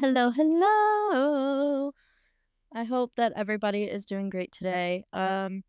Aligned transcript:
Hello, 0.00 0.30
hello. 0.30 1.92
I 2.74 2.84
hope 2.84 3.14
that 3.16 3.32
everybody 3.34 3.84
is 3.84 4.04
doing 4.04 4.28
great 4.28 4.52
today. 4.52 5.04
Um, 5.10 5.62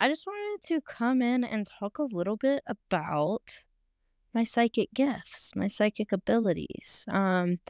I 0.00 0.08
just 0.08 0.26
wanted 0.26 0.66
to 0.66 0.80
come 0.80 1.22
in 1.22 1.44
and 1.44 1.64
talk 1.64 1.98
a 1.98 2.02
little 2.02 2.36
bit 2.36 2.62
about 2.66 3.62
my 4.34 4.42
psychic 4.42 4.92
gifts, 4.94 5.52
my 5.54 5.68
psychic 5.68 6.10
abilities. 6.10 7.04
Um, 7.08 7.60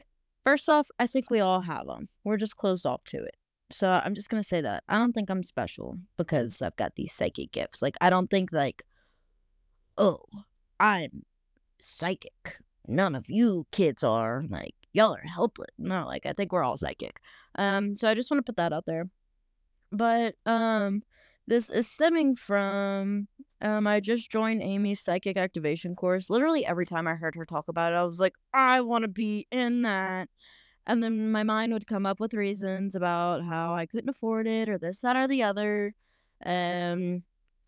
first 0.43 0.67
off, 0.67 0.87
I 0.97 1.05
think 1.05 1.29
we 1.29 1.41
all 1.41 1.61
have 1.61 1.85
them. 1.85 2.09
We're 2.23 2.37
just 2.37 2.57
closed 2.57 2.87
off 2.87 3.03
to 3.05 3.17
it. 3.17 3.35
So 3.69 3.89
I'm 3.91 4.15
just 4.15 4.29
gonna 4.29 4.41
say 4.41 4.61
that 4.61 4.83
I 4.89 4.97
don't 4.97 5.13
think 5.13 5.29
I'm 5.29 5.43
special 5.43 5.99
because 6.17 6.59
I've 6.61 6.75
got 6.75 6.95
these 6.95 7.13
psychic 7.13 7.51
gifts. 7.51 7.83
Like 7.83 7.97
I 8.01 8.09
don't 8.09 8.31
think 8.31 8.51
like, 8.51 8.81
oh, 9.95 10.21
I'm 10.79 11.23
psychic. 11.79 12.57
None 12.87 13.13
of 13.13 13.29
you 13.29 13.67
kids 13.71 14.01
are. 14.01 14.43
Like 14.49 14.73
y'all 14.93 15.13
are 15.13 15.27
helpless. 15.27 15.69
No, 15.77 16.05
like 16.05 16.25
I 16.25 16.33
think 16.33 16.51
we're 16.51 16.63
all 16.63 16.77
psychic. 16.77 17.19
Um, 17.55 17.95
so 17.95 18.07
I 18.07 18.15
just 18.15 18.29
want 18.29 18.39
to 18.39 18.49
put 18.49 18.57
that 18.57 18.73
out 18.73 18.85
there. 18.85 19.09
But 19.91 20.35
um, 20.45 21.03
this 21.47 21.69
is 21.69 21.87
stemming 21.87 22.35
from 22.35 23.27
um, 23.61 23.87
I 23.87 23.99
just 23.99 24.31
joined 24.31 24.61
Amy's 24.61 25.01
psychic 25.01 25.35
activation 25.35 25.95
course. 25.95 26.29
Literally 26.29 26.65
every 26.65 26.85
time 26.85 27.07
I 27.07 27.15
heard 27.15 27.35
her 27.35 27.45
talk 27.45 27.67
about 27.67 27.91
it, 27.91 27.97
I 27.97 28.03
was 28.03 28.19
like, 28.19 28.35
I 28.53 28.81
want 28.81 29.03
to 29.03 29.09
be 29.09 29.47
in 29.51 29.81
that. 29.81 30.29
And 30.87 31.03
then 31.03 31.31
my 31.31 31.43
mind 31.43 31.73
would 31.73 31.85
come 31.85 32.05
up 32.05 32.19
with 32.19 32.33
reasons 32.33 32.95
about 32.95 33.43
how 33.43 33.75
I 33.75 33.85
couldn't 33.85 34.09
afford 34.09 34.47
it 34.47 34.69
or 34.69 34.77
this, 34.77 35.01
that, 35.01 35.15
or 35.15 35.27
the 35.27 35.43
other. 35.43 35.93
Um, 36.45 37.23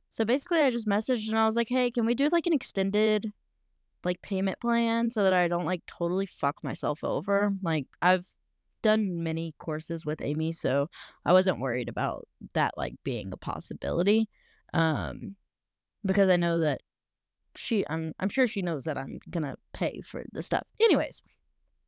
so 0.10 0.26
basically, 0.26 0.62
I 0.62 0.70
just 0.70 0.88
messaged 0.88 1.28
and 1.30 1.38
I 1.38 1.46
was 1.46 1.56
like, 1.56 1.70
hey, 1.70 1.92
can 1.92 2.06
we 2.06 2.16
do 2.16 2.30
like 2.32 2.48
an 2.48 2.54
extended 2.54 3.32
like 4.06 4.22
payment 4.22 4.60
plan 4.60 5.10
so 5.10 5.24
that 5.24 5.34
I 5.34 5.48
don't 5.48 5.66
like 5.66 5.86
totally 5.86 6.26
fuck 6.26 6.64
myself 6.64 7.04
over. 7.04 7.54
Like 7.62 7.88
I've 8.02 8.28
done 8.82 9.24
many 9.24 9.54
courses 9.58 10.06
with 10.06 10.22
Amy, 10.22 10.52
so 10.52 10.88
I 11.26 11.34
wasn't 11.34 11.60
worried 11.60 11.90
about 11.90 12.28
that 12.54 12.74
like 12.78 12.96
being 13.04 13.32
a 13.32 13.38
possibility. 13.38 14.30
Um 14.74 15.36
because 16.06 16.30
I 16.30 16.36
know 16.36 16.60
that 16.60 16.82
she 17.56 17.86
I'm 17.90 18.14
I'm 18.20 18.30
sure 18.30 18.48
she 18.48 18.62
knows 18.62 18.86
that 18.86 18.98
I'm 18.98 19.20
gonna 19.30 19.56
pay 19.74 20.02
for 20.02 20.24
the 20.32 20.42
stuff. 20.42 20.64
Anyways, 20.82 21.22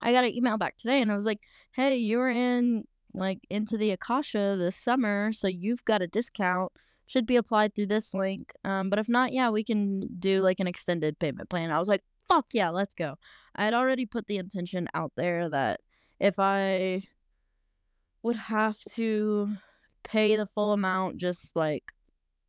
I 0.01 0.11
got 0.11 0.23
an 0.23 0.35
email 0.35 0.57
back 0.57 0.77
today 0.77 1.01
and 1.01 1.11
I 1.11 1.15
was 1.15 1.25
like, 1.25 1.39
Hey, 1.71 1.95
you 1.97 2.17
were 2.17 2.29
in 2.29 2.85
like 3.13 3.39
into 3.49 3.77
the 3.77 3.91
Akasha 3.91 4.55
this 4.57 4.75
summer, 4.75 5.31
so 5.33 5.47
you've 5.47 5.85
got 5.85 6.01
a 6.01 6.07
discount. 6.07 6.71
Should 7.05 7.25
be 7.25 7.35
applied 7.35 7.75
through 7.75 7.87
this 7.87 8.13
link. 8.13 8.53
Um, 8.63 8.89
but 8.89 8.97
if 8.97 9.09
not, 9.09 9.33
yeah, 9.33 9.49
we 9.49 9.63
can 9.63 10.07
do 10.19 10.41
like 10.41 10.61
an 10.61 10.67
extended 10.67 11.19
payment 11.19 11.49
plan. 11.49 11.69
I 11.69 11.77
was 11.77 11.87
like, 11.89 12.01
fuck 12.27 12.47
yeah, 12.53 12.69
let's 12.69 12.93
go. 12.93 13.15
I 13.55 13.65
had 13.65 13.73
already 13.73 14.05
put 14.05 14.27
the 14.27 14.37
intention 14.37 14.87
out 14.93 15.13
there 15.15 15.49
that 15.49 15.81
if 16.19 16.35
I 16.39 17.03
would 18.23 18.37
have 18.37 18.77
to 18.91 19.49
pay 20.03 20.35
the 20.35 20.47
full 20.47 20.73
amount 20.73 21.17
just 21.17 21.55
like 21.55 21.93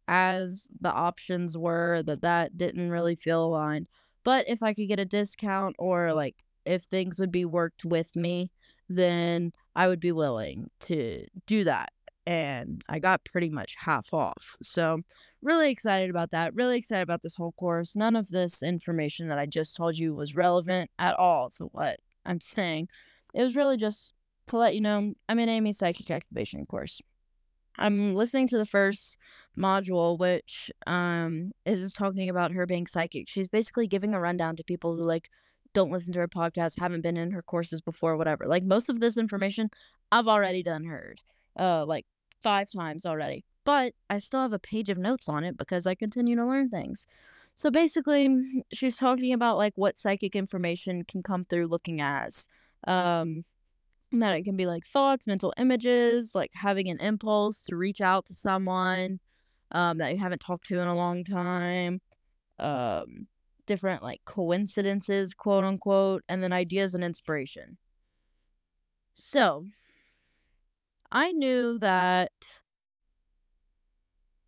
as 0.07 0.67
the 0.81 0.93
options 0.93 1.57
were 1.57 2.03
that 2.03 2.23
that 2.23 2.57
didn't 2.57 2.91
really 2.91 3.15
feel 3.17 3.45
aligned 3.45 3.87
but 4.23 4.47
if 4.49 4.63
i 4.63 4.75
could 4.75 4.89
get 4.89 5.01
a 5.01 5.05
discount 5.05 5.75
or 5.79 6.13
like 6.13 6.37
if 6.67 6.83
things 6.83 7.19
would 7.19 7.33
be 7.33 7.45
worked 7.45 7.85
with 7.85 8.15
me 8.15 8.51
then 8.89 9.51
i 9.75 9.89
would 9.89 10.01
be 10.01 10.13
willing 10.13 10.69
to 10.79 11.25
do 11.47 11.65
that 11.65 11.91
and 12.27 12.83
i 12.89 12.99
got 12.99 13.25
pretty 13.25 13.51
much 13.51 13.77
half 13.81 14.13
off 14.13 14.57
so 14.63 15.01
really 15.45 15.71
excited 15.71 16.11
about 16.11 16.31
that. 16.31 16.55
Really 16.55 16.79
excited 16.79 17.03
about 17.03 17.23
this 17.23 17.37
whole 17.37 17.53
course. 17.53 17.95
None 17.95 18.17
of 18.17 18.31
this 18.31 18.63
information 18.63 19.29
that 19.29 19.39
I 19.39 19.47
just 19.47 19.77
told 19.77 19.97
you 19.97 20.15
was 20.15 20.35
relevant 20.35 20.91
at 20.99 21.15
all 21.17 21.51
to 21.51 21.65
what 21.67 22.01
I'm 22.25 22.41
saying. 22.41 22.89
It 23.35 23.43
was 23.43 23.55
really 23.55 23.77
just 23.77 24.15
to 24.49 24.57
let 24.57 24.75
you 24.75 24.81
know 24.81 25.13
I'm 25.29 25.39
in 25.39 25.49
Amy's 25.49 25.79
psychic 25.79 26.11
activation 26.11 26.65
course. 26.67 27.01
I'm 27.77 28.15
listening 28.15 28.47
to 28.49 28.59
the 28.59 28.67
first 28.67 29.19
module, 29.57 30.19
which 30.19 30.71
um 30.87 31.53
is 31.67 31.93
talking 31.93 32.29
about 32.29 32.53
her 32.53 32.67
being 32.67 32.87
psychic. 32.87 33.29
She's 33.29 33.49
basically 33.49 33.87
giving 33.87 34.15
a 34.15 34.21
rundown 34.21 34.57
to 34.57 34.65
people 34.65 34.97
who 34.97 35.03
like 35.03 35.29
don't 35.75 35.91
listen 35.91 36.13
to 36.15 36.21
her 36.21 36.29
podcast, 36.29 36.81
haven't 36.81 37.03
been 37.03 37.17
in 37.17 37.33
her 37.33 37.43
courses 37.43 37.81
before, 37.81 38.17
whatever. 38.17 38.45
Like 38.47 38.65
most 38.65 38.89
of 38.89 39.01
this 39.01 39.19
information 39.19 39.71
I've 40.11 40.29
already 40.29 40.63
done 40.63 40.85
heard. 40.85 41.21
Uh 41.59 41.85
like 41.85 42.07
five 42.45 42.71
times 42.71 43.05
already 43.05 43.45
but 43.65 43.95
I 44.11 44.19
still 44.19 44.43
have 44.43 44.53
a 44.53 44.59
page 44.59 44.91
of 44.91 44.99
notes 44.99 45.29
on 45.29 45.43
it 45.45 45.57
because 45.57 45.87
I 45.87 45.95
continue 45.95 46.37
to 46.37 46.45
learn 46.45 46.69
things. 46.69 47.07
So 47.55 47.71
basically, 47.71 48.65
she's 48.73 48.97
talking 48.97 49.33
about 49.33 49.57
like 49.57 49.73
what 49.77 49.99
psychic 49.99 50.37
information 50.37 51.05
can 51.05 51.23
come 51.23 51.45
through 51.45 51.69
looking 51.69 52.01
as. 52.01 52.47
Um, 52.87 53.45
that 54.13 54.37
it 54.37 54.45
can 54.45 54.57
be 54.57 54.67
like 54.67 54.85
thoughts, 54.87 55.27
mental 55.27 55.53
images, 55.57 56.35
like 56.35 56.53
having 56.55 56.89
an 56.89 57.01
impulse 57.01 57.63
to 57.65 57.77
reach 57.77 58.01
out 58.01 58.27
to 58.27 58.35
someone 58.35 59.19
um, 59.73 59.99
that 59.99 60.13
you 60.13 60.19
haven't 60.19 60.41
talked 60.41 60.69
to 60.69 60.79
in 60.79 60.87
a 60.87 60.95
long 60.95 61.25
time, 61.25 62.01
um, 62.61 63.27
different 63.67 64.05
like 64.05 64.21
coincidences, 64.25 65.35
quote 65.35 65.65
unquote, 65.65 66.23
and 66.29 66.45
then 66.45 66.53
ideas 66.53 66.95
and 66.95 67.03
inspiration. 67.03 67.79
So 69.15 69.65
I 71.15 71.31
knew 71.31 71.79
that 71.79 72.33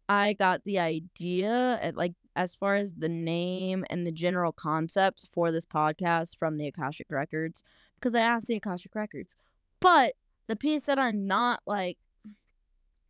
I 0.08 0.32
got 0.32 0.64
the 0.64 0.80
idea 0.80 1.78
at 1.80 1.96
like 1.96 2.14
as 2.34 2.56
far 2.56 2.74
as 2.74 2.94
the 2.94 3.08
name 3.08 3.84
and 3.88 4.04
the 4.04 4.12
general 4.12 4.50
concept 4.50 5.26
for 5.32 5.52
this 5.52 5.64
podcast 5.64 6.36
from 6.36 6.58
the 6.58 6.66
Akashic 6.66 7.06
Records 7.08 7.62
because 7.94 8.16
I 8.16 8.20
asked 8.20 8.48
the 8.48 8.56
Akashic 8.56 8.96
Records. 8.96 9.36
But 9.80 10.14
the 10.48 10.56
piece 10.56 10.84
that 10.86 10.98
I'm 10.98 11.28
not 11.28 11.60
like 11.66 11.98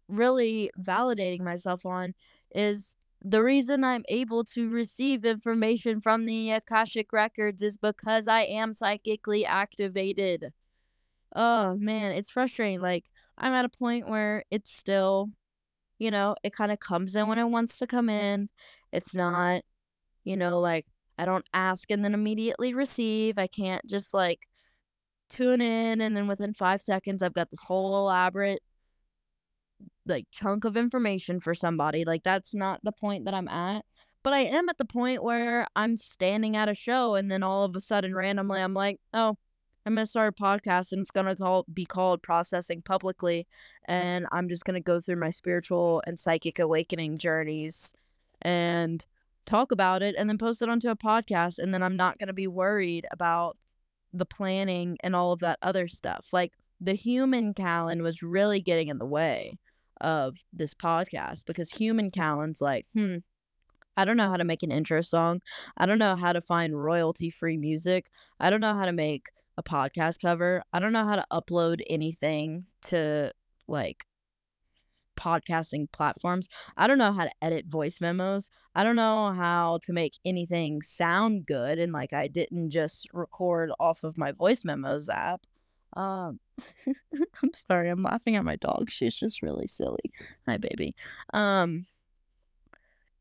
really 0.07 0.71
validating 0.79 1.41
myself 1.41 1.87
on 1.87 2.15
is 2.55 2.95
the 3.23 3.43
reason 3.43 3.85
I'm 3.85 4.05
able 4.09 4.45
to 4.45 4.69
receive 4.69 5.25
information 5.25 6.03
from 6.03 6.27
the 6.27 6.51
Akashic 6.51 7.11
Records 7.11 7.63
is 7.63 7.79
because 7.79 8.29
I 8.29 8.43
am 8.43 8.75
psychically 8.75 9.47
activated. 9.47 10.53
Oh 11.35 11.77
man, 11.77 12.13
it's 12.13 12.31
frustrating. 12.31 12.81
Like, 12.81 13.07
I'm 13.39 13.53
at 13.53 13.65
a 13.65 13.69
point 13.69 14.09
where 14.09 14.43
it's 14.51 14.73
still 14.73 15.31
you 15.99 16.11
know, 16.11 16.37
it 16.43 16.53
kind 16.53 16.73
of 16.73 16.81
comes 16.81 17.17
in 17.17 17.27
when 17.29 17.39
it 17.39 17.45
wants 17.45 17.79
to 17.79 17.87
come 17.87 18.09
in. 18.09 18.49
It's 18.93 19.15
not, 19.15 19.63
you 20.25 20.37
know, 20.37 20.61
like 20.61 20.87
I 21.19 21.25
don't 21.25 21.47
ask 21.55 21.91
and 21.91 22.05
then 22.05 22.15
immediately 22.15 22.75
receive. 22.75 23.39
I 23.39 23.47
can't 23.47 23.85
just 23.87 24.13
like 24.15 24.41
tune 25.31 25.61
in 25.61 26.01
and 26.01 26.17
then 26.17 26.29
within 26.29 26.55
five 26.55 26.81
seconds 26.83 27.23
I've 27.23 27.35
got 27.35 27.51
this 27.51 27.61
whole 27.61 27.97
elaborate 27.99 28.61
like 30.07 30.27
chunk 30.31 30.65
of 30.65 30.77
information 30.77 31.41
for 31.41 31.55
somebody. 31.55 32.05
Like 32.05 32.23
that's 32.23 32.55
not 32.55 32.81
the 32.83 32.93
point 32.93 33.25
that 33.25 33.35
I'm 33.35 33.49
at. 33.49 33.85
But 34.23 34.33
I 34.33 34.41
am 34.41 34.69
at 34.69 34.79
the 34.79 34.85
point 34.85 35.23
where 35.23 35.67
I'm 35.77 35.97
standing 35.97 36.57
at 36.57 36.69
a 36.69 36.75
show 36.75 37.15
and 37.15 37.31
then 37.31 37.43
all 37.43 37.65
of 37.65 37.77
a 37.77 37.81
sudden 37.81 38.15
randomly 38.15 38.61
I'm 38.61 38.75
like, 38.75 38.99
oh, 39.15 39.37
I'm 39.87 39.95
gonna 39.95 40.05
start 40.05 40.35
a 40.37 40.43
podcast 40.43 40.91
and 40.91 41.01
it's 41.01 41.13
gonna 41.13 41.37
call, 41.37 41.65
be 41.73 41.87
called 41.87 42.21
Processing 42.21 42.83
Publicly, 42.83 43.47
and 43.85 44.27
I'm 44.33 44.49
just 44.49 44.65
gonna 44.65 44.81
go 44.81 44.99
through 45.01 45.15
my 45.17 45.31
spiritual 45.31 46.03
and 46.09 46.19
psychic 46.19 46.59
awakening 46.59 47.19
journeys, 47.19 47.95
and 48.43 49.05
talk 49.47 49.71
about 49.71 50.03
it, 50.03 50.17
and 50.19 50.29
then 50.29 50.39
post 50.39 50.61
it 50.61 50.69
onto 50.69 50.89
a 50.89 50.97
podcast, 50.97 51.61
and 51.61 51.73
then 51.73 51.85
I'm 51.85 51.97
not 51.97 52.19
gonna 52.19 52.33
be 52.33 52.49
worried 52.49 53.07
about 53.13 53.59
the 54.13 54.27
planning 54.27 54.99
and 55.05 55.15
all 55.15 55.31
of 55.31 55.39
that 55.41 55.61
other 55.63 55.87
stuff. 55.87 56.27
Like 56.33 56.55
the 56.81 56.95
human 56.95 57.55
Callan 57.55 58.03
was 58.03 58.25
really 58.25 58.61
getting 58.61 58.89
in 58.89 58.99
the 58.99 59.07
way 59.07 59.57
of 60.01 60.37
this 60.53 60.75
podcast 60.75 61.45
because 61.47 61.71
human 61.71 62.11
Callan's 62.11 62.61
like, 62.61 62.87
hmm, 62.93 63.19
I 63.97 64.05
don't 64.05 64.17
know 64.17 64.29
how 64.29 64.37
to 64.37 64.45
make 64.45 64.65
an 64.65 64.73
intro 64.73 65.01
song. 65.01 65.43
I 65.77 65.87
don't 65.87 66.01
know 66.01 66.17
how 66.17 66.33
to 66.33 66.41
find 66.41 66.83
royalty 66.83 67.31
free 67.31 67.57
music. 67.57 68.11
I 68.41 68.51
don't 68.51 68.61
know 68.61 68.75
how 68.75 68.85
to 68.85 68.93
make 68.93 69.29
a 69.57 69.63
podcast 69.63 70.21
cover. 70.21 70.63
I 70.73 70.79
don't 70.79 70.93
know 70.93 71.07
how 71.07 71.17
to 71.17 71.27
upload 71.33 71.81
anything 71.89 72.67
to 72.89 73.33
like 73.67 74.05
podcasting 75.17 75.91
platforms. 75.93 76.49
I 76.77 76.87
don't 76.87 76.99
know 76.99 77.13
how 77.13 77.25
to 77.25 77.31
edit 77.43 77.67
voice 77.67 78.01
memos. 78.01 78.51
I 78.75 78.85
don't 78.85 78.97
know 78.97 79.33
how 79.33 79.81
to 79.85 79.93
make 79.93 80.19
anything 80.25 80.83
sound 80.83 81.47
good 81.47 81.79
and 81.79 81.93
like 81.93 82.13
I 82.13 82.29
didn't 82.29 82.71
just 82.71 83.09
record 83.13 83.71
off 83.81 84.05
of 84.05 84.19
my 84.19 84.33
voice 84.33 84.65
memos 84.65 85.09
app. 85.09 85.47
Um 85.97 86.41
I'm 87.43 87.55
sorry, 87.55 87.89
I'm 87.89 88.03
laughing 88.03 88.37
at 88.37 88.45
my 88.45 88.57
dog. 88.57 88.91
She's 88.91 89.15
just 89.15 89.43
really 89.43 89.67
silly. 89.67 90.13
Hi 90.47 90.59
baby. 90.59 90.95
Um 91.33 91.87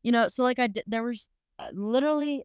you 0.02 0.12
know, 0.12 0.28
so 0.28 0.44
like 0.44 0.58
I 0.58 0.68
did 0.68 0.84
there 0.86 1.02
was 1.02 1.28
uh, 1.58 1.70
literally 1.72 2.44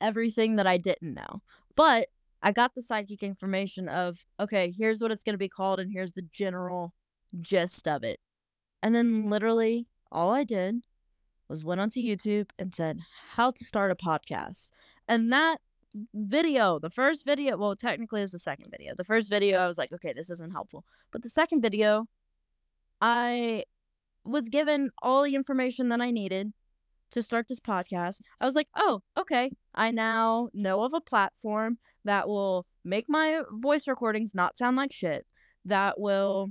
everything 0.00 0.56
that 0.56 0.66
I 0.66 0.78
didn't 0.78 1.14
know. 1.14 1.42
But 1.76 2.08
I 2.44 2.52
got 2.52 2.74
the 2.74 2.82
psychic 2.82 3.22
information 3.22 3.88
of, 3.88 4.18
okay, 4.38 4.70
here's 4.70 5.00
what 5.00 5.10
it's 5.10 5.22
going 5.22 5.32
to 5.32 5.38
be 5.38 5.48
called, 5.48 5.80
and 5.80 5.90
here's 5.90 6.12
the 6.12 6.28
general 6.30 6.92
gist 7.40 7.88
of 7.88 8.04
it. 8.04 8.20
And 8.82 8.94
then 8.94 9.30
literally 9.30 9.86
all 10.12 10.30
I 10.30 10.44
did 10.44 10.82
was 11.48 11.64
went 11.64 11.80
onto 11.80 12.00
YouTube 12.00 12.50
and 12.58 12.74
said, 12.74 13.00
how 13.30 13.50
to 13.50 13.64
start 13.64 13.90
a 13.90 13.94
podcast. 13.94 14.72
And 15.08 15.32
that 15.32 15.56
video, 16.12 16.78
the 16.78 16.90
first 16.90 17.24
video, 17.24 17.56
well, 17.56 17.74
technically 17.74 18.20
it's 18.20 18.32
the 18.32 18.38
second 18.38 18.70
video. 18.70 18.94
The 18.94 19.04
first 19.04 19.30
video, 19.30 19.58
I 19.58 19.66
was 19.66 19.78
like, 19.78 19.92
okay, 19.94 20.12
this 20.12 20.28
isn't 20.28 20.52
helpful. 20.52 20.84
But 21.12 21.22
the 21.22 21.30
second 21.30 21.62
video, 21.62 22.08
I 23.00 23.64
was 24.22 24.50
given 24.50 24.90
all 25.02 25.24
the 25.24 25.34
information 25.34 25.88
that 25.88 26.02
I 26.02 26.10
needed 26.10 26.52
to 27.14 27.22
start 27.22 27.46
this 27.48 27.60
podcast. 27.60 28.20
I 28.40 28.44
was 28.44 28.56
like, 28.56 28.68
oh, 28.76 29.00
okay. 29.16 29.52
I 29.74 29.92
now 29.92 30.48
know 30.52 30.82
of 30.82 30.92
a 30.92 31.00
platform 31.00 31.78
that 32.04 32.28
will 32.28 32.66
make 32.84 33.06
my 33.08 33.42
voice 33.52 33.86
recordings 33.86 34.34
not 34.34 34.58
sound 34.58 34.76
like 34.76 34.92
shit, 34.92 35.24
that 35.64 35.98
will 35.98 36.50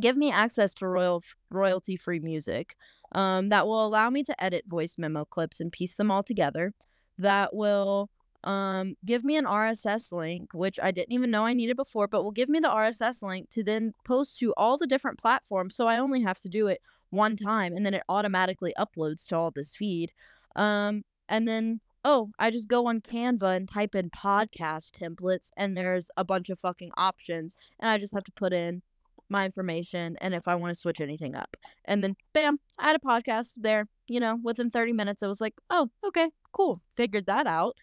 give 0.00 0.16
me 0.16 0.30
access 0.30 0.72
to 0.74 0.88
royal 0.88 1.22
royalty 1.50 1.96
free 1.96 2.20
music, 2.20 2.76
um, 3.12 3.48
that 3.50 3.66
will 3.66 3.84
allow 3.84 4.08
me 4.08 4.22
to 4.22 4.42
edit 4.42 4.64
voice 4.68 4.94
memo 4.98 5.24
clips 5.24 5.60
and 5.60 5.72
piece 5.72 5.96
them 5.96 6.12
all 6.12 6.22
together, 6.22 6.72
that 7.18 7.54
will 7.54 8.08
um, 8.44 8.94
give 9.04 9.24
me 9.24 9.36
an 9.36 9.46
RSS 9.46 10.12
link, 10.12 10.54
which 10.54 10.78
I 10.80 10.92
didn't 10.92 11.12
even 11.12 11.32
know 11.32 11.44
I 11.44 11.52
needed 11.52 11.76
before, 11.76 12.06
but 12.06 12.22
will 12.22 12.30
give 12.30 12.48
me 12.48 12.60
the 12.60 12.68
RSS 12.68 13.20
link 13.22 13.50
to 13.50 13.64
then 13.64 13.94
post 14.04 14.38
to 14.38 14.54
all 14.56 14.78
the 14.78 14.86
different 14.86 15.18
platforms. 15.18 15.74
So 15.74 15.88
I 15.88 15.98
only 15.98 16.22
have 16.22 16.38
to 16.42 16.48
do 16.48 16.68
it 16.68 16.80
one 17.10 17.36
time 17.36 17.74
and 17.74 17.84
then 17.84 17.94
it 17.94 18.02
automatically 18.08 18.74
uploads 18.78 19.26
to 19.26 19.36
all 19.36 19.50
this 19.50 19.74
feed. 19.74 20.12
Um, 20.54 21.02
and 21.28 21.46
then, 21.46 21.80
oh, 22.04 22.30
I 22.38 22.50
just 22.50 22.68
go 22.68 22.86
on 22.86 23.00
Canva 23.00 23.56
and 23.56 23.68
type 23.68 23.94
in 23.94 24.10
podcast 24.10 24.92
templates 24.98 25.48
and 25.56 25.76
there's 25.76 26.10
a 26.16 26.24
bunch 26.24 26.48
of 26.48 26.58
fucking 26.58 26.92
options. 26.96 27.56
And 27.80 27.90
I 27.90 27.98
just 27.98 28.14
have 28.14 28.24
to 28.24 28.32
put 28.32 28.52
in 28.52 28.82
my 29.28 29.44
information 29.44 30.16
and 30.20 30.34
if 30.34 30.46
I 30.46 30.54
want 30.54 30.70
to 30.74 30.80
switch 30.80 31.00
anything 31.00 31.34
up. 31.34 31.56
And 31.84 32.02
then, 32.02 32.16
bam, 32.32 32.58
I 32.78 32.88
had 32.88 32.96
a 32.96 33.00
podcast 33.00 33.54
there. 33.56 33.86
You 34.08 34.20
know, 34.20 34.38
within 34.42 34.70
30 34.70 34.92
minutes, 34.92 35.22
I 35.22 35.26
was 35.26 35.40
like, 35.40 35.54
oh, 35.68 35.90
okay, 36.06 36.30
cool. 36.52 36.80
Figured 36.96 37.26
that 37.26 37.46
out. 37.46 37.76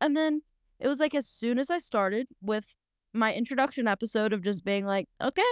And 0.00 0.16
then 0.16 0.42
it 0.80 0.88
was 0.88 1.00
like 1.00 1.14
as 1.14 1.26
soon 1.26 1.58
as 1.58 1.70
I 1.70 1.78
started 1.78 2.28
with 2.40 2.76
my 3.12 3.34
introduction 3.34 3.88
episode 3.88 4.32
of 4.32 4.42
just 4.42 4.64
being 4.64 4.84
like, 4.84 5.08
okay, 5.20 5.42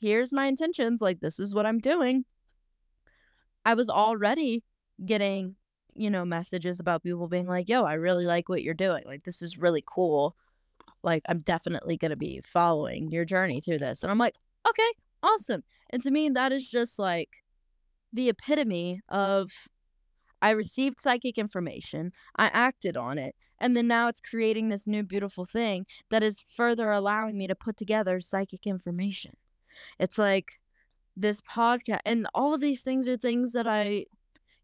here's 0.00 0.32
my 0.32 0.46
intentions. 0.46 1.00
Like, 1.00 1.20
this 1.20 1.38
is 1.38 1.54
what 1.54 1.66
I'm 1.66 1.78
doing. 1.78 2.24
I 3.68 3.74
was 3.74 3.90
already 3.90 4.64
getting, 5.04 5.56
you 5.94 6.08
know, 6.08 6.24
messages 6.24 6.80
about 6.80 7.02
people 7.02 7.28
being 7.28 7.46
like, 7.46 7.68
yo, 7.68 7.84
I 7.84 7.94
really 7.94 8.24
like 8.24 8.48
what 8.48 8.62
you're 8.62 8.72
doing. 8.72 9.02
Like, 9.04 9.24
this 9.24 9.42
is 9.42 9.58
really 9.58 9.84
cool. 9.86 10.34
Like, 11.02 11.22
I'm 11.28 11.40
definitely 11.40 11.98
going 11.98 12.12
to 12.12 12.16
be 12.16 12.40
following 12.42 13.10
your 13.10 13.26
journey 13.26 13.60
through 13.60 13.76
this. 13.76 14.02
And 14.02 14.10
I'm 14.10 14.16
like, 14.16 14.36
okay, 14.66 14.88
awesome. 15.22 15.64
And 15.90 16.02
to 16.02 16.10
me, 16.10 16.30
that 16.30 16.50
is 16.50 16.66
just 16.66 16.98
like 16.98 17.28
the 18.10 18.30
epitome 18.30 19.02
of 19.10 19.50
I 20.40 20.52
received 20.52 20.98
psychic 20.98 21.36
information, 21.36 22.12
I 22.36 22.46
acted 22.46 22.96
on 22.96 23.18
it, 23.18 23.34
and 23.60 23.76
then 23.76 23.86
now 23.86 24.08
it's 24.08 24.22
creating 24.22 24.70
this 24.70 24.86
new 24.86 25.02
beautiful 25.02 25.44
thing 25.44 25.84
that 26.08 26.22
is 26.22 26.38
further 26.56 26.90
allowing 26.90 27.36
me 27.36 27.46
to 27.46 27.54
put 27.54 27.76
together 27.76 28.18
psychic 28.18 28.66
information. 28.66 29.32
It's 29.98 30.16
like 30.16 30.52
this 31.20 31.40
podcast, 31.40 32.00
and 32.04 32.26
all 32.34 32.54
of 32.54 32.60
these 32.60 32.82
things 32.82 33.08
are 33.08 33.16
things 33.16 33.52
that 33.52 33.66
I, 33.66 34.06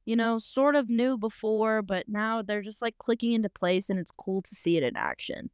you 0.05 0.17
know, 0.17 0.39
sort 0.39 0.77
of 0.77 0.89
knew 0.89 1.19
before, 1.19 1.83
but 1.83 2.09
now 2.09 2.43
they're 2.43 2.63
just 2.63 2.83
like 2.83 2.99
clicking 2.99 3.33
into 3.33 3.49
place 3.49 3.91
and 3.91 3.99
it's 3.99 4.13
cool 4.13 4.43
to 4.43 4.55
see 4.55 4.77
it 4.77 4.83
in 4.83 4.97
action. 4.97 5.51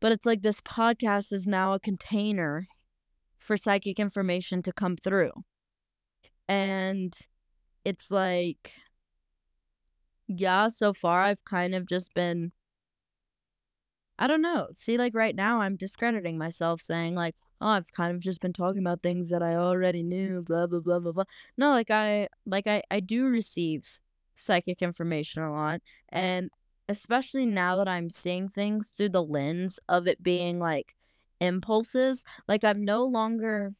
But 0.00 0.12
it's 0.12 0.26
like 0.26 0.42
this 0.42 0.60
podcast 0.60 1.32
is 1.32 1.46
now 1.46 1.74
a 1.74 1.80
container 1.80 2.66
for 3.38 3.56
psychic 3.56 4.00
information 4.00 4.62
to 4.62 4.72
come 4.72 4.96
through. 4.96 5.32
And 6.48 7.14
it's 7.84 8.10
like 8.10 8.72
yeah, 10.28 10.68
so 10.68 10.92
far 10.92 11.20
I've 11.20 11.44
kind 11.44 11.74
of 11.74 11.86
just 11.86 12.14
been 12.14 12.52
I 14.18 14.26
don't 14.26 14.42
know. 14.42 14.68
See, 14.74 14.98
like 14.98 15.14
right 15.14 15.34
now 15.34 15.60
I'm 15.60 15.76
discrediting 15.76 16.38
myself 16.38 16.80
saying 16.80 17.14
like, 17.14 17.34
oh, 17.62 17.68
I've 17.68 17.92
kind 17.92 18.14
of 18.14 18.20
just 18.20 18.40
been 18.40 18.52
talking 18.52 18.80
about 18.82 19.02
things 19.02 19.30
that 19.30 19.42
I 19.42 19.56
already 19.56 20.02
knew, 20.02 20.42
blah 20.42 20.66
blah 20.66 20.80
blah 20.80 20.98
blah 21.00 21.12
blah. 21.12 21.24
No, 21.56 21.70
like 21.70 21.90
I 21.90 22.28
like 22.46 22.66
I 22.66 22.82
I 22.90 23.00
do 23.00 23.26
receive 23.26 23.98
psychic 24.34 24.82
information 24.82 25.42
a 25.42 25.52
lot 25.52 25.80
and 26.08 26.50
especially 26.88 27.46
now 27.46 27.76
that 27.76 27.88
I'm 27.88 28.10
seeing 28.10 28.48
things 28.48 28.90
through 28.90 29.10
the 29.10 29.22
lens 29.22 29.78
of 29.88 30.06
it 30.08 30.22
being 30.22 30.58
like 30.58 30.94
impulses, 31.40 32.24
like 32.48 32.64
I'm 32.64 32.84
no 32.84 33.04
longer 33.04 33.74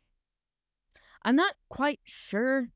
I'm 1.23 1.37
not 1.37 1.55
quite 1.69 2.01
sure 2.05 2.69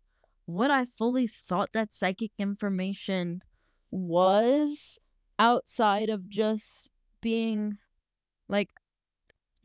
what 0.46 0.70
I 0.70 0.84
fully 0.84 1.26
thought 1.26 1.72
that 1.72 1.92
psychic 1.92 2.32
information 2.38 3.42
was 3.90 4.98
outside 5.38 6.08
of 6.08 6.28
just 6.28 6.90
being 7.20 7.78
like 8.48 8.70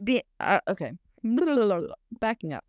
be 0.04 0.24
uh, 0.40 0.60
okay 0.68 0.94
backing 1.24 2.54
up. 2.54 2.66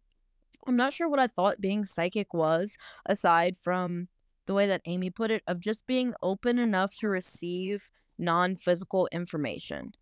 I'm 0.67 0.77
not 0.77 0.93
sure 0.93 1.09
what 1.09 1.19
i 1.19 1.27
thought 1.27 1.61
being 1.61 1.85
psychic 1.85 2.33
was 2.33 2.77
aside 3.07 3.57
from 3.61 4.09
the 4.47 4.55
way 4.55 4.67
that 4.67 4.83
amy 4.85 5.11
put 5.11 5.31
it 5.31 5.43
of 5.47 5.61
just 5.61 5.87
being 5.87 6.15
open 6.23 6.59
enough 6.59 6.97
to 6.99 7.09
receive 7.09 7.91
non-physical 8.19 9.09
information. 9.13 9.93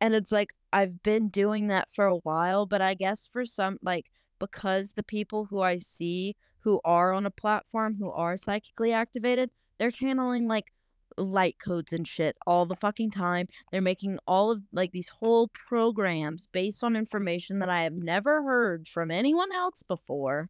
And 0.00 0.14
it's 0.14 0.32
like 0.32 0.54
i've 0.72 1.02
been 1.02 1.28
doing 1.28 1.68
that 1.68 1.90
for 1.90 2.06
a 2.06 2.16
while 2.16 2.66
but 2.66 2.82
i 2.82 2.94
guess 2.94 3.28
for 3.32 3.44
some 3.44 3.78
like 3.82 4.10
because 4.38 4.92
the 4.92 5.02
people 5.02 5.46
who 5.46 5.60
i 5.60 5.76
see 5.76 6.36
who 6.60 6.80
are 6.84 7.12
on 7.12 7.26
a 7.26 7.30
platform 7.30 7.96
who 7.98 8.10
are 8.10 8.36
psychically 8.36 8.92
activated 8.92 9.50
they're 9.78 9.90
channeling 9.90 10.48
like 10.48 10.72
light 11.16 11.56
codes 11.58 11.92
and 11.92 12.06
shit 12.06 12.36
all 12.46 12.66
the 12.66 12.76
fucking 12.76 13.10
time. 13.10 13.46
They're 13.70 13.80
making 13.80 14.18
all 14.26 14.50
of 14.50 14.62
like 14.72 14.92
these 14.92 15.08
whole 15.08 15.48
programs 15.48 16.48
based 16.52 16.82
on 16.82 16.96
information 16.96 17.58
that 17.60 17.68
I 17.68 17.82
have 17.82 17.94
never 17.94 18.42
heard 18.42 18.88
from 18.88 19.10
anyone 19.10 19.52
else 19.52 19.82
before. 19.82 20.48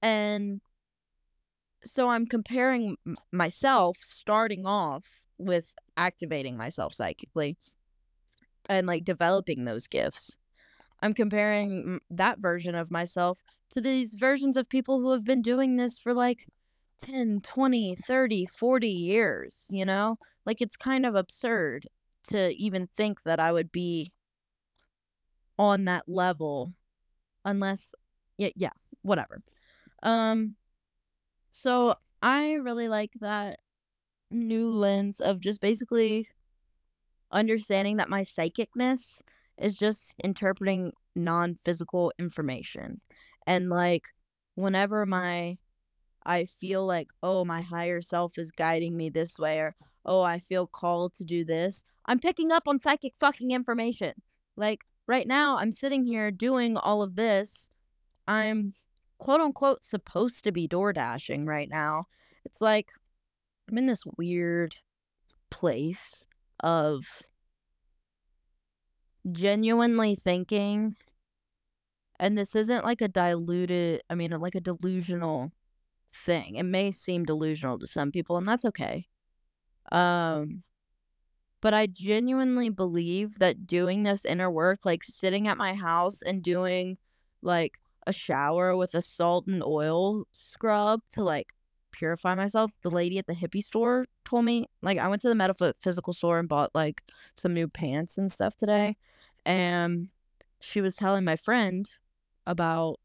And 0.00 0.60
so 1.84 2.08
I'm 2.08 2.26
comparing 2.26 2.96
myself 3.32 3.98
starting 4.00 4.66
off 4.66 5.22
with 5.38 5.74
activating 5.96 6.56
myself 6.56 6.94
psychically 6.94 7.56
and 8.68 8.86
like 8.86 9.04
developing 9.04 9.64
those 9.64 9.86
gifts. 9.86 10.36
I'm 11.00 11.14
comparing 11.14 12.00
that 12.10 12.38
version 12.38 12.74
of 12.74 12.90
myself 12.90 13.42
to 13.70 13.80
these 13.80 14.14
versions 14.14 14.56
of 14.56 14.68
people 14.68 15.00
who 15.00 15.10
have 15.10 15.24
been 15.24 15.42
doing 15.42 15.76
this 15.76 15.98
for 15.98 16.14
like 16.14 16.46
10, 17.02 17.40
20, 17.40 17.94
30, 17.96 18.46
40 18.46 18.88
years, 18.88 19.66
you 19.70 19.84
know? 19.84 20.16
Like 20.46 20.60
it's 20.60 20.76
kind 20.76 21.06
of 21.06 21.14
absurd 21.14 21.86
to 22.24 22.54
even 22.56 22.88
think 22.96 23.22
that 23.24 23.40
I 23.40 23.52
would 23.52 23.72
be 23.72 24.12
on 25.58 25.84
that 25.84 26.04
level 26.08 26.72
unless 27.44 27.94
yeah, 28.38 28.50
yeah, 28.56 28.70
whatever. 29.02 29.42
Um 30.02 30.56
so 31.52 31.94
I 32.22 32.54
really 32.54 32.88
like 32.88 33.12
that 33.20 33.60
new 34.30 34.70
lens 34.70 35.20
of 35.20 35.40
just 35.40 35.60
basically 35.60 36.28
understanding 37.30 37.96
that 37.96 38.08
my 38.08 38.22
psychicness 38.22 39.22
is 39.58 39.76
just 39.76 40.14
interpreting 40.22 40.92
non-physical 41.14 42.12
information. 42.18 43.00
And 43.46 43.68
like 43.68 44.08
whenever 44.54 45.06
my 45.06 45.56
I 46.24 46.44
feel 46.44 46.86
like, 46.86 47.08
oh, 47.22 47.44
my 47.44 47.60
higher 47.62 48.00
self 48.00 48.38
is 48.38 48.50
guiding 48.50 48.96
me 48.96 49.10
this 49.10 49.38
way, 49.38 49.58
or 49.58 49.74
oh, 50.04 50.22
I 50.22 50.38
feel 50.38 50.66
called 50.66 51.14
to 51.14 51.24
do 51.24 51.44
this. 51.44 51.84
I'm 52.06 52.18
picking 52.18 52.52
up 52.52 52.68
on 52.68 52.80
psychic 52.80 53.14
fucking 53.18 53.50
information. 53.50 54.14
Like 54.56 54.80
right 55.06 55.26
now, 55.26 55.56
I'm 55.56 55.72
sitting 55.72 56.04
here 56.04 56.30
doing 56.30 56.76
all 56.76 57.02
of 57.02 57.16
this. 57.16 57.70
I'm 58.26 58.74
quote 59.18 59.40
unquote 59.40 59.84
supposed 59.84 60.44
to 60.44 60.52
be 60.52 60.66
door 60.66 60.92
dashing 60.92 61.46
right 61.46 61.68
now. 61.68 62.06
It's 62.44 62.60
like 62.60 62.90
I'm 63.70 63.78
in 63.78 63.86
this 63.86 64.04
weird 64.16 64.76
place 65.50 66.26
of 66.60 67.22
genuinely 69.30 70.16
thinking 70.16 70.96
and 72.18 72.36
this 72.36 72.56
isn't 72.56 72.84
like 72.84 73.00
a 73.00 73.06
diluted 73.06 74.02
i 74.10 74.16
mean 74.16 74.32
like 74.32 74.56
a 74.56 74.60
delusional 74.60 75.52
thing. 76.12 76.56
It 76.56 76.64
may 76.64 76.90
seem 76.90 77.24
delusional 77.24 77.78
to 77.78 77.86
some 77.86 78.12
people, 78.12 78.36
and 78.36 78.46
that's 78.46 78.64
okay. 78.64 79.06
Um, 79.90 80.62
but 81.60 81.74
I 81.74 81.86
genuinely 81.86 82.68
believe 82.68 83.38
that 83.38 83.66
doing 83.66 84.02
this 84.02 84.24
inner 84.24 84.50
work, 84.50 84.84
like 84.84 85.04
sitting 85.04 85.46
at 85.48 85.56
my 85.56 85.74
house 85.74 86.22
and 86.22 86.42
doing 86.42 86.98
like 87.40 87.78
a 88.06 88.12
shower 88.12 88.76
with 88.76 88.94
a 88.94 89.02
salt 89.02 89.46
and 89.46 89.62
oil 89.62 90.24
scrub 90.32 91.00
to 91.10 91.22
like 91.22 91.52
purify 91.92 92.34
myself. 92.34 92.72
The 92.82 92.90
lady 92.90 93.18
at 93.18 93.26
the 93.26 93.34
hippie 93.34 93.62
store 93.62 94.06
told 94.24 94.44
me, 94.44 94.68
like, 94.82 94.98
I 94.98 95.08
went 95.08 95.22
to 95.22 95.28
the 95.28 95.34
metaphysical 95.34 96.12
store 96.12 96.38
and 96.38 96.48
bought 96.48 96.74
like 96.74 97.02
some 97.34 97.54
new 97.54 97.68
pants 97.68 98.18
and 98.18 98.30
stuff 98.32 98.56
today. 98.56 98.96
And 99.44 100.08
she 100.60 100.80
was 100.80 100.96
telling 100.96 101.24
my 101.24 101.36
friend 101.36 101.88
about 102.46 102.98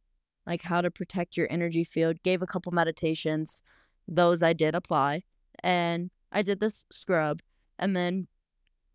like 0.47 0.63
how 0.63 0.81
to 0.81 0.89
protect 0.89 1.35
your 1.35 1.47
energy 1.51 1.83
field, 1.83 2.23
gave 2.23 2.41
a 2.41 2.47
couple 2.47 2.71
meditations. 2.71 3.61
Those 4.07 4.41
I 4.41 4.53
did 4.53 4.73
apply. 4.73 5.23
And 5.61 6.09
I 6.31 6.41
did 6.41 6.61
this 6.61 6.85
scrub. 6.89 7.41
And 7.77 7.95
then 7.95 8.27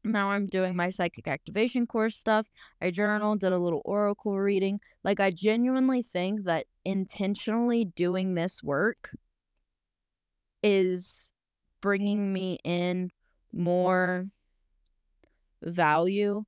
now 0.03 0.31
I'm 0.31 0.47
doing 0.47 0.75
my 0.75 0.89
psychic 0.89 1.29
activation 1.29 1.87
course 1.87 2.17
stuff. 2.17 2.47
I 2.81 2.91
journaled, 2.91 3.41
did 3.41 3.53
a 3.53 3.59
little 3.59 3.83
oracle 3.85 4.41
reading. 4.41 4.81
Like, 5.05 5.21
I 5.21 5.31
genuinely 5.31 6.03
think 6.03 6.45
that 6.45 6.65
intentionally 6.85 7.85
doing 7.85 8.35
this 8.35 8.63
work 8.63 9.15
is 10.63 11.33
bringing 11.81 12.33
me 12.33 12.59
in 12.65 13.11
more 13.53 14.29
value 15.63 16.45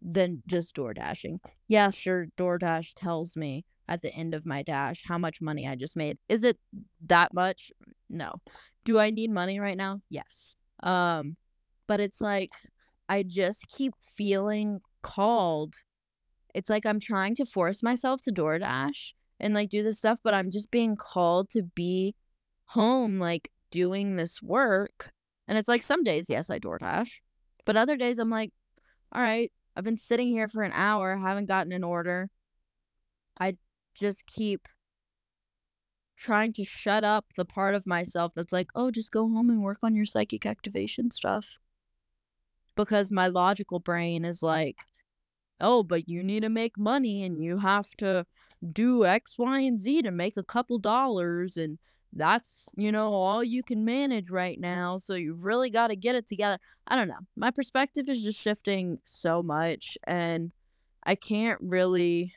than 0.00 0.42
just 0.46 0.74
door 0.74 0.92
dashing. 0.92 1.40
Yeah, 1.68 1.90
sure, 1.90 2.26
DoorDash 2.36 2.92
tells 2.94 3.34
me 3.36 3.64
at 3.88 4.02
the 4.02 4.14
end 4.14 4.34
of 4.34 4.46
my 4.46 4.62
dash 4.62 5.02
how 5.06 5.18
much 5.18 5.40
money 5.40 5.66
I 5.66 5.74
just 5.74 5.96
made. 5.96 6.18
Is 6.28 6.44
it 6.44 6.58
that 7.06 7.34
much? 7.34 7.70
No. 8.08 8.34
Do 8.84 8.98
I 8.98 9.10
need 9.10 9.30
money 9.30 9.60
right 9.60 9.76
now? 9.76 10.00
Yes. 10.08 10.56
Um, 10.82 11.36
but 11.86 12.00
it's 12.00 12.20
like 12.20 12.50
I 13.08 13.22
just 13.22 13.68
keep 13.68 13.94
feeling 14.16 14.80
called. 15.02 15.74
It's 16.54 16.70
like 16.70 16.86
I'm 16.86 17.00
trying 17.00 17.34
to 17.36 17.46
force 17.46 17.82
myself 17.82 18.20
to 18.22 18.32
DoorDash 18.32 19.14
and 19.40 19.54
like 19.54 19.68
do 19.68 19.82
this 19.82 19.98
stuff, 19.98 20.18
but 20.22 20.34
I'm 20.34 20.50
just 20.50 20.70
being 20.70 20.96
called 20.96 21.50
to 21.50 21.62
be 21.62 22.14
home, 22.66 23.18
like 23.18 23.50
doing 23.70 24.16
this 24.16 24.42
work. 24.42 25.12
And 25.48 25.58
it's 25.58 25.68
like 25.68 25.82
some 25.82 26.04
days, 26.04 26.26
yes, 26.28 26.48
I 26.48 26.58
DoorDash, 26.58 27.20
but 27.64 27.76
other 27.76 27.96
days 27.96 28.18
I'm 28.18 28.30
like, 28.30 28.52
all 29.12 29.20
right, 29.20 29.52
I've 29.76 29.84
been 29.84 29.98
sitting 29.98 30.28
here 30.28 30.48
for 30.48 30.62
an 30.62 30.72
hour, 30.72 31.16
haven't 31.16 31.48
gotten 31.48 31.72
an 31.72 31.84
order. 31.84 32.30
I 33.38 33.56
just 33.94 34.26
keep 34.26 34.68
trying 36.16 36.52
to 36.52 36.64
shut 36.64 37.04
up 37.04 37.26
the 37.36 37.44
part 37.44 37.74
of 37.74 37.86
myself 37.86 38.32
that's 38.34 38.52
like, 38.52 38.70
oh, 38.74 38.90
just 38.90 39.10
go 39.10 39.28
home 39.28 39.50
and 39.50 39.62
work 39.62 39.78
on 39.82 39.94
your 39.96 40.04
psychic 40.04 40.46
activation 40.46 41.10
stuff 41.10 41.58
because 42.76 43.10
my 43.12 43.26
logical 43.26 43.78
brain 43.78 44.24
is 44.24 44.42
like, 44.42 44.78
oh, 45.60 45.82
but 45.82 46.08
you 46.08 46.22
need 46.22 46.40
to 46.40 46.48
make 46.48 46.78
money 46.78 47.22
and 47.22 47.42
you 47.42 47.58
have 47.58 47.90
to 47.96 48.26
do 48.72 49.04
X, 49.04 49.38
Y, 49.38 49.60
and 49.60 49.78
Z 49.78 50.02
to 50.02 50.10
make 50.10 50.36
a 50.36 50.42
couple 50.42 50.78
dollars. 50.78 51.56
And 51.56 51.78
that's, 52.12 52.68
you 52.76 52.92
know, 52.92 53.12
all 53.12 53.42
you 53.42 53.62
can 53.62 53.84
manage 53.84 54.30
right 54.30 54.58
now. 54.58 54.96
So 54.96 55.14
you 55.14 55.34
really 55.34 55.70
got 55.70 55.88
to 55.88 55.96
get 55.96 56.14
it 56.14 56.26
together. 56.26 56.58
I 56.86 56.96
don't 56.96 57.08
know. 57.08 57.20
My 57.36 57.50
perspective 57.50 58.08
is 58.08 58.22
just 58.22 58.40
shifting 58.40 58.98
so 59.04 59.42
much. 59.42 59.96
And 60.04 60.52
I 61.04 61.14
can't 61.14 61.58
really 61.60 62.34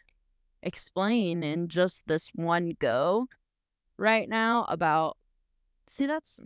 explain 0.65 1.43
in 1.43 1.69
just 1.69 2.07
this 2.07 2.29
one 2.35 2.73
go 2.79 3.27
right 3.97 4.27
now 4.27 4.65
about 4.67 5.17
see 5.87 6.05
that's 6.05 6.39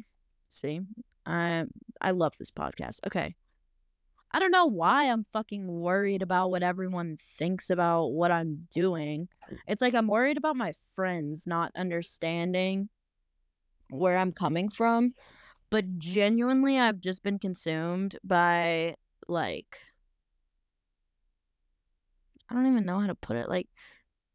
see 0.50 0.82
i 1.26 1.66
i 2.02 2.12
love 2.12 2.38
this 2.38 2.52
podcast 2.52 3.00
okay 3.08 3.36
I 4.32 4.38
don't 4.38 4.52
know 4.52 4.68
why 4.68 5.06
I'm 5.06 5.24
fucking 5.24 5.66
worried 5.68 6.22
about 6.22 6.52
what 6.52 6.62
everyone 6.62 7.18
thinks 7.18 7.72
about 7.72 8.10
what 8.10 8.32
I'm 8.32 8.68
doing. 8.70 9.28
It's 9.68 9.82
like 9.82 9.96
I'm 9.96 10.08
worried 10.08 10.38
about 10.38 10.56
my 10.56 10.74
friends 10.94 11.48
not 11.48 11.72
understanding 11.76 12.90
where 13.90 14.18
I'm 14.18 14.32
coming 14.32 14.70
from. 14.70 15.14
But 15.72 16.00
genuinely, 16.00 16.80
I've 16.80 17.00
just 17.00 17.22
been 17.22 17.38
consumed 17.38 18.18
by, 18.24 18.96
like, 19.28 19.78
I 22.50 22.56
don't 22.56 22.68
even 22.68 22.86
know 22.86 23.00
how 23.00 23.08
to 23.08 23.16
put 23.16 23.38
it. 23.38 23.50
Like, 23.50 23.68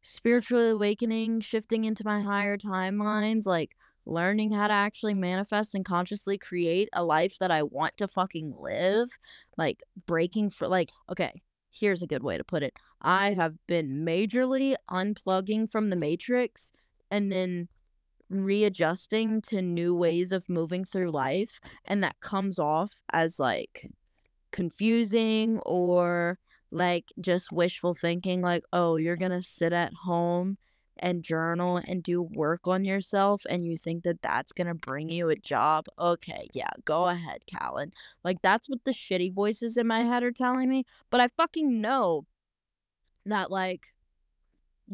spiritual 0.05 0.71
awakening, 0.71 1.41
shifting 1.41 1.83
into 1.85 2.03
my 2.05 2.21
higher 2.21 2.57
timelines, 2.57 3.45
like, 3.45 3.75
learning 4.05 4.51
how 4.51 4.67
to 4.67 4.73
actually 4.73 5.15
manifest 5.15 5.73
and 5.73 5.83
consciously 5.83 6.37
create 6.37 6.89
a 6.93 7.03
life 7.03 7.37
that 7.39 7.51
I 7.51 7.63
want 7.63 7.97
to 7.97 8.07
fucking 8.07 8.53
live, 8.59 9.09
like 9.57 9.81
breaking 10.05 10.51
for 10.51 10.67
like 10.67 10.91
okay, 11.11 11.41
here's 11.71 12.01
a 12.03 12.07
good 12.07 12.23
way 12.23 12.37
to 12.37 12.43
put 12.43 12.63
it. 12.63 12.77
I 13.01 13.33
have 13.33 13.55
been 13.67 14.05
majorly 14.05 14.75
unplugging 14.89 15.69
from 15.69 15.89
the 15.89 15.95
matrix 15.95 16.71
and 17.09 17.31
then 17.31 17.67
readjusting 18.29 19.41
to 19.41 19.61
new 19.61 19.95
ways 19.95 20.31
of 20.31 20.49
moving 20.49 20.83
through 20.83 21.09
life 21.11 21.59
and 21.85 22.03
that 22.03 22.19
comes 22.19 22.57
off 22.57 23.03
as 23.13 23.39
like 23.39 23.91
confusing 24.51 25.59
or 25.65 26.39
like 26.71 27.11
just 27.19 27.51
wishful 27.51 27.93
thinking 27.93 28.41
like 28.41 28.63
oh 28.73 28.95
you're 28.97 29.15
going 29.15 29.31
to 29.31 29.41
sit 29.41 29.71
at 29.71 29.93
home 30.03 30.57
and 30.97 31.23
journal 31.23 31.81
and 31.85 32.03
do 32.03 32.21
work 32.21 32.67
on 32.67 32.85
yourself 32.85 33.45
and 33.49 33.67
you 33.67 33.77
think 33.77 34.03
that 34.03 34.21
that's 34.21 34.51
going 34.51 34.67
to 34.67 34.73
bring 34.73 35.09
you 35.09 35.29
a 35.29 35.35
job, 35.35 35.87
okay, 35.99 36.47
yeah, 36.53 36.69
go 36.85 37.05
ahead, 37.07 37.41
Callan. 37.47 37.91
Like, 38.23 38.41
that's 38.41 38.69
what 38.69 38.83
the 38.83 38.91
shitty 38.91 39.33
voices 39.33 39.77
in 39.77 39.87
my 39.87 40.01
head 40.01 40.23
are 40.23 40.31
telling 40.31 40.69
me. 40.69 40.85
But 41.09 41.21
I 41.21 41.27
fucking 41.35 41.81
know 41.81 42.25
that, 43.25 43.51
like, 43.51 43.93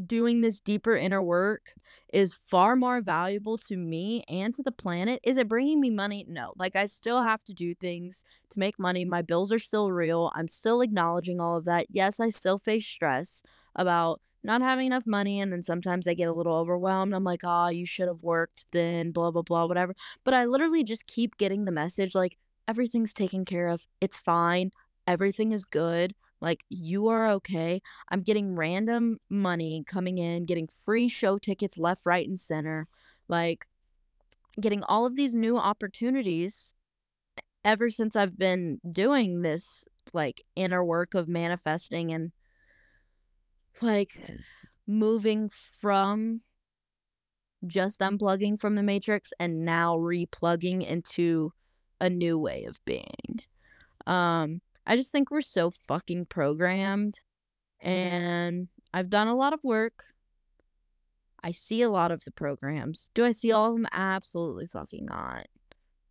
doing 0.07 0.41
this 0.41 0.59
deeper 0.59 0.95
inner 0.95 1.21
work 1.21 1.73
is 2.13 2.33
far 2.33 2.75
more 2.75 3.01
valuable 3.01 3.57
to 3.57 3.77
me 3.77 4.23
and 4.27 4.53
to 4.53 4.63
the 4.63 4.71
planet. 4.71 5.19
Is 5.23 5.37
it 5.37 5.47
bringing 5.47 5.79
me 5.79 5.89
money? 5.89 6.25
No. 6.27 6.53
Like, 6.57 6.75
I 6.75 6.85
still 6.85 7.23
have 7.23 7.43
to 7.45 7.53
do 7.53 7.73
things 7.75 8.23
to 8.49 8.59
make 8.59 8.79
money. 8.79 9.05
My 9.05 9.21
bills 9.21 9.51
are 9.51 9.59
still 9.59 9.91
real. 9.91 10.31
I'm 10.35 10.47
still 10.47 10.81
acknowledging 10.81 11.39
all 11.39 11.57
of 11.57 11.65
that. 11.65 11.87
Yes, 11.89 12.19
I 12.19 12.29
still 12.29 12.59
face 12.59 12.85
stress 12.85 13.43
about 13.75 14.21
not 14.43 14.61
having 14.61 14.87
enough 14.87 15.05
money 15.05 15.39
and 15.39 15.51
then 15.51 15.61
sometimes 15.61 16.07
I 16.07 16.13
get 16.15 16.27
a 16.27 16.33
little 16.33 16.55
overwhelmed. 16.55 17.13
I'm 17.13 17.23
like, 17.23 17.41
"Ah, 17.43 17.67
oh, 17.67 17.69
you 17.69 17.85
should 17.85 18.07
have 18.07 18.23
worked 18.23 18.65
then, 18.71 19.11
blah 19.11 19.29
blah 19.31 19.43
blah, 19.43 19.65
whatever." 19.67 19.93
But 20.23 20.33
I 20.33 20.45
literally 20.45 20.83
just 20.83 21.05
keep 21.07 21.37
getting 21.37 21.65
the 21.65 21.71
message 21.71 22.15
like 22.15 22.37
everything's 22.67 23.13
taken 23.13 23.45
care 23.45 23.67
of. 23.67 23.85
It's 24.01 24.17
fine. 24.17 24.71
Everything 25.07 25.51
is 25.51 25.65
good. 25.65 26.15
Like 26.41 26.65
you 26.69 27.07
are 27.07 27.29
okay. 27.33 27.81
I'm 28.09 28.21
getting 28.21 28.55
random 28.55 29.19
money 29.29 29.83
coming 29.85 30.17
in, 30.17 30.45
getting 30.45 30.67
free 30.67 31.07
show 31.07 31.37
tickets 31.37 31.77
left, 31.77 32.05
right, 32.05 32.27
and 32.27 32.39
center. 32.39 32.87
Like 33.27 33.67
getting 34.59 34.83
all 34.83 35.05
of 35.05 35.15
these 35.15 35.33
new 35.33 35.57
opportunities 35.57 36.73
ever 37.63 37.89
since 37.89 38.15
I've 38.15 38.37
been 38.37 38.79
doing 38.91 39.43
this 39.43 39.85
like 40.13 40.41
inner 40.55 40.83
work 40.83 41.13
of 41.13 41.27
manifesting 41.27 42.11
and 42.11 42.31
like 43.81 44.19
moving 44.87 45.49
from 45.49 46.41
just 47.65 47.99
unplugging 47.99 48.59
from 48.59 48.75
the 48.75 48.83
matrix 48.83 49.31
and 49.39 49.63
now 49.63 49.95
replugging 49.95 50.85
into 50.85 51.53
a 51.99 52.09
new 52.09 52.37
way 52.37 52.65
of 52.65 52.83
being. 52.83 53.39
Um 54.07 54.61
I 54.85 54.95
just 54.95 55.11
think 55.11 55.31
we're 55.31 55.41
so 55.41 55.71
fucking 55.87 56.25
programmed 56.25 57.19
mm-hmm. 57.83 57.89
and 57.89 58.67
I've 58.93 59.09
done 59.09 59.27
a 59.27 59.35
lot 59.35 59.53
of 59.53 59.63
work. 59.63 60.03
I 61.43 61.51
see 61.51 61.81
a 61.81 61.89
lot 61.89 62.11
of 62.11 62.23
the 62.23 62.31
programs. 62.31 63.09
Do 63.13 63.25
I 63.25 63.31
see 63.31 63.51
all 63.51 63.69
of 63.69 63.75
them? 63.75 63.87
Absolutely 63.91 64.67
fucking 64.67 65.05
not. 65.05 65.47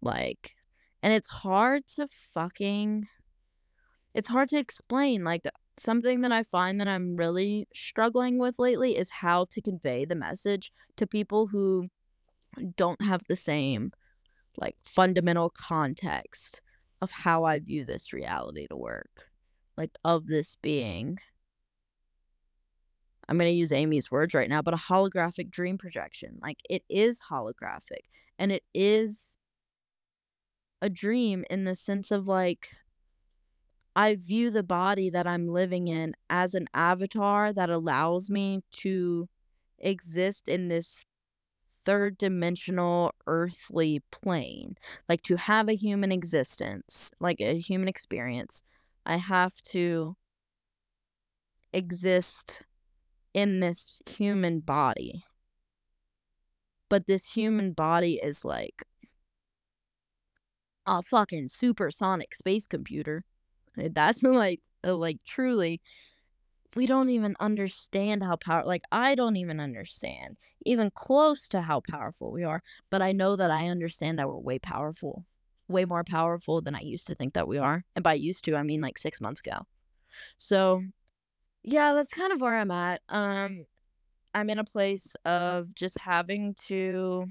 Like 0.00 0.54
and 1.02 1.12
it's 1.12 1.28
hard 1.28 1.86
to 1.96 2.08
fucking 2.34 3.06
it's 4.14 4.28
hard 4.28 4.48
to 4.48 4.58
explain 4.58 5.24
like 5.24 5.44
something 5.78 6.20
that 6.20 6.32
I 6.32 6.42
find 6.42 6.80
that 6.80 6.88
I'm 6.88 7.16
really 7.16 7.68
struggling 7.72 8.38
with 8.38 8.58
lately 8.58 8.98
is 8.98 9.10
how 9.10 9.46
to 9.50 9.62
convey 9.62 10.04
the 10.04 10.16
message 10.16 10.72
to 10.96 11.06
people 11.06 11.46
who 11.46 11.88
don't 12.76 13.00
have 13.02 13.22
the 13.28 13.36
same 13.36 13.92
like 14.56 14.76
fundamental 14.84 15.50
context 15.50 16.60
of 17.00 17.11
how 17.11 17.45
I 17.45 17.59
view 17.59 17.85
this 17.85 18.12
reality 18.12 18.66
to 18.69 18.76
work. 18.76 19.28
Like 19.76 19.90
of 20.04 20.26
this 20.26 20.57
being 20.57 21.19
I'm 23.30 23.38
going 23.38 23.49
to 23.49 23.57
use 23.57 23.71
Amy's 23.71 24.11
words 24.11 24.35
right 24.35 24.49
now, 24.49 24.61
but 24.61 24.75
a 24.75 24.76
holographic 24.76 25.50
dream 25.50 25.78
projection. 25.78 26.40
Like 26.42 26.59
it 26.69 26.83
is 26.90 27.21
holographic 27.30 28.09
and 28.40 28.50
it 28.50 28.64
is 28.75 29.38
a 30.83 30.90
dream 30.90 31.45
in 31.49 31.62
the 31.62 31.76
sense 31.76 32.11
of 32.11 32.26
like 32.26 32.71
I 33.95 34.16
view 34.16 34.50
the 34.50 34.64
body 34.64 35.11
that 35.11 35.28
I'm 35.28 35.47
living 35.47 35.87
in 35.87 36.14
as 36.28 36.54
an 36.54 36.66
avatar 36.75 37.52
that 37.52 37.71
allows 37.71 38.28
me 38.28 38.62
to 38.78 39.28
exist 39.78 40.49
in 40.49 40.66
this 40.66 41.04
third 41.90 42.16
dimensional 42.18 43.12
earthly 43.26 44.00
plane. 44.12 44.76
Like 45.09 45.23
to 45.23 45.35
have 45.35 45.68
a 45.68 45.75
human 45.75 46.12
existence, 46.12 47.11
like 47.18 47.40
a 47.40 47.59
human 47.59 47.88
experience, 47.88 48.62
I 49.04 49.16
have 49.16 49.61
to 49.73 50.16
exist 51.73 52.62
in 53.35 53.59
this 53.59 54.00
human 54.09 54.61
body. 54.61 55.25
But 56.88 57.09
this 57.09 57.32
human 57.32 57.73
body 57.73 58.20
is 58.23 58.44
like 58.44 58.85
a 60.87 61.02
fucking 61.02 61.49
supersonic 61.49 62.37
space 62.37 62.66
computer. 62.66 63.25
That's 63.75 64.23
like 64.23 64.61
uh, 64.87 64.94
like 64.94 65.18
truly 65.26 65.80
we 66.76 66.86
don't 66.86 67.08
even 67.08 67.34
understand 67.40 68.22
how 68.22 68.36
power 68.36 68.64
like 68.64 68.82
I 68.92 69.14
don't 69.14 69.36
even 69.36 69.60
understand 69.60 70.36
even 70.64 70.90
close 70.90 71.48
to 71.48 71.62
how 71.62 71.80
powerful 71.80 72.30
we 72.30 72.44
are, 72.44 72.62
but 72.90 73.02
I 73.02 73.12
know 73.12 73.36
that 73.36 73.50
I 73.50 73.68
understand 73.68 74.18
that 74.18 74.28
we're 74.28 74.38
way 74.38 74.58
powerful. 74.58 75.24
way 75.68 75.84
more 75.84 76.04
powerful 76.04 76.60
than 76.60 76.74
I 76.74 76.80
used 76.80 77.06
to 77.06 77.14
think 77.14 77.34
that 77.34 77.46
we 77.48 77.56
are. 77.58 77.84
And 77.94 78.02
by 78.02 78.14
used 78.14 78.44
to, 78.44 78.56
I 78.56 78.62
mean 78.64 78.80
like 78.80 78.98
six 78.98 79.20
months 79.20 79.40
ago. 79.40 79.66
So, 80.36 80.82
yeah, 81.62 81.92
that's 81.94 82.12
kind 82.12 82.32
of 82.32 82.40
where 82.40 82.56
I'm 82.56 82.70
at. 82.72 83.02
Um, 83.08 83.66
I'm 84.34 84.50
in 84.50 84.58
a 84.58 84.64
place 84.64 85.14
of 85.24 85.74
just 85.74 85.98
having 86.00 86.54
to 86.66 87.26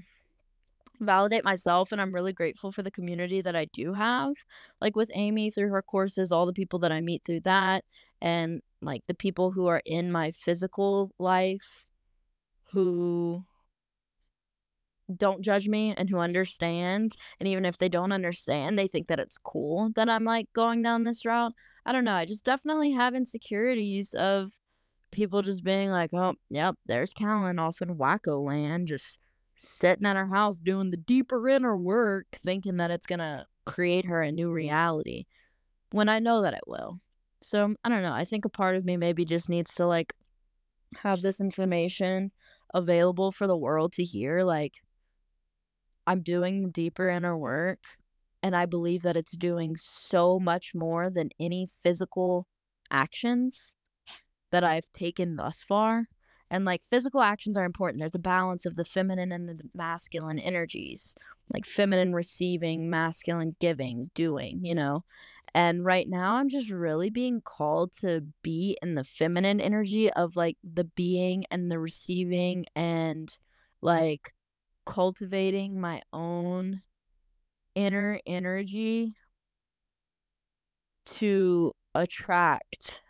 validate 1.00 1.44
myself 1.44 1.92
and 1.92 2.00
I'm 2.00 2.14
really 2.14 2.32
grateful 2.32 2.72
for 2.72 2.82
the 2.82 2.90
community 2.90 3.40
that 3.42 3.56
I 3.56 3.66
do 3.66 3.94
have. 3.94 4.32
Like 4.80 4.96
with 4.96 5.10
Amy 5.14 5.50
through 5.50 5.70
her 5.70 5.82
courses, 5.82 6.32
all 6.32 6.46
the 6.46 6.52
people 6.52 6.78
that 6.80 6.92
I 6.92 7.00
meet 7.00 7.24
through 7.24 7.40
that 7.40 7.84
and 8.20 8.62
like 8.82 9.02
the 9.06 9.14
people 9.14 9.52
who 9.52 9.66
are 9.66 9.82
in 9.84 10.10
my 10.10 10.30
physical 10.30 11.12
life 11.18 11.86
who 12.72 13.44
don't 15.16 15.42
judge 15.42 15.68
me 15.68 15.92
and 15.96 16.08
who 16.08 16.18
understand 16.18 17.16
and 17.38 17.48
even 17.48 17.64
if 17.64 17.78
they 17.78 17.88
don't 17.88 18.12
understand 18.12 18.78
they 18.78 18.86
think 18.86 19.08
that 19.08 19.18
it's 19.18 19.38
cool 19.38 19.90
that 19.96 20.08
i'm 20.08 20.24
like 20.24 20.48
going 20.52 20.82
down 20.82 21.04
this 21.04 21.24
route. 21.24 21.52
I 21.84 21.92
don't 21.92 22.04
know 22.04 22.14
i 22.14 22.24
just 22.24 22.44
definitely 22.44 22.92
have 22.92 23.14
insecurities 23.14 24.14
of 24.14 24.52
people 25.10 25.42
just 25.42 25.64
being 25.64 25.90
like 25.90 26.10
oh 26.12 26.34
yep 26.50 26.76
there's 26.86 27.12
callan 27.12 27.58
off 27.58 27.82
in 27.82 27.96
wacko 27.96 28.44
land 28.46 28.86
just 28.86 29.18
sitting 29.56 30.06
at 30.06 30.16
her 30.16 30.26
house 30.26 30.56
doing 30.56 30.90
the 30.90 30.96
deeper 30.96 31.48
inner 31.48 31.76
work 31.76 32.26
thinking 32.44 32.76
that 32.76 32.90
it's 32.90 33.06
gonna 33.06 33.46
create 33.66 34.04
her 34.04 34.22
a 34.22 34.30
new 34.30 34.50
reality 34.52 35.24
when 35.90 36.08
i 36.08 36.18
know 36.18 36.42
that 36.42 36.54
it 36.54 36.62
will 36.66 37.00
so 37.42 37.64
um, 37.64 37.76
i 37.84 37.88
don't 37.88 38.02
know 38.02 38.12
i 38.12 38.24
think 38.24 38.44
a 38.44 38.48
part 38.48 38.76
of 38.76 38.84
me 38.84 38.96
maybe 38.96 39.24
just 39.24 39.48
needs 39.48 39.74
to 39.74 39.86
like 39.86 40.14
have 41.02 41.22
this 41.22 41.40
information 41.40 42.32
available 42.74 43.32
for 43.32 43.46
the 43.46 43.56
world 43.56 43.92
to 43.92 44.04
hear 44.04 44.42
like 44.42 44.74
I'm 46.06 46.22
doing 46.22 46.70
deeper 46.70 47.08
inner 47.08 47.36
work 47.36 47.78
and 48.42 48.56
I 48.56 48.66
believe 48.66 49.02
that 49.02 49.16
it's 49.16 49.36
doing 49.36 49.76
so 49.76 50.40
much 50.40 50.72
more 50.74 51.10
than 51.10 51.30
any 51.38 51.68
physical 51.82 52.46
actions 52.90 53.74
that 54.50 54.64
I've 54.64 54.90
taken 54.92 55.36
thus 55.36 55.62
far. 55.62 56.08
And 56.50 56.64
like 56.64 56.82
physical 56.82 57.20
actions 57.20 57.56
are 57.56 57.64
important. 57.64 58.00
There's 58.00 58.14
a 58.14 58.18
balance 58.18 58.66
of 58.66 58.76
the 58.76 58.84
feminine 58.84 59.30
and 59.30 59.48
the 59.48 59.60
masculine 59.74 60.38
energies, 60.38 61.14
like 61.52 61.64
feminine 61.64 62.12
receiving, 62.12 62.90
masculine 62.90 63.54
giving, 63.60 64.10
doing, 64.14 64.64
you 64.64 64.74
know. 64.74 65.04
And 65.54 65.84
right 65.84 66.08
now, 66.08 66.34
I'm 66.34 66.48
just 66.48 66.70
really 66.70 67.10
being 67.10 67.40
called 67.40 67.92
to 68.00 68.24
be 68.42 68.76
in 68.82 68.94
the 68.94 69.04
feminine 69.04 69.60
energy 69.60 70.10
of 70.12 70.36
like 70.36 70.56
the 70.62 70.84
being 70.84 71.44
and 71.50 71.70
the 71.70 71.78
receiving 71.78 72.66
and 72.74 73.36
like 73.80 74.32
cultivating 74.86 75.80
my 75.80 76.02
own 76.12 76.82
inner 77.74 78.20
energy 78.26 79.14
to 81.06 81.72
attract 81.94 83.02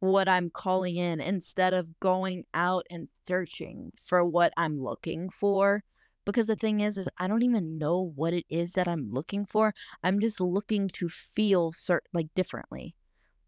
what 0.00 0.28
I'm 0.28 0.50
calling 0.50 0.96
in 0.96 1.20
instead 1.20 1.74
of 1.74 2.00
going 2.00 2.44
out 2.52 2.86
and 2.90 3.08
searching 3.28 3.92
for 4.02 4.24
what 4.24 4.52
I'm 4.56 4.82
looking 4.82 5.30
for. 5.30 5.84
Because 6.26 6.46
the 6.46 6.56
thing 6.56 6.80
is, 6.80 6.98
is 6.98 7.08
I 7.18 7.28
don't 7.28 7.42
even 7.42 7.78
know 7.78 8.12
what 8.14 8.34
it 8.34 8.44
is 8.50 8.72
that 8.72 8.88
I'm 8.88 9.10
looking 9.10 9.44
for. 9.44 9.74
I'm 10.02 10.20
just 10.20 10.40
looking 10.40 10.88
to 10.94 11.08
feel 11.08 11.72
cert- 11.72 12.00
like 12.12 12.28
differently. 12.34 12.94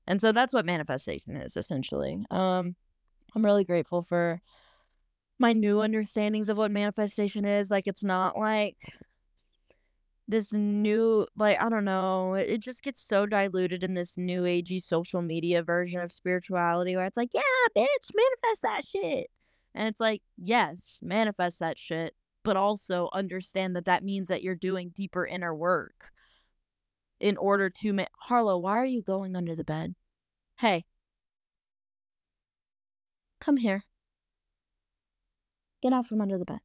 And 0.06 0.20
so 0.20 0.32
that's 0.32 0.52
what 0.52 0.66
manifestation 0.66 1.36
is 1.36 1.56
essentially. 1.56 2.24
Um, 2.30 2.76
I'm 3.34 3.44
really 3.44 3.64
grateful 3.64 4.02
for 4.02 4.40
my 5.38 5.52
new 5.52 5.80
understandings 5.80 6.48
of 6.48 6.56
what 6.56 6.70
manifestation 6.70 7.44
is. 7.44 7.70
Like 7.70 7.86
it's 7.86 8.04
not 8.04 8.38
like 8.38 8.76
this 10.32 10.52
new 10.52 11.26
like 11.36 11.60
I 11.60 11.68
don't 11.68 11.84
know, 11.84 12.34
it 12.34 12.58
just 12.58 12.82
gets 12.82 13.06
so 13.06 13.26
diluted 13.26 13.84
in 13.84 13.94
this 13.94 14.18
new 14.18 14.42
agey 14.42 14.82
social 14.82 15.22
media 15.22 15.62
version 15.62 16.00
of 16.00 16.10
spirituality 16.10 16.96
where 16.96 17.06
it's 17.06 17.16
like, 17.16 17.30
yeah, 17.34 17.42
bitch, 17.76 18.10
manifest 18.14 18.62
that 18.62 18.82
shit. 18.86 19.28
And 19.74 19.88
it's 19.88 20.00
like, 20.00 20.22
yes, 20.36 20.98
manifest 21.02 21.60
that 21.60 21.78
shit, 21.78 22.14
but 22.44 22.56
also 22.56 23.08
understand 23.12 23.76
that 23.76 23.84
that 23.86 24.04
means 24.04 24.28
that 24.28 24.42
you're 24.42 24.54
doing 24.54 24.90
deeper 24.94 25.26
inner 25.26 25.54
work 25.54 26.12
in 27.20 27.36
order 27.36 27.70
to 27.70 27.92
make 27.92 28.08
Harlow, 28.18 28.58
why 28.58 28.76
are 28.76 28.84
you 28.84 29.00
going 29.00 29.36
under 29.36 29.54
the 29.54 29.64
bed? 29.64 29.94
Hey. 30.58 30.84
Come 33.40 33.56
here. 33.56 33.84
Get 35.82 35.92
out 35.92 36.06
from 36.06 36.20
under 36.20 36.38
the 36.38 36.44
bed. 36.44 36.60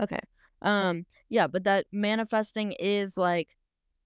Okay. 0.00 0.20
Um, 0.64 1.06
yeah, 1.28 1.46
but 1.46 1.62
that 1.64 1.86
manifesting 1.92 2.72
is 2.72 3.16
like, 3.16 3.54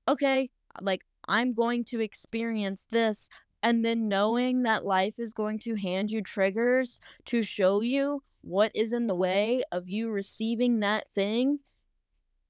okay, 0.06 0.50
like 0.82 1.04
I'm 1.26 1.52
going 1.52 1.84
to 1.84 2.00
experience 2.02 2.84
this 2.90 3.30
and 3.62 3.84
then 3.84 4.08
knowing 4.08 4.62
that 4.64 4.84
life 4.84 5.18
is 5.18 5.32
going 5.32 5.58
to 5.60 5.76
hand 5.76 6.10
you 6.10 6.22
triggers 6.22 7.00
to 7.26 7.42
show 7.42 7.80
you 7.80 8.22
what 8.42 8.70
is 8.74 8.92
in 8.92 9.06
the 9.06 9.14
way 9.14 9.62
of 9.72 9.88
you 9.88 10.10
receiving 10.10 10.80
that 10.80 11.10
thing 11.10 11.60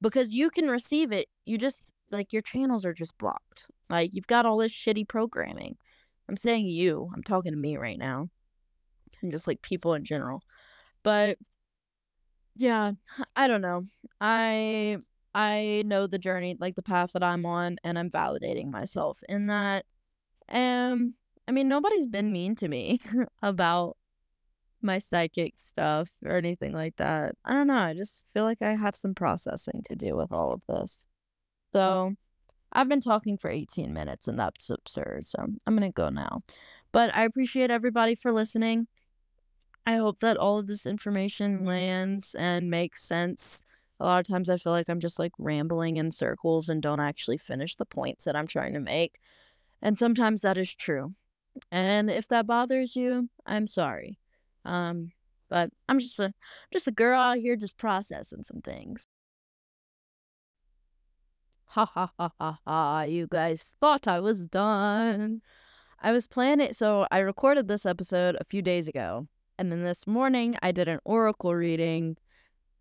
because 0.00 0.30
you 0.30 0.50
can 0.50 0.68
receive 0.68 1.12
it. 1.12 1.28
You 1.44 1.58
just 1.58 1.82
like 2.10 2.32
your 2.32 2.42
channels 2.42 2.84
are 2.84 2.92
just 2.92 3.16
blocked. 3.18 3.66
Like 3.90 4.14
you've 4.14 4.26
got 4.26 4.46
all 4.46 4.58
this 4.58 4.72
shitty 4.72 5.08
programming. 5.08 5.76
I'm 6.28 6.36
saying 6.36 6.66
you, 6.66 7.10
I'm 7.14 7.22
talking 7.22 7.52
to 7.52 7.58
me 7.58 7.76
right 7.76 7.98
now. 7.98 8.28
And 9.22 9.32
just 9.32 9.46
like 9.46 9.62
people 9.62 9.94
in 9.94 10.04
general. 10.04 10.42
But 11.02 11.38
yeah, 12.58 12.92
I 13.36 13.46
don't 13.48 13.60
know. 13.60 13.86
I 14.20 14.98
I 15.34 15.84
know 15.86 16.06
the 16.06 16.18
journey, 16.18 16.56
like 16.58 16.74
the 16.74 16.82
path 16.82 17.12
that 17.12 17.22
I'm 17.22 17.46
on, 17.46 17.78
and 17.84 17.98
I'm 17.98 18.10
validating 18.10 18.70
myself 18.70 19.22
in 19.28 19.46
that. 19.46 19.86
And 20.48 21.14
I 21.46 21.52
mean, 21.52 21.68
nobody's 21.68 22.08
been 22.08 22.32
mean 22.32 22.56
to 22.56 22.68
me 22.68 23.00
about 23.42 23.96
my 24.82 24.98
psychic 24.98 25.54
stuff 25.58 26.10
or 26.24 26.32
anything 26.32 26.72
like 26.72 26.96
that. 26.96 27.36
I 27.44 27.54
don't 27.54 27.68
know. 27.68 27.76
I 27.76 27.94
just 27.94 28.24
feel 28.34 28.44
like 28.44 28.62
I 28.62 28.74
have 28.74 28.96
some 28.96 29.14
processing 29.14 29.82
to 29.86 29.96
do 29.96 30.16
with 30.16 30.32
all 30.32 30.52
of 30.52 30.62
this. 30.68 31.04
So 31.72 32.14
I've 32.72 32.88
been 32.88 33.00
talking 33.00 33.38
for 33.38 33.50
18 33.50 33.92
minutes, 33.92 34.26
and 34.26 34.38
that's 34.38 34.70
absurd. 34.70 35.26
So 35.26 35.46
I'm 35.66 35.78
to 35.78 35.90
go 35.90 36.08
now. 36.08 36.42
But 36.90 37.14
I 37.14 37.24
appreciate 37.24 37.70
everybody 37.70 38.16
for 38.16 38.32
listening. 38.32 38.88
I 39.88 39.96
hope 39.96 40.20
that 40.20 40.36
all 40.36 40.58
of 40.58 40.66
this 40.66 40.84
information 40.84 41.64
lands 41.64 42.34
and 42.38 42.68
makes 42.68 43.02
sense. 43.02 43.62
A 43.98 44.04
lot 44.04 44.20
of 44.20 44.26
times 44.26 44.50
I 44.50 44.58
feel 44.58 44.74
like 44.74 44.90
I'm 44.90 45.00
just 45.00 45.18
like 45.18 45.32
rambling 45.38 45.96
in 45.96 46.10
circles 46.10 46.68
and 46.68 46.82
don't 46.82 47.00
actually 47.00 47.38
finish 47.38 47.74
the 47.74 47.86
points 47.86 48.26
that 48.26 48.36
I'm 48.36 48.46
trying 48.46 48.74
to 48.74 48.80
make. 48.80 49.18
And 49.80 49.96
sometimes 49.96 50.42
that 50.42 50.58
is 50.58 50.74
true. 50.74 51.14
And 51.72 52.10
if 52.10 52.28
that 52.28 52.46
bothers 52.46 52.96
you, 52.96 53.30
I'm 53.46 53.66
sorry. 53.66 54.18
Um, 54.66 55.12
but 55.48 55.70
I'm 55.88 56.00
just 56.00 56.20
a 56.20 56.34
just 56.70 56.86
a 56.86 56.92
girl 56.92 57.18
out 57.18 57.38
here 57.38 57.56
just 57.56 57.78
processing 57.78 58.42
some 58.42 58.60
things. 58.60 59.04
Ha 61.68 61.86
ha 61.86 62.12
ha 62.18 62.30
ha 62.38 62.58
ha, 62.66 63.02
you 63.08 63.26
guys 63.26 63.70
thought 63.80 64.06
I 64.06 64.20
was 64.20 64.48
done. 64.48 65.40
I 65.98 66.12
was 66.12 66.26
planning 66.26 66.74
so 66.74 67.06
I 67.10 67.20
recorded 67.20 67.68
this 67.68 67.86
episode 67.86 68.36
a 68.38 68.44
few 68.44 68.60
days 68.60 68.86
ago 68.86 69.28
and 69.58 69.72
then 69.72 69.82
this 69.82 70.06
morning, 70.06 70.56
I 70.62 70.70
did 70.70 70.86
an 70.86 71.00
oracle 71.04 71.54
reading 71.54 72.16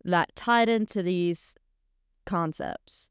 that 0.04 0.34
tied 0.36 0.68
into 0.68 1.02
these 1.02 1.56
concepts. 2.24 3.10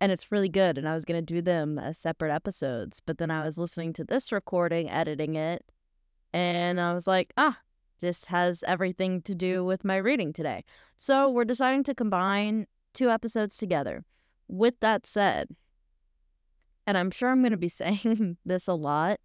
And 0.00 0.12
it's 0.12 0.30
really 0.30 0.48
good. 0.48 0.78
And 0.78 0.88
I 0.88 0.94
was 0.94 1.04
going 1.04 1.20
to 1.20 1.34
do 1.34 1.42
them 1.42 1.78
as 1.78 1.98
separate 1.98 2.32
episodes. 2.32 3.02
But 3.04 3.18
then 3.18 3.30
I 3.30 3.44
was 3.44 3.58
listening 3.58 3.92
to 3.94 4.04
this 4.04 4.30
recording, 4.30 4.88
editing 4.88 5.34
it. 5.34 5.64
And 6.32 6.80
I 6.80 6.92
was 6.92 7.06
like, 7.06 7.32
ah, 7.36 7.58
this 8.00 8.26
has 8.26 8.62
everything 8.66 9.20
to 9.22 9.34
do 9.34 9.64
with 9.64 9.84
my 9.84 9.96
reading 9.96 10.32
today. 10.32 10.64
So 10.96 11.28
we're 11.28 11.44
deciding 11.44 11.82
to 11.84 11.94
combine 11.94 12.66
two 12.94 13.10
episodes 13.10 13.56
together. 13.56 14.04
With 14.48 14.78
that 14.80 15.06
said, 15.06 15.48
and 16.86 16.96
I'm 16.96 17.10
sure 17.10 17.30
I'm 17.30 17.40
going 17.40 17.50
to 17.50 17.56
be 17.56 17.68
saying 17.70 18.36
this 18.44 18.68
a 18.68 18.74
lot, 18.74 19.18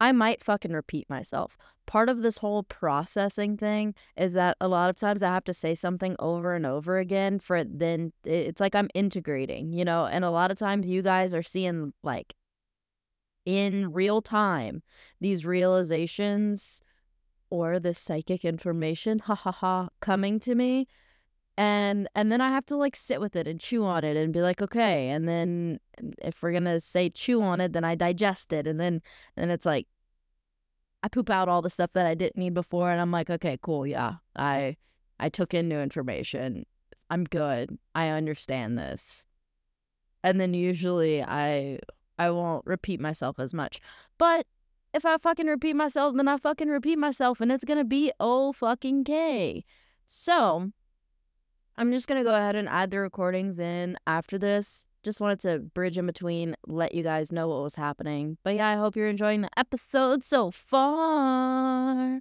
I 0.00 0.10
might 0.10 0.42
fucking 0.42 0.72
repeat 0.72 1.08
myself 1.08 1.56
part 1.88 2.10
of 2.10 2.20
this 2.20 2.36
whole 2.36 2.62
processing 2.62 3.56
thing 3.56 3.94
is 4.14 4.32
that 4.34 4.58
a 4.60 4.68
lot 4.68 4.90
of 4.90 4.96
times 4.96 5.22
I 5.22 5.32
have 5.32 5.44
to 5.44 5.54
say 5.54 5.74
something 5.74 6.14
over 6.18 6.54
and 6.54 6.66
over 6.66 6.98
again 6.98 7.38
for 7.38 7.56
it 7.56 7.78
then 7.78 8.12
it's 8.24 8.60
like 8.60 8.74
I'm 8.74 8.90
integrating, 8.94 9.72
you 9.72 9.86
know, 9.86 10.04
and 10.04 10.22
a 10.22 10.30
lot 10.30 10.50
of 10.50 10.58
times 10.58 10.86
you 10.86 11.00
guys 11.00 11.32
are 11.32 11.42
seeing 11.42 11.94
like 12.02 12.34
in 13.46 13.90
real 13.90 14.20
time 14.20 14.82
these 15.18 15.46
realizations 15.46 16.82
or 17.48 17.80
this 17.80 17.98
psychic 17.98 18.44
information 18.44 19.20
ha 19.20 19.34
ha 19.34 19.50
ha 19.50 19.88
coming 20.00 20.38
to 20.40 20.54
me 20.54 20.86
and 21.56 22.06
and 22.14 22.30
then 22.30 22.42
I 22.42 22.50
have 22.50 22.66
to 22.66 22.76
like 22.76 22.96
sit 22.96 23.18
with 23.18 23.34
it 23.34 23.48
and 23.48 23.58
chew 23.58 23.86
on 23.86 24.04
it 24.04 24.14
and 24.14 24.30
be 24.30 24.42
like 24.42 24.60
okay 24.60 25.08
and 25.08 25.26
then 25.26 25.80
if 26.18 26.42
we're 26.42 26.52
gonna 26.52 26.80
say 26.80 27.08
chew 27.08 27.40
on 27.40 27.62
it 27.62 27.72
then 27.72 27.84
I 27.84 27.94
digest 27.94 28.52
it 28.52 28.66
and 28.66 28.78
then 28.78 29.00
and 29.38 29.50
it's 29.50 29.64
like 29.64 29.86
I 31.02 31.08
poop 31.08 31.30
out 31.30 31.48
all 31.48 31.62
the 31.62 31.70
stuff 31.70 31.90
that 31.94 32.06
I 32.06 32.14
didn't 32.14 32.36
need 32.38 32.54
before 32.54 32.90
and 32.90 33.00
I'm 33.00 33.12
like, 33.12 33.30
okay, 33.30 33.58
cool, 33.60 33.86
yeah. 33.86 34.16
I 34.36 34.76
I 35.20 35.28
took 35.28 35.54
in 35.54 35.68
new 35.68 35.80
information. 35.80 36.66
I'm 37.10 37.24
good. 37.24 37.78
I 37.94 38.08
understand 38.08 38.78
this. 38.78 39.26
And 40.22 40.40
then 40.40 40.54
usually 40.54 41.22
I 41.22 41.78
I 42.18 42.30
won't 42.30 42.66
repeat 42.66 43.00
myself 43.00 43.38
as 43.38 43.54
much. 43.54 43.80
But 44.18 44.46
if 44.92 45.04
I 45.04 45.16
fucking 45.18 45.46
repeat 45.46 45.76
myself, 45.76 46.16
then 46.16 46.28
I 46.28 46.36
fucking 46.36 46.68
repeat 46.68 46.98
myself 46.98 47.40
and 47.40 47.52
it's 47.52 47.64
gonna 47.64 47.84
be 47.84 48.12
oh 48.18 48.52
fucking 48.52 49.04
K. 49.04 49.64
So 50.06 50.72
I'm 51.76 51.92
just 51.92 52.08
gonna 52.08 52.24
go 52.24 52.34
ahead 52.34 52.56
and 52.56 52.68
add 52.68 52.90
the 52.90 52.98
recordings 52.98 53.58
in 53.58 53.96
after 54.06 54.38
this. 54.38 54.84
Just 55.08 55.22
wanted 55.22 55.40
to 55.40 55.60
bridge 55.60 55.96
in 55.96 56.04
between, 56.04 56.54
let 56.66 56.94
you 56.94 57.02
guys 57.02 57.32
know 57.32 57.48
what 57.48 57.62
was 57.62 57.76
happening. 57.76 58.36
But 58.44 58.56
yeah, 58.56 58.68
I 58.68 58.74
hope 58.76 58.94
you're 58.94 59.08
enjoying 59.08 59.40
the 59.40 59.48
episode 59.56 60.22
so 60.22 60.50
far. 60.50 62.20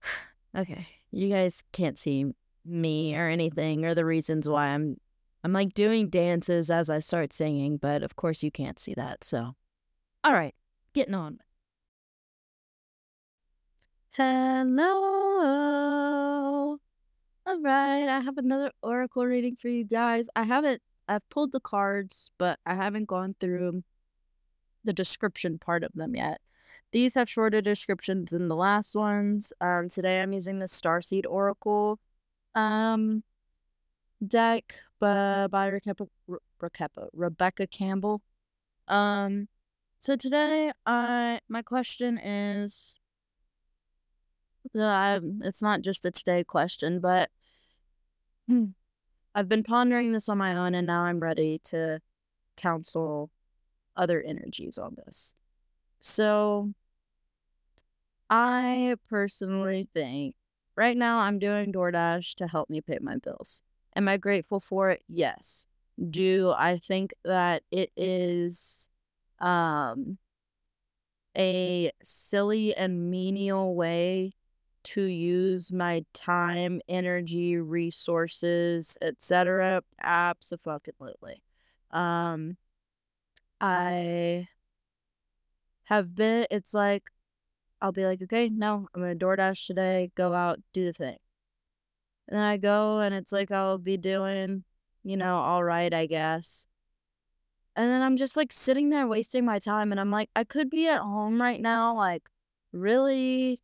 okay, 0.56 0.88
you 1.10 1.28
guys 1.28 1.62
can't 1.72 1.98
see 1.98 2.32
me 2.64 3.14
or 3.14 3.28
anything 3.28 3.84
or 3.84 3.94
the 3.94 4.06
reasons 4.06 4.48
why 4.48 4.68
I'm 4.68 4.96
I'm 5.44 5.52
like 5.52 5.74
doing 5.74 6.08
dances 6.08 6.70
as 6.70 6.88
I 6.88 7.00
start 7.00 7.34
singing, 7.34 7.76
but 7.76 8.02
of 8.02 8.16
course 8.16 8.42
you 8.42 8.50
can't 8.50 8.80
see 8.80 8.94
that. 8.94 9.22
So, 9.22 9.54
all 10.24 10.32
right, 10.32 10.54
getting 10.94 11.14
on. 11.14 11.40
Hello. 14.16 14.78
All 17.44 17.60
right, 17.60 18.08
I 18.08 18.20
have 18.20 18.38
another 18.38 18.72
oracle 18.82 19.26
reading 19.26 19.54
for 19.54 19.68
you 19.68 19.84
guys. 19.84 20.30
I 20.34 20.44
haven't 20.44 20.80
I've 21.08 21.28
pulled 21.28 21.52
the 21.52 21.60
cards, 21.60 22.30
but 22.38 22.58
I 22.64 22.74
haven't 22.74 23.06
gone 23.06 23.34
through 23.38 23.82
the 24.84 24.92
description 24.92 25.58
part 25.58 25.84
of 25.84 25.92
them 25.94 26.14
yet. 26.14 26.40
These 26.92 27.14
have 27.14 27.28
shorter 27.28 27.60
descriptions 27.60 28.30
than 28.30 28.48
the 28.48 28.56
last 28.56 28.94
ones. 28.94 29.52
Um, 29.60 29.88
today 29.88 30.20
I'm 30.20 30.32
using 30.32 30.58
the 30.58 30.66
Starseed 30.66 31.24
Oracle 31.28 31.98
um, 32.54 33.22
deck 34.26 34.74
by, 35.00 35.46
by 35.48 35.66
Rebecca, 35.66 36.06
Rebecca, 36.60 37.08
Rebecca 37.12 37.66
Campbell. 37.66 38.22
Um, 38.88 39.48
so 39.98 40.16
today, 40.16 40.70
I 40.84 41.40
my 41.48 41.62
question 41.62 42.18
is, 42.18 42.96
uh, 44.78 45.20
it's 45.40 45.62
not 45.62 45.80
just 45.80 46.04
a 46.04 46.10
today 46.10 46.44
question, 46.44 47.00
but 47.00 47.30
hmm, 48.46 48.66
I've 49.34 49.48
been 49.48 49.62
pondering 49.62 50.12
this 50.12 50.28
on 50.28 50.38
my 50.38 50.56
own, 50.56 50.74
and 50.74 50.86
now 50.86 51.02
I'm 51.02 51.20
ready 51.20 51.60
to 51.64 52.00
counsel 52.56 53.30
other 53.96 54.22
energies 54.22 54.78
on 54.78 54.96
this. 55.04 55.34
So, 55.98 56.72
I 58.30 58.96
personally 59.08 59.88
think 59.92 60.34
right 60.76 60.96
now 60.96 61.18
I'm 61.18 61.38
doing 61.38 61.72
DoorDash 61.72 62.34
to 62.36 62.46
help 62.46 62.70
me 62.70 62.80
pay 62.80 62.98
my 63.00 63.16
bills. 63.16 63.62
Am 63.96 64.08
I 64.08 64.16
grateful 64.16 64.60
for 64.60 64.90
it? 64.90 65.02
Yes. 65.08 65.66
Do 66.10 66.52
I 66.56 66.78
think 66.78 67.14
that 67.24 67.62
it 67.70 67.92
is 67.96 68.88
um 69.40 70.18
a 71.36 71.90
silly 72.02 72.74
and 72.74 73.10
menial 73.10 73.74
way 73.74 74.34
to 74.84 75.02
use 75.02 75.72
my 75.72 76.04
time, 76.12 76.80
energy, 76.88 77.56
resources, 77.56 78.96
etc. 79.02 79.82
Absolutely. 80.00 81.42
Um 81.90 82.56
I 83.60 84.48
have 85.84 86.14
been 86.14 86.46
it's 86.50 86.74
like 86.74 87.10
I'll 87.80 87.92
be 87.92 88.06
like, 88.06 88.22
okay, 88.22 88.48
no, 88.48 88.88
I'm 88.94 89.02
gonna 89.02 89.14
DoorDash 89.14 89.66
today, 89.66 90.10
go 90.14 90.32
out, 90.34 90.60
do 90.72 90.86
the 90.86 90.92
thing. 90.92 91.18
And 92.28 92.38
then 92.38 92.44
I 92.44 92.56
go 92.56 93.00
and 93.00 93.14
it's 93.14 93.32
like 93.32 93.50
I'll 93.52 93.78
be 93.78 93.96
doing, 93.96 94.64
you 95.02 95.16
know, 95.16 95.36
all 95.38 95.62
right, 95.62 95.92
I 95.92 96.06
guess. 96.06 96.66
And 97.76 97.90
then 97.90 98.02
I'm 98.02 98.16
just 98.16 98.36
like 98.36 98.52
sitting 98.52 98.90
there 98.90 99.06
wasting 99.06 99.44
my 99.44 99.58
time 99.58 99.90
and 99.90 100.00
I'm 100.00 100.10
like, 100.10 100.30
I 100.36 100.44
could 100.44 100.70
be 100.70 100.88
at 100.88 101.00
home 101.00 101.40
right 101.40 101.60
now, 101.60 101.96
like 101.96 102.30
really 102.72 103.60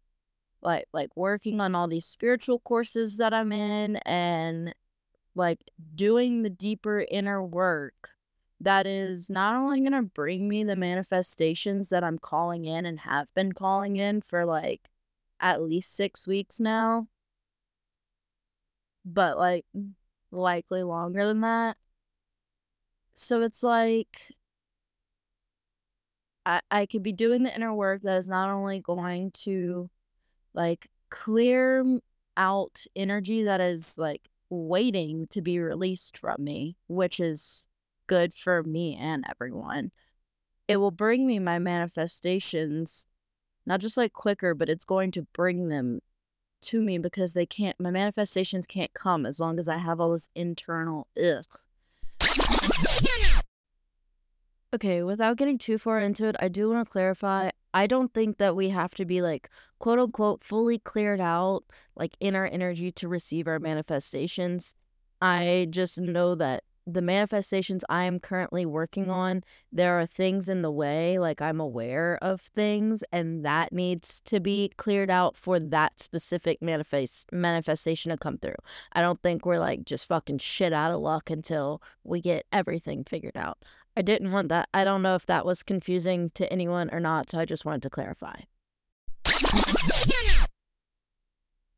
like 0.63 0.87
like 0.93 1.11
working 1.17 1.61
on 1.61 1.75
all 1.75 1.89
these 1.89 2.07
spiritual 2.07 2.59
courses 2.61 3.17
that 3.19 3.33
I'm 3.33 3.53
in 3.53 3.97
and 3.99 4.75
like 5.35 5.61
doing 5.95 6.43
the 6.43 6.51
deeper 6.51 7.05
inner 7.11 7.43
work 7.43 8.11
that 8.61 8.87
is 8.87 9.31
not 9.31 9.55
only 9.57 9.81
going 9.81 9.93
to 9.93 10.03
bring 10.03 10.49
me 10.49 10.65
the 10.65 10.77
manifestations 10.77 11.89
that 11.89 12.05
I'm 12.05 12.19
calling 12.19 12.67
in 12.67 12.85
and 12.85 13.01
have 13.01 13.29
been 13.35 13.53
calling 13.53 13.97
in 13.97 14.21
for 14.21 14.45
like 14.45 14.89
at 15.41 15.63
least 15.63 15.97
6 15.97 16.27
weeks 16.27 16.61
now 16.61 17.07
but 19.05 19.39
like 19.39 19.65
likely 20.31 20.83
longer 20.83 21.27
than 21.27 21.41
that. 21.41 21.77
So 23.15 23.43
it's 23.43 23.63
like 23.63 24.33
I 26.47 26.61
I 26.71 26.87
could 26.87 27.03
be 27.03 27.13
doing 27.13 27.43
the 27.43 27.55
inner 27.55 27.75
work 27.75 28.03
that 28.03 28.17
is 28.17 28.29
not 28.29 28.51
only 28.51 28.81
going 28.81 29.31
to 29.45 29.91
like 30.55 30.89
clear 31.11 31.85
out 32.37 32.85
energy 32.97 33.45
that 33.45 33.61
is 33.61 33.97
like 33.99 34.29
waiting 34.49 35.27
to 35.29 35.43
be 35.43 35.59
released 35.59 36.19
from 36.19 36.43
me, 36.43 36.77
which 36.89 37.21
is 37.21 37.67
good 38.07 38.35
for 38.35 38.63
me 38.63 38.97
and 38.97 39.25
everyone. 39.29 39.91
It 40.69 40.77
will 40.77 40.91
bring 40.91 41.27
me 41.27 41.39
my 41.39 41.59
manifestations 41.59 43.07
not 43.67 43.81
just 43.81 43.97
like 43.97 44.13
quicker, 44.13 44.55
but 44.55 44.69
it's 44.69 44.85
going 44.85 45.11
to 45.13 45.23
bring 45.33 45.69
them 45.69 46.01
to 46.63 46.81
me 46.81 46.99
because 46.99 47.33
they 47.33 47.47
can't 47.47 47.79
my 47.81 47.91
manifestations 47.91 48.67
can't 48.67 48.93
come 48.93 49.25
as 49.25 49.41
long 49.41 49.59
as 49.59 49.69
I 49.69 49.79
have 49.79 50.01
all 50.01 50.13
this 50.13 50.29
internal 50.35 51.07
ugh. 51.17 51.45
Okay, 54.73 55.03
without 55.03 55.37
getting 55.37 55.59
too 55.59 55.79
far 55.79 56.01
into 56.01 56.27
it, 56.27 56.37
I 56.39 56.49
do 56.49 56.71
want 56.71 56.87
to 56.87 56.93
clarify. 56.93 57.51
I 57.73 57.87
don't 57.87 58.13
think 58.13 58.39
that 58.39 58.57
we 58.57 58.71
have 58.71 58.95
to 58.97 59.05
be 59.05 59.23
like 59.23 59.49
quote 59.79 59.99
unquote 59.99 60.45
fully 60.45 60.79
cleared 60.79 61.21
out, 61.21 61.65
like 61.97 62.17
in 62.21 62.35
our 62.35 62.47
energy 62.47 62.93
to 62.93 63.09
receive 63.09 63.47
our 63.47 63.59
manifestations. 63.59 64.75
I 65.23 65.69
just 65.71 66.01
know 66.01 66.35
that 66.37 66.65
the 66.87 67.03
manifestations 67.03 67.85
I 67.89 68.05
am 68.05 68.19
currently 68.19 68.67
working 68.67 69.05
mm-hmm. 69.05 69.13
on, 69.13 69.45
there 69.73 70.01
are 70.01 70.07
things 70.07 70.49
in 70.49 70.63
the 70.63 70.71
way, 70.71 71.19
like 71.19 71.41
I'm 71.41 71.61
aware 71.61 72.19
of 72.23 72.41
things, 72.41 73.05
and 73.13 73.45
that 73.45 73.73
needs 73.73 74.21
to 74.27 74.41
be 74.41 74.71
cleared 74.77 75.11
out 75.11 75.37
for 75.37 75.61
that 75.61 76.01
specific 76.01 76.61
manifest 76.63 77.33
manifestation 77.33 78.11
to 78.11 78.17
come 78.17 78.39
through. 78.39 78.55
I 78.93 79.01
don't 79.03 79.23
think 79.23 79.45
we're 79.45 79.59
like 79.59 79.85
just 79.85 80.07
fucking 80.07 80.39
shit 80.39 80.73
out 80.73 80.93
of 80.93 81.01
luck 81.01 81.31
until 81.31 81.83
we 82.05 82.21
get 82.21 82.47
everything 82.53 83.05
figured 83.05 83.37
out. 83.37 83.59
I 84.01 84.03
didn't 84.03 84.33
want 84.33 84.49
that. 84.49 84.71
I 84.73 84.83
don't 84.83 85.03
know 85.03 85.15
if 85.15 85.27
that 85.27 85.45
was 85.45 85.63
confusing 85.63 86.31
to 86.31 86.51
anyone 86.51 86.89
or 86.91 87.01
not, 87.01 87.29
so 87.29 87.39
I 87.39 87.45
just 87.45 87.67
wanted 87.67 87.83
to 87.83 87.91
clarify 87.91 88.41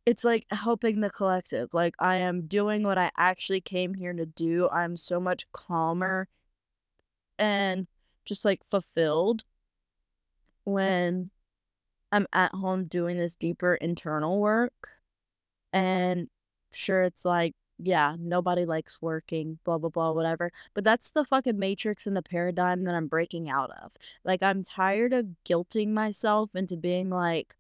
it's 0.07 0.25
like 0.25 0.47
helping 0.51 1.01
the 1.01 1.11
collective. 1.11 1.73
Like 1.73 1.95
I 1.99 2.17
am 2.17 2.47
doing 2.47 2.83
what 2.83 2.99
I 2.99 3.11
actually 3.17 3.61
came 3.61 3.95
here 3.95 4.13
to 4.13 4.27
do. 4.27 4.69
I'm 4.71 4.97
so 4.97 5.21
much 5.21 5.51
calmer 5.53 6.29
and 7.39 7.87
just 8.25 8.45
like 8.45 8.65
fulfilled 8.65 9.45
when 10.65 11.31
I'm 12.11 12.27
at 12.33 12.55
home 12.55 12.85
doing 12.85 13.17
this 13.17 13.37
deeper 13.37 13.75
internal 13.75 14.39
work. 14.41 14.89
And 15.73 16.29
sure, 16.73 17.03
it's 17.03 17.25
like, 17.25 17.55
yeah, 17.85 18.17
nobody 18.19 18.65
likes 18.65 19.03
working, 19.03 19.59
blah, 19.65 19.79
blah, 19.79 19.91
blah, 19.91 20.13
whatever. 20.13 20.53
But 20.75 20.85
that's 20.85 21.11
the 21.11 21.25
fucking 21.25 21.59
matrix 21.59 22.07
and 22.07 22.17
the 22.17 22.23
paradigm 22.23 22.85
that 22.85 22.95
I'm 22.95 23.09
breaking 23.09 23.51
out 23.51 23.71
of. 23.83 23.93
Like, 24.25 24.43
I'm 24.43 24.63
tired 24.63 25.13
of 25.13 25.27
guilting 25.45 25.89
myself 25.89 26.55
into 26.55 26.77
being 26.77 27.11
like, 27.11 27.55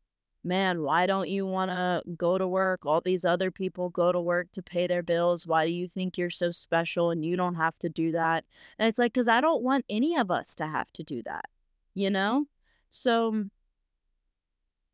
man, 0.44 0.82
why 0.82 1.06
don't 1.06 1.28
you 1.28 1.46
want 1.46 1.70
to 1.70 2.02
go 2.16 2.38
to 2.38 2.46
work? 2.46 2.86
All 2.86 3.00
these 3.00 3.24
other 3.24 3.50
people 3.50 3.90
go 3.90 4.12
to 4.12 4.20
work 4.20 4.50
to 4.52 4.62
pay 4.62 4.86
their 4.86 5.02
bills. 5.02 5.46
Why 5.46 5.66
do 5.66 5.72
you 5.72 5.88
think 5.88 6.16
you're 6.16 6.30
so 6.30 6.50
special 6.50 7.10
and 7.10 7.24
you 7.24 7.36
don't 7.36 7.56
have 7.56 7.78
to 7.80 7.88
do 7.88 8.12
that? 8.12 8.44
And 8.78 8.88
it's 8.88 8.98
like, 8.98 9.12
because 9.12 9.28
I 9.28 9.40
don't 9.40 9.62
want 9.62 9.84
any 9.88 10.16
of 10.16 10.30
us 10.30 10.54
to 10.56 10.66
have 10.66 10.92
to 10.92 11.02
do 11.02 11.22
that, 11.24 11.46
you 11.94 12.10
know? 12.10 12.46
So 12.90 13.44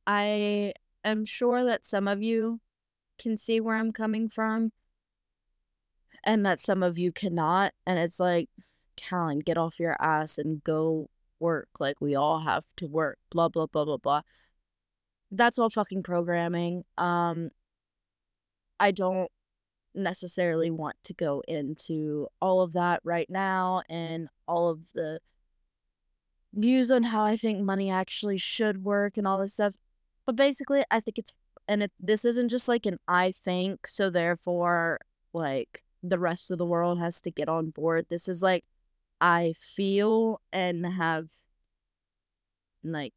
I 0.06 0.72
am 1.04 1.24
sure 1.24 1.64
that 1.64 1.84
some 1.84 2.08
of 2.08 2.22
you 2.22 2.60
can 3.18 3.36
see 3.36 3.60
where 3.60 3.76
I'm 3.76 3.92
coming 3.92 4.28
from 4.28 4.72
and 6.24 6.44
that 6.46 6.60
some 6.60 6.82
of 6.82 6.98
you 6.98 7.12
cannot. 7.12 7.72
And 7.86 7.98
it's 7.98 8.20
like, 8.20 8.48
Callan, 8.96 9.40
get 9.40 9.58
off 9.58 9.80
your 9.80 9.96
ass 10.00 10.38
and 10.38 10.62
go 10.64 11.08
work. 11.40 11.68
Like, 11.78 12.00
we 12.00 12.14
all 12.14 12.40
have 12.40 12.64
to 12.76 12.86
work, 12.86 13.18
blah, 13.30 13.48
blah, 13.48 13.66
blah, 13.66 13.84
blah, 13.84 13.96
blah 13.98 14.22
that's 15.30 15.58
all 15.58 15.70
fucking 15.70 16.02
programming. 16.02 16.84
Um, 16.96 17.50
I 18.80 18.90
don't 18.92 19.30
necessarily 19.94 20.70
want 20.70 20.96
to 21.04 21.14
go 21.14 21.42
into 21.48 22.28
all 22.40 22.60
of 22.60 22.72
that 22.74 23.00
right 23.04 23.28
now 23.28 23.82
and 23.88 24.28
all 24.46 24.70
of 24.70 24.92
the 24.94 25.20
views 26.54 26.90
on 26.90 27.04
how 27.04 27.24
I 27.24 27.36
think 27.36 27.60
money 27.60 27.90
actually 27.90 28.38
should 28.38 28.84
work 28.84 29.16
and 29.16 29.26
all 29.26 29.38
this 29.38 29.54
stuff. 29.54 29.74
But 30.24 30.36
basically, 30.36 30.84
I 30.90 31.00
think 31.00 31.18
it's 31.18 31.32
and 31.66 31.82
it, 31.82 31.92
this 32.00 32.24
isn't 32.24 32.48
just 32.48 32.68
like 32.68 32.86
an 32.86 32.98
I 33.08 33.32
think, 33.32 33.86
so 33.86 34.10
therefore 34.10 35.00
like 35.32 35.84
the 36.02 36.18
rest 36.18 36.50
of 36.50 36.58
the 36.58 36.66
world 36.66 36.98
has 36.98 37.20
to 37.22 37.30
get 37.30 37.48
on 37.48 37.70
board. 37.70 38.06
This 38.08 38.28
is 38.28 38.42
like 38.42 38.64
I 39.20 39.54
feel 39.58 40.40
and 40.52 40.86
have 40.86 41.28
like 42.84 43.14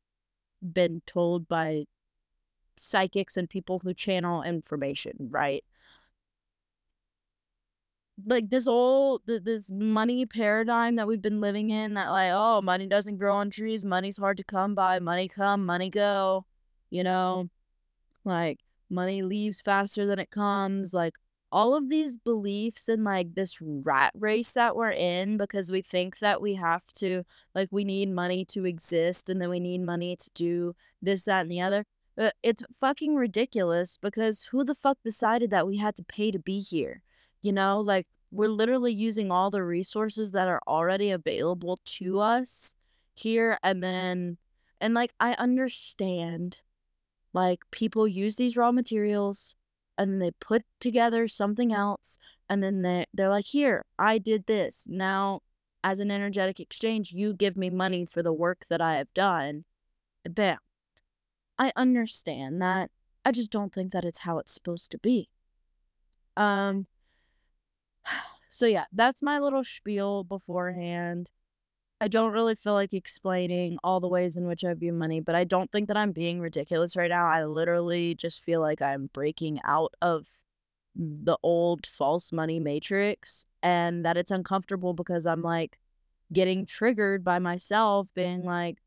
been 0.62 1.02
told 1.06 1.48
by 1.48 1.86
psychics 2.78 3.38
and 3.38 3.50
people 3.50 3.80
who 3.80 3.94
channel 3.94 4.44
information, 4.44 5.28
right? 5.30 5.64
Like 8.26 8.50
this 8.50 8.68
old 8.68 9.22
this 9.26 9.72
money 9.72 10.26
paradigm 10.26 10.96
that 10.98 11.08
we've 11.08 11.22
been 11.22 11.42
living 11.42 11.70
in 11.72 11.96
that 11.96 12.10
like 12.10 12.32
oh 12.34 12.62
money 12.62 12.88
doesn't 12.88 13.18
grow 13.18 13.36
on 13.36 13.50
trees, 13.50 13.86
money's 13.86 14.18
hard 14.18 14.38
to 14.38 14.44
come 14.44 14.76
by, 14.76 15.00
money 15.00 15.28
come, 15.28 15.66
money 15.66 15.90
go, 15.90 16.46
you 16.90 17.04
know, 17.04 17.50
like 18.26 18.60
money 18.90 19.24
leaves 19.24 19.62
faster 19.62 20.06
than 20.06 20.20
it 20.20 20.30
comes, 20.30 20.94
like 20.94 21.16
all 21.52 21.76
of 21.76 21.90
these 21.90 22.18
beliefs 22.18 22.88
and 22.88 23.04
like 23.04 23.34
this 23.36 23.58
rat 23.62 24.14
race 24.18 24.52
that 24.54 24.76
we're 24.76 24.92
in 24.92 25.38
because 25.38 25.72
we 25.72 25.82
think 25.82 26.20
that 26.20 26.42
we 26.42 26.56
have 26.56 26.86
to 26.94 27.24
like 27.54 27.68
we 27.72 27.84
need 27.84 28.10
money 28.10 28.46
to 28.46 28.66
exist 28.66 29.30
and 29.30 29.42
then 29.42 29.50
we 29.50 29.60
need 29.60 29.82
money 29.82 30.16
to 30.16 30.30
do 30.34 30.76
this 31.02 31.24
that 31.24 31.42
and 31.42 31.52
the 31.52 31.62
other 31.62 31.86
uh, 32.18 32.30
it's 32.44 32.64
fucking 32.80 33.16
ridiculous 33.16 33.98
because 33.98 34.44
who 34.52 34.64
the 34.64 34.76
fuck 34.76 34.98
decided 35.04 35.50
that 35.50 35.68
we 35.68 35.78
had 35.78 35.96
to 35.96 36.04
pay 36.04 36.32
to 36.32 36.40
be 36.40 36.60
here 36.60 37.02
you 37.44 37.52
know? 37.52 37.82
Like 37.82 38.08
we're 38.32 38.50
literally 38.50 38.94
using 38.94 39.32
all 39.32 39.50
the 39.50 39.64
resources 39.64 40.32
that 40.32 40.48
are 40.48 40.62
already 40.68 41.12
available 41.12 41.80
to 41.86 42.20
us 42.20 42.76
here 43.14 43.60
and 43.62 43.84
then 43.84 44.38
and 44.80 44.94
like 44.94 45.12
i 45.20 45.34
understand 45.34 46.62
like 47.34 47.60
people 47.72 48.08
use 48.08 48.38
these 48.38 48.56
raw 48.56 48.72
materials 48.72 49.54
and 49.98 50.12
then 50.12 50.20
they 50.20 50.32
put 50.32 50.64
together 50.80 51.28
something 51.28 51.74
else 51.74 52.18
and 52.50 52.64
then 52.64 52.82
they 52.82 53.06
they're 53.14 53.30
like 53.30 53.46
here 53.46 53.86
i 54.00 54.18
did 54.18 54.46
this. 54.46 54.86
Now 54.90 55.42
as 55.84 56.00
an 56.00 56.12
energetic 56.12 56.60
exchange 56.60 57.12
you 57.12 57.34
give 57.34 57.58
me 57.58 57.70
money 57.70 58.06
for 58.06 58.22
the 58.24 58.34
work 58.34 58.66
that 58.70 58.82
i 58.82 58.96
have 58.98 59.14
done. 59.14 59.66
Bam. 60.30 60.58
I 61.58 61.72
understand 61.76 62.62
that. 62.62 62.92
I 63.26 63.32
just 63.32 63.52
don't 63.52 63.74
think 63.74 63.92
that 63.92 64.06
it's 64.06 64.20
how 64.20 64.40
it's 64.40 64.54
supposed 64.54 64.92
to 64.92 64.98
be. 64.98 65.30
Um 66.38 66.88
so 68.50 68.66
yeah 68.66 68.86
that's 68.92 69.22
my 69.22 69.40
little 69.40 69.64
spiel 69.64 70.24
beforehand 70.24 71.32
I 72.02 72.08
don't 72.08 72.34
really 72.34 72.56
feel 72.56 72.74
like 72.74 72.94
explaining 72.94 73.78
all 73.84 74.00
the 74.00 74.08
ways 74.08 74.36
in 74.36 74.48
which 74.48 74.64
I 74.64 74.74
view 74.74 74.92
money, 74.92 75.20
but 75.20 75.36
I 75.36 75.44
don't 75.44 75.72
think 75.72 75.88
that 75.88 75.96
I'm 75.96 76.12
being 76.12 76.40
ridiculous 76.40 76.96
right 76.96 77.12
now. 77.12 77.28
I 77.28 77.46
literally 77.46 78.16
just 78.16 78.44
feel 78.44 78.60
like 78.60 78.82
I'm 78.82 79.12
breaking 79.14 79.60
out 79.64 79.94
of 80.02 80.28
the 80.96 81.38
old 81.44 81.86
false 81.86 82.32
money 82.32 82.60
matrix 82.60 83.46
and 83.62 84.04
that 84.04 84.18
it's 84.18 84.32
uncomfortable 84.32 84.96
because 84.96 85.28
I'm 85.28 85.44
like 85.44 85.78
getting 86.34 86.66
triggered 86.66 87.24
by 87.24 87.38
myself 87.38 88.12
being 88.16 88.42
like, 88.42 88.80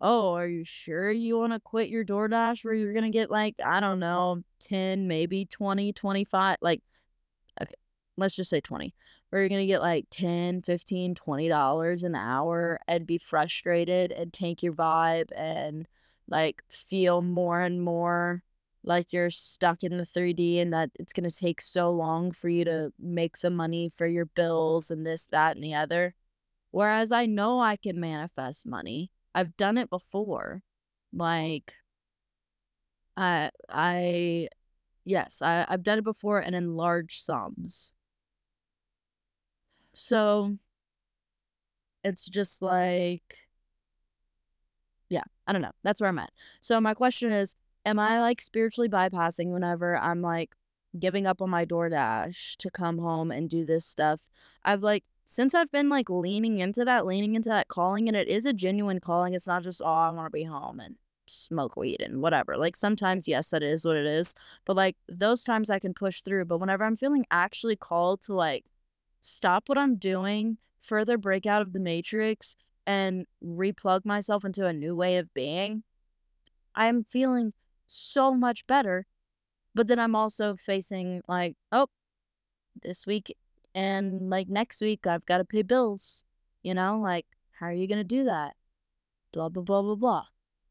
oh, 0.00 0.34
are 0.34 0.48
you 0.48 0.64
sure 0.64 1.12
you 1.12 1.38
want 1.38 1.52
to 1.52 1.60
quit 1.60 1.88
your 1.88 2.04
DoorDash 2.04 2.64
where 2.64 2.74
you're 2.74 2.92
going 2.92 3.04
to 3.04 3.16
get 3.16 3.30
like, 3.30 3.54
I 3.64 3.78
don't 3.78 4.00
know, 4.00 4.42
10, 4.58 5.06
maybe 5.06 5.44
20, 5.44 5.92
25? 5.92 6.56
Like, 6.60 6.82
okay, 7.62 7.74
let's 8.16 8.34
just 8.34 8.50
say 8.50 8.60
20 8.60 8.92
where 9.36 9.42
you're 9.42 9.50
going 9.50 9.60
to 9.60 9.66
get 9.66 9.82
like 9.82 10.06
10 10.10 10.62
15 10.62 11.14
20 11.14 11.48
dollars 11.48 12.02
an 12.02 12.14
hour 12.14 12.80
and 12.88 13.06
be 13.06 13.18
frustrated 13.18 14.10
and 14.10 14.32
tank 14.32 14.62
your 14.62 14.72
vibe 14.72 15.28
and 15.36 15.86
like 16.26 16.62
feel 16.70 17.20
more 17.20 17.60
and 17.60 17.82
more 17.82 18.42
like 18.82 19.12
you're 19.12 19.28
stuck 19.28 19.82
in 19.82 19.98
the 19.98 20.04
3D 20.04 20.58
and 20.62 20.72
that 20.72 20.88
it's 20.98 21.12
going 21.12 21.28
to 21.28 21.36
take 21.36 21.60
so 21.60 21.90
long 21.90 22.30
for 22.30 22.48
you 22.48 22.64
to 22.64 22.94
make 22.98 23.36
the 23.40 23.50
money 23.50 23.90
for 23.90 24.06
your 24.06 24.24
bills 24.24 24.90
and 24.90 25.04
this 25.04 25.26
that 25.26 25.54
and 25.54 25.62
the 25.62 25.74
other. 25.74 26.14
Whereas 26.70 27.12
I 27.12 27.26
know 27.26 27.60
I 27.60 27.76
can 27.76 28.00
manifest 28.00 28.66
money. 28.66 29.10
I've 29.34 29.54
done 29.58 29.76
it 29.76 29.90
before. 29.90 30.62
Like 31.12 31.74
I 33.18 33.50
I 33.68 34.48
yes 35.04 35.42
I, 35.42 35.66
I've 35.68 35.82
done 35.82 35.98
it 35.98 36.04
before 36.04 36.38
and 36.38 36.54
in 36.54 36.74
large 36.74 37.20
sums 37.20 37.92
so 39.96 40.58
it's 42.04 42.28
just 42.28 42.60
like, 42.60 43.48
yeah, 45.08 45.22
I 45.46 45.52
don't 45.52 45.62
know. 45.62 45.72
That's 45.82 46.00
where 46.00 46.08
I'm 46.08 46.18
at. 46.18 46.32
So 46.60 46.80
my 46.80 46.92
question 46.92 47.32
is, 47.32 47.54
am 47.86 47.98
I 47.98 48.20
like 48.20 48.42
spiritually 48.42 48.90
bypassing 48.90 49.52
whenever 49.52 49.96
I'm 49.96 50.20
like 50.20 50.54
giving 50.98 51.26
up 51.26 51.40
on 51.40 51.48
my 51.48 51.64
DoorDash 51.64 52.56
to 52.56 52.70
come 52.70 52.98
home 52.98 53.30
and 53.30 53.48
do 53.48 53.64
this 53.64 53.86
stuff? 53.86 54.20
I've 54.64 54.82
like 54.82 55.04
since 55.24 55.54
I've 55.54 55.72
been 55.72 55.88
like 55.88 56.10
leaning 56.10 56.58
into 56.58 56.84
that, 56.84 57.06
leaning 57.06 57.34
into 57.34 57.48
that 57.48 57.68
calling, 57.68 58.06
and 58.06 58.16
it 58.16 58.28
is 58.28 58.44
a 58.44 58.52
genuine 58.52 59.00
calling. 59.00 59.32
It's 59.32 59.46
not 59.46 59.62
just, 59.62 59.80
oh, 59.82 59.86
I 59.86 60.10
want 60.10 60.26
to 60.26 60.30
be 60.30 60.44
home 60.44 60.78
and 60.78 60.96
smoke 61.26 61.76
weed 61.76 62.02
and 62.02 62.20
whatever. 62.20 62.56
Like 62.58 62.76
sometimes, 62.76 63.26
yes, 63.26 63.48
that 63.48 63.62
is 63.62 63.84
what 63.84 63.96
it 63.96 64.06
is. 64.06 64.34
But 64.66 64.76
like 64.76 64.96
those 65.08 65.42
times 65.42 65.70
I 65.70 65.78
can 65.78 65.94
push 65.94 66.20
through. 66.20 66.44
But 66.44 66.58
whenever 66.58 66.84
I'm 66.84 66.96
feeling 66.96 67.24
actually 67.30 67.76
called 67.76 68.20
to 68.22 68.34
like 68.34 68.66
stop 69.26 69.68
what 69.68 69.78
I'm 69.78 69.96
doing, 69.96 70.58
further 70.78 71.18
break 71.18 71.46
out 71.46 71.62
of 71.62 71.72
the 71.72 71.80
matrix, 71.80 72.56
and 72.86 73.26
replug 73.44 74.04
myself 74.04 74.44
into 74.44 74.66
a 74.66 74.72
new 74.72 74.94
way 74.94 75.16
of 75.16 75.34
being, 75.34 75.82
I'm 76.74 77.04
feeling 77.04 77.52
so 77.86 78.34
much 78.34 78.66
better. 78.66 79.06
But 79.74 79.88
then 79.88 79.98
I'm 79.98 80.14
also 80.14 80.56
facing 80.56 81.22
like, 81.28 81.56
oh, 81.72 81.88
this 82.82 83.06
week 83.06 83.34
and 83.74 84.30
like 84.30 84.48
next 84.48 84.80
week 84.80 85.06
I've 85.06 85.26
got 85.26 85.38
to 85.38 85.44
pay 85.44 85.62
bills. 85.62 86.24
You 86.62 86.74
know, 86.74 86.98
like 87.00 87.26
how 87.58 87.66
are 87.66 87.72
you 87.72 87.86
gonna 87.86 88.04
do 88.04 88.24
that? 88.24 88.54
Blah 89.32 89.48
blah 89.48 89.62
blah 89.62 89.82
blah 89.82 89.94
blah. 89.94 90.24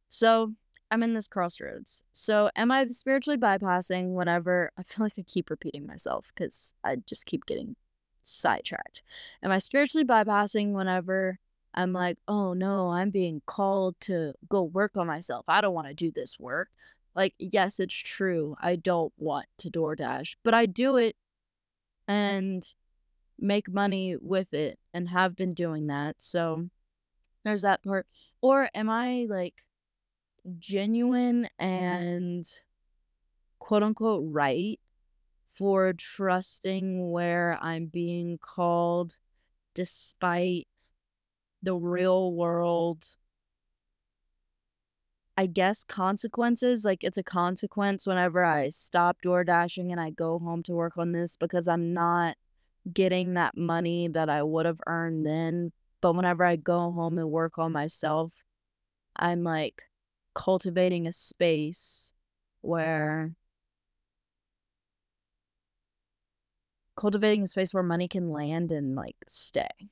So 0.09 0.53
I'm 0.91 1.03
in 1.03 1.13
this 1.13 1.27
crossroads. 1.27 2.03
So 2.13 2.49
am 2.55 2.71
I 2.71 2.87
spiritually 2.89 3.37
bypassing 3.37 4.13
whenever 4.13 4.71
I 4.77 4.83
feel 4.83 5.05
like 5.05 5.13
I 5.17 5.23
keep 5.23 5.49
repeating 5.49 5.85
myself 5.85 6.31
because 6.33 6.73
I 6.83 6.97
just 6.97 7.25
keep 7.25 7.45
getting 7.45 7.75
sidetracked? 8.27 9.03
Am 9.43 9.51
I 9.51 9.59
spiritually 9.59 10.05
bypassing 10.05 10.73
whenever 10.73 11.39
I'm 11.73 11.93
like, 11.93 12.17
oh 12.27 12.53
no, 12.53 12.89
I'm 12.89 13.09
being 13.09 13.41
called 13.45 13.99
to 14.01 14.33
go 14.49 14.63
work 14.63 14.97
on 14.97 15.07
myself? 15.07 15.45
I 15.47 15.61
don't 15.61 15.73
want 15.73 15.87
to 15.87 15.93
do 15.93 16.11
this 16.11 16.39
work. 16.39 16.69
Like, 17.15 17.33
yes, 17.39 17.79
it's 17.79 17.95
true. 17.95 18.55
I 18.61 18.75
don't 18.75 19.13
want 19.17 19.47
to 19.59 19.69
DoorDash, 19.69 20.35
but 20.43 20.53
I 20.53 20.65
do 20.65 20.97
it 20.97 21.15
and 22.07 22.65
make 23.39 23.71
money 23.71 24.15
with 24.19 24.53
it 24.53 24.79
and 24.93 25.09
have 25.09 25.35
been 25.35 25.51
doing 25.51 25.87
that. 25.87 26.15
So 26.19 26.69
there's 27.43 27.61
that 27.61 27.83
part. 27.83 28.07
Or 28.41 28.69
am 28.73 28.89
I 28.89 29.27
like 29.29 29.65
genuine 30.59 31.47
mm-hmm. 31.59 31.65
and 31.65 32.45
quote 33.59 33.83
unquote 33.83 34.23
right 34.27 34.79
for 35.55 35.93
trusting 35.93 37.11
where 37.11 37.57
I'm 37.61 37.85
being 37.85 38.37
called 38.37 39.17
despite 39.73 40.67
the 41.63 41.75
real 41.75 42.33
world 42.33 43.09
I 45.37 45.47
guess 45.47 45.83
consequences 45.83 46.85
like 46.85 47.03
it's 47.03 47.17
a 47.17 47.23
consequence 47.23 48.07
whenever 48.07 48.43
I 48.43 48.69
stop 48.69 49.21
door 49.21 49.43
dashing 49.43 49.91
and 49.91 49.99
I 49.99 50.09
go 50.09 50.39
home 50.39 50.63
to 50.63 50.73
work 50.73 50.97
on 50.97 51.11
this 51.11 51.35
because 51.35 51.67
I'm 51.67 51.93
not 51.93 52.37
getting 52.93 53.33
that 53.33 53.57
money 53.57 54.07
that 54.09 54.29
I 54.29 54.43
would 54.43 54.65
have 54.65 54.79
earned 54.87 55.25
then 55.25 55.71
but 56.01 56.15
whenever 56.15 56.43
I 56.43 56.55
go 56.55 56.91
home 56.91 57.17
and 57.17 57.31
work 57.31 57.57
on 57.57 57.71
myself 57.71 58.43
I'm 59.15 59.43
like 59.43 59.83
cultivating 60.33 61.07
a 61.07 61.13
space 61.13 62.11
where 62.61 63.35
cultivating 66.95 67.43
a 67.43 67.47
space 67.47 67.73
where 67.73 67.83
money 67.83 68.07
can 68.07 68.29
land 68.29 68.71
and 68.71 68.95
like 68.95 69.17
stay. 69.27 69.89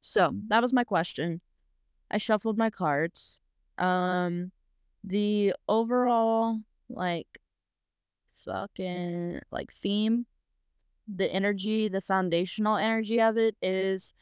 So 0.00 0.32
that 0.48 0.60
was 0.60 0.72
my 0.72 0.84
question. 0.84 1.40
I 2.10 2.18
shuffled 2.18 2.58
my 2.58 2.70
cards. 2.70 3.38
Um, 3.78 4.52
the 5.02 5.54
overall 5.68 6.60
like 6.88 7.40
fucking 8.44 9.40
like 9.50 9.72
theme, 9.72 10.26
the 11.08 11.32
energy, 11.32 11.88
the 11.88 12.00
foundational 12.00 12.76
energy 12.76 13.20
of 13.20 13.36
it 13.36 13.56
is 13.62 14.12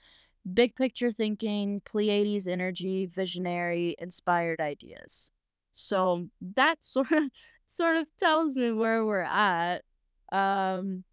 big 0.54 0.74
picture 0.74 1.10
thinking, 1.10 1.80
Pleiades 1.84 2.48
energy, 2.48 3.06
visionary, 3.06 3.94
inspired 3.98 4.60
ideas. 4.60 5.30
So 5.72 6.28
that 6.54 6.82
sort 6.82 7.12
of 7.12 7.24
sort 7.66 7.96
of 7.96 8.06
tells 8.18 8.56
me 8.56 8.72
where 8.72 9.04
we're 9.04 9.22
at. 9.22 9.82
Um, 10.32 11.04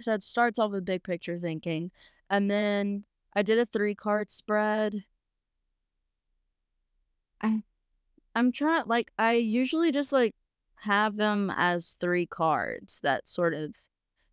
so 0.00 0.14
it 0.14 0.22
starts 0.24 0.58
off 0.58 0.72
with 0.72 0.84
big 0.84 1.04
picture 1.04 1.38
thinking, 1.38 1.92
and 2.28 2.50
then 2.50 3.04
I 3.34 3.42
did 3.42 3.58
a 3.58 3.66
three 3.66 3.94
card 3.94 4.30
spread. 4.30 5.04
I, 7.40 7.62
I'm 8.34 8.50
trying 8.52 8.84
like 8.86 9.12
I 9.18 9.34
usually 9.34 9.92
just 9.92 10.12
like 10.12 10.34
have 10.76 11.16
them 11.16 11.52
as 11.56 11.96
three 12.00 12.26
cards 12.26 13.00
that 13.02 13.28
sort 13.28 13.54
of 13.54 13.76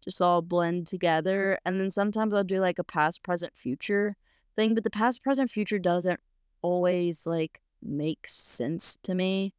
just 0.04 0.22
all 0.22 0.42
blend 0.42 0.88
together. 0.88 1.58
And 1.66 1.80
then 1.80 1.92
sometimes 1.92 2.34
I'll 2.34 2.44
do 2.44 2.60
like 2.60 2.80
a 2.80 2.84
past, 2.84 3.24
present, 3.24 3.56
future 3.56 4.16
thing, 4.56 4.76
but 4.76 4.84
the 4.84 4.90
past, 4.90 5.24
present, 5.24 5.50
future 5.50 5.80
doesn't 5.80 6.20
always 6.62 7.26
like 7.26 7.62
make 7.82 8.28
sense 8.28 8.98
to 9.04 9.14
me. 9.14 9.54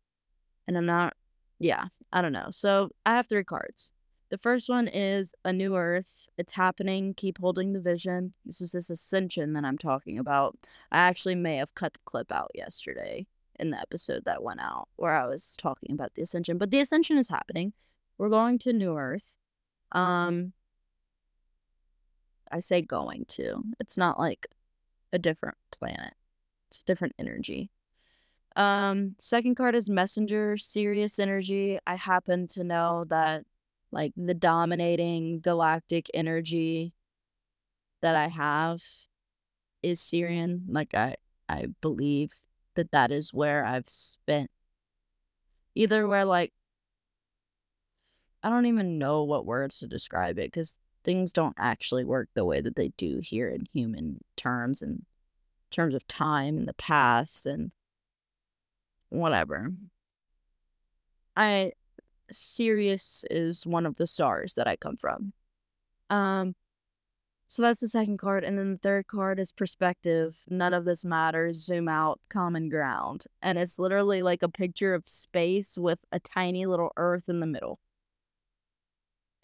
And 0.66 0.76
I'm 0.76 0.86
not, 0.86 1.14
yeah, 1.58 1.86
I 2.12 2.22
don't 2.22 2.32
know. 2.32 2.48
So 2.50 2.90
I 3.04 3.16
have 3.16 3.28
three 3.28 3.44
cards. 3.44 3.92
The 4.30 4.38
first 4.38 4.68
one 4.68 4.88
is 4.88 5.34
A 5.44 5.52
New 5.52 5.76
Earth. 5.76 6.28
It's 6.38 6.54
happening. 6.54 7.14
Keep 7.14 7.38
holding 7.38 7.72
the 7.72 7.80
vision. 7.80 8.32
This 8.44 8.60
is 8.60 8.72
this 8.72 8.90
ascension 8.90 9.52
that 9.52 9.64
I'm 9.64 9.78
talking 9.78 10.18
about. 10.18 10.56
I 10.90 10.98
actually 10.98 11.34
may 11.34 11.56
have 11.56 11.74
cut 11.74 11.92
the 11.92 12.00
clip 12.04 12.32
out 12.32 12.50
yesterday 12.54 13.26
in 13.60 13.70
the 13.70 13.80
episode 13.80 14.24
that 14.24 14.42
went 14.42 14.60
out 14.60 14.88
where 14.96 15.14
I 15.14 15.26
was 15.26 15.56
talking 15.56 15.92
about 15.92 16.14
the 16.14 16.22
ascension, 16.22 16.58
but 16.58 16.70
the 16.70 16.80
ascension 16.80 17.18
is 17.18 17.28
happening. 17.28 17.72
We're 18.18 18.28
going 18.28 18.58
to 18.60 18.72
New 18.72 18.96
Earth. 18.96 19.36
Um 19.92 20.52
I 22.50 22.60
say 22.60 22.82
going 22.82 23.24
to. 23.28 23.62
It's 23.80 23.98
not 23.98 24.18
like 24.18 24.46
a 25.12 25.18
different 25.18 25.56
planet. 25.70 26.14
It's 26.70 26.80
a 26.80 26.84
different 26.84 27.14
energy. 27.18 27.70
Um 28.56 29.14
second 29.18 29.54
card 29.54 29.74
is 29.74 29.88
Messenger, 29.88 30.56
Sirius 30.56 31.18
energy. 31.18 31.78
I 31.86 31.96
happen 31.96 32.46
to 32.48 32.64
know 32.64 33.04
that 33.08 33.44
like 33.94 34.12
the 34.16 34.34
dominating 34.34 35.38
galactic 35.38 36.10
energy 36.12 36.92
that 38.02 38.16
I 38.16 38.26
have 38.26 38.82
is 39.82 40.00
Sirian. 40.00 40.62
Like 40.68 40.94
I 40.94 41.16
I 41.48 41.68
believe 41.80 42.32
that 42.74 42.90
that 42.90 43.12
is 43.12 43.32
where 43.32 43.64
I've 43.64 43.88
spent 43.88 44.50
either 45.76 46.08
where 46.08 46.24
like 46.24 46.52
I 48.42 48.50
don't 48.50 48.66
even 48.66 48.98
know 48.98 49.22
what 49.22 49.46
words 49.46 49.78
to 49.78 49.86
describe 49.86 50.38
it 50.38 50.52
because 50.52 50.74
things 51.04 51.32
don't 51.32 51.54
actually 51.56 52.04
work 52.04 52.28
the 52.34 52.44
way 52.44 52.60
that 52.60 52.74
they 52.74 52.88
do 52.96 53.20
here 53.22 53.48
in 53.48 53.66
human 53.72 54.20
terms 54.36 54.82
and 54.82 55.04
terms 55.70 55.94
of 55.94 56.06
time 56.08 56.58
in 56.58 56.66
the 56.66 56.74
past 56.74 57.46
and 57.46 57.70
whatever. 59.10 59.70
I 61.36 61.72
Sirius 62.30 63.24
is 63.30 63.66
one 63.66 63.86
of 63.86 63.96
the 63.96 64.06
stars 64.06 64.54
that 64.54 64.68
I 64.68 64.76
come 64.76 64.96
from. 64.96 65.32
Um 66.10 66.54
so 67.46 67.62
that's 67.62 67.80
the 67.80 67.88
second 67.88 68.18
card 68.18 68.42
and 68.42 68.58
then 68.58 68.72
the 68.72 68.78
third 68.78 69.06
card 69.06 69.38
is 69.38 69.52
perspective. 69.52 70.40
None 70.48 70.74
of 70.74 70.84
this 70.84 71.04
matters. 71.04 71.64
Zoom 71.64 71.88
out, 71.88 72.20
common 72.28 72.68
ground. 72.68 73.24
And 73.42 73.58
it's 73.58 73.78
literally 73.78 74.22
like 74.22 74.42
a 74.42 74.48
picture 74.48 74.94
of 74.94 75.06
space 75.06 75.78
with 75.78 76.00
a 76.10 76.18
tiny 76.18 76.66
little 76.66 76.90
earth 76.96 77.28
in 77.28 77.40
the 77.40 77.46
middle. 77.46 77.78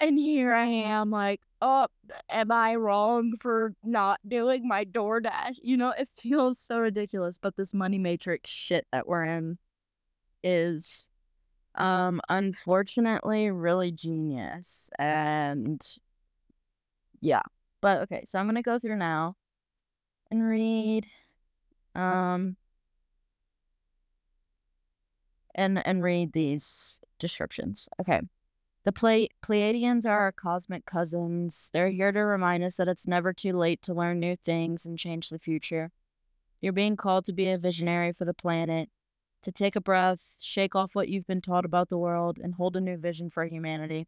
And 0.01 0.19
here 0.19 0.55
I 0.55 0.65
am, 0.65 1.11
like, 1.11 1.43
oh, 1.61 1.87
am 2.31 2.51
I 2.51 2.75
wrong 2.75 3.35
for 3.39 3.75
not 3.85 4.19
doing 4.27 4.67
my 4.67 4.87
DoorDash? 4.87 5.59
You 5.63 5.77
know, 5.77 5.91
it 5.91 6.09
feels 6.17 6.59
so 6.59 6.79
ridiculous, 6.81 7.37
but 7.37 7.57
this 7.57 7.75
money 7.75 7.99
matrix 7.99 8.49
shit 8.49 8.87
that 8.93 9.07
we're 9.07 9.25
in 9.25 9.59
is 10.43 11.10
um 11.81 12.21
unfortunately 12.29 13.51
really 13.51 13.91
genius 13.91 14.91
and 14.99 15.83
yeah. 17.21 17.43
But 17.81 18.03
okay, 18.03 18.23
so 18.25 18.39
I'm 18.39 18.47
to 18.55 18.63
go 18.63 18.79
through 18.79 18.97
now 18.97 19.37
and 20.31 20.47
read 20.47 21.07
um 21.95 22.57
and 25.55 25.85
and 25.87 26.03
read 26.03 26.33
these 26.33 27.01
descriptions. 27.19 27.89
Okay. 28.01 28.21
The 28.85 28.93
Ple- 28.93 29.29
Pleiadians 29.43 30.07
are 30.07 30.21
our 30.21 30.33
cosmic 30.33 30.87
cousins. 30.87 31.71
They're 31.75 31.91
here 31.91 32.13
to 32.13 32.21
remind 32.21 32.65
us 32.65 32.77
that 32.77 32.89
it's 32.89 33.07
never 33.07 33.33
too 33.35 33.53
late 33.53 33.83
to 33.83 33.95
learn 33.95 34.21
new 34.21 34.37
things 34.37 34.87
and 34.87 34.99
change 34.99 35.29
the 35.29 35.39
future. 35.39 35.93
You're 36.63 36.73
being 36.73 36.97
called 36.97 37.27
to 37.27 37.33
be 37.33 37.49
a 37.49 37.59
visionary 37.59 38.13
for 38.13 38.25
the 38.25 38.33
planet, 38.33 38.89
to 39.43 39.53
take 39.53 39.77
a 39.77 39.81
breath, 39.81 40.37
shake 40.41 40.75
off 40.75 40.95
what 40.95 41.09
you've 41.09 41.27
been 41.27 41.41
taught 41.41 41.65
about 41.65 41.89
the 41.89 41.99
world, 41.99 42.39
and 42.43 42.55
hold 42.55 42.77
a 42.77 42.81
new 42.81 42.97
vision 42.97 43.31
for 43.31 43.45
humanity. 43.45 44.07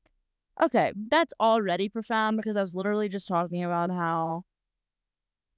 Okay, 0.63 0.93
that's 1.09 1.33
already 1.41 1.89
profound 1.89 2.37
because 2.37 2.57
I 2.57 2.63
was 2.63 2.75
literally 2.75 3.09
just 3.09 3.27
talking 3.27 3.65
about 3.65 3.91
how 3.91 4.45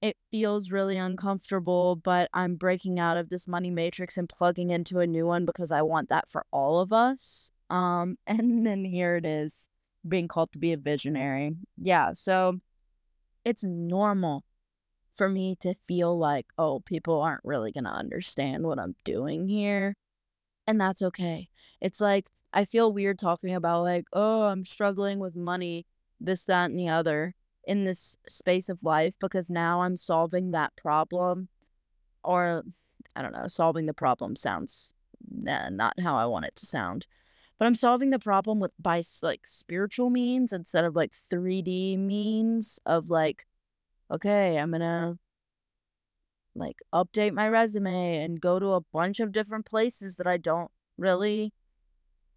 it 0.01 0.17
feels 0.31 0.71
really 0.71 0.97
uncomfortable, 0.97 1.95
but 1.95 2.29
I'm 2.33 2.55
breaking 2.55 2.99
out 2.99 3.17
of 3.17 3.29
this 3.29 3.47
money 3.47 3.71
matrix 3.71 4.17
and 4.17 4.29
plugging 4.29 4.69
into 4.69 4.99
a 4.99 5.07
new 5.07 5.25
one 5.25 5.45
because 5.45 5.71
I 5.71 5.81
want 5.81 6.09
that 6.09 6.25
for 6.29 6.45
all 6.51 6.79
of 6.79 6.93
us. 6.93 7.51
Um, 7.69 8.17
and 8.27 8.65
then 8.65 8.85
here 8.85 9.15
it 9.15 9.25
is 9.25 9.67
being 10.07 10.27
called 10.27 10.51
to 10.53 10.59
be 10.59 10.71
a 10.73 10.77
visionary. 10.77 11.55
Yeah, 11.77 12.13
so 12.13 12.57
it's 13.43 13.63
normal 13.63 14.43
for 15.15 15.29
me 15.29 15.55
to 15.61 15.73
feel 15.73 16.17
like, 16.17 16.47
oh, 16.57 16.79
people 16.79 17.21
aren't 17.21 17.43
really 17.43 17.71
going 17.71 17.85
to 17.85 17.89
understand 17.89 18.65
what 18.65 18.79
I'm 18.79 18.95
doing 19.03 19.47
here. 19.47 19.95
And 20.67 20.79
that's 20.79 21.01
okay. 21.01 21.49
It's 21.81 22.01
like, 22.01 22.29
I 22.53 22.65
feel 22.65 22.91
weird 22.91 23.19
talking 23.19 23.53
about, 23.53 23.83
like, 23.83 24.05
oh, 24.13 24.43
I'm 24.43 24.65
struggling 24.65 25.19
with 25.19 25.35
money, 25.35 25.85
this, 26.19 26.45
that, 26.45 26.69
and 26.69 26.79
the 26.79 26.89
other 26.89 27.35
in 27.67 27.83
this 27.83 28.17
space 28.27 28.69
of 28.69 28.83
life 28.83 29.15
because 29.19 29.49
now 29.49 29.81
I'm 29.81 29.97
solving 29.97 30.51
that 30.51 30.75
problem. 30.75 31.49
Or, 32.23 32.63
I 33.15 33.21
don't 33.21 33.33
know, 33.33 33.47
solving 33.47 33.85
the 33.85 33.93
problem 33.93 34.35
sounds 34.35 34.93
nah, 35.29 35.69
not 35.69 35.99
how 35.99 36.15
I 36.15 36.25
want 36.25 36.45
it 36.45 36.55
to 36.57 36.65
sound 36.65 37.07
but 37.57 37.65
I'm 37.65 37.75
solving 37.75 38.09
the 38.09 38.19
problem 38.19 38.59
with 38.59 38.71
by 38.79 39.01
like 39.21 39.47
spiritual 39.47 40.09
means 40.09 40.51
instead 40.51 40.83
of 40.83 40.95
like 40.95 41.11
3D 41.11 41.97
means 41.97 42.79
of 42.85 43.09
like, 43.09 43.45
okay, 44.11 44.57
I'm 44.57 44.71
gonna 44.71 45.17
like 46.55 46.79
update 46.93 47.33
my 47.33 47.49
resume 47.49 48.23
and 48.23 48.39
go 48.39 48.59
to 48.59 48.71
a 48.73 48.81
bunch 48.81 49.19
of 49.19 49.31
different 49.31 49.65
places 49.65 50.15
that 50.15 50.27
I 50.27 50.37
don't 50.37 50.71
really 50.97 51.53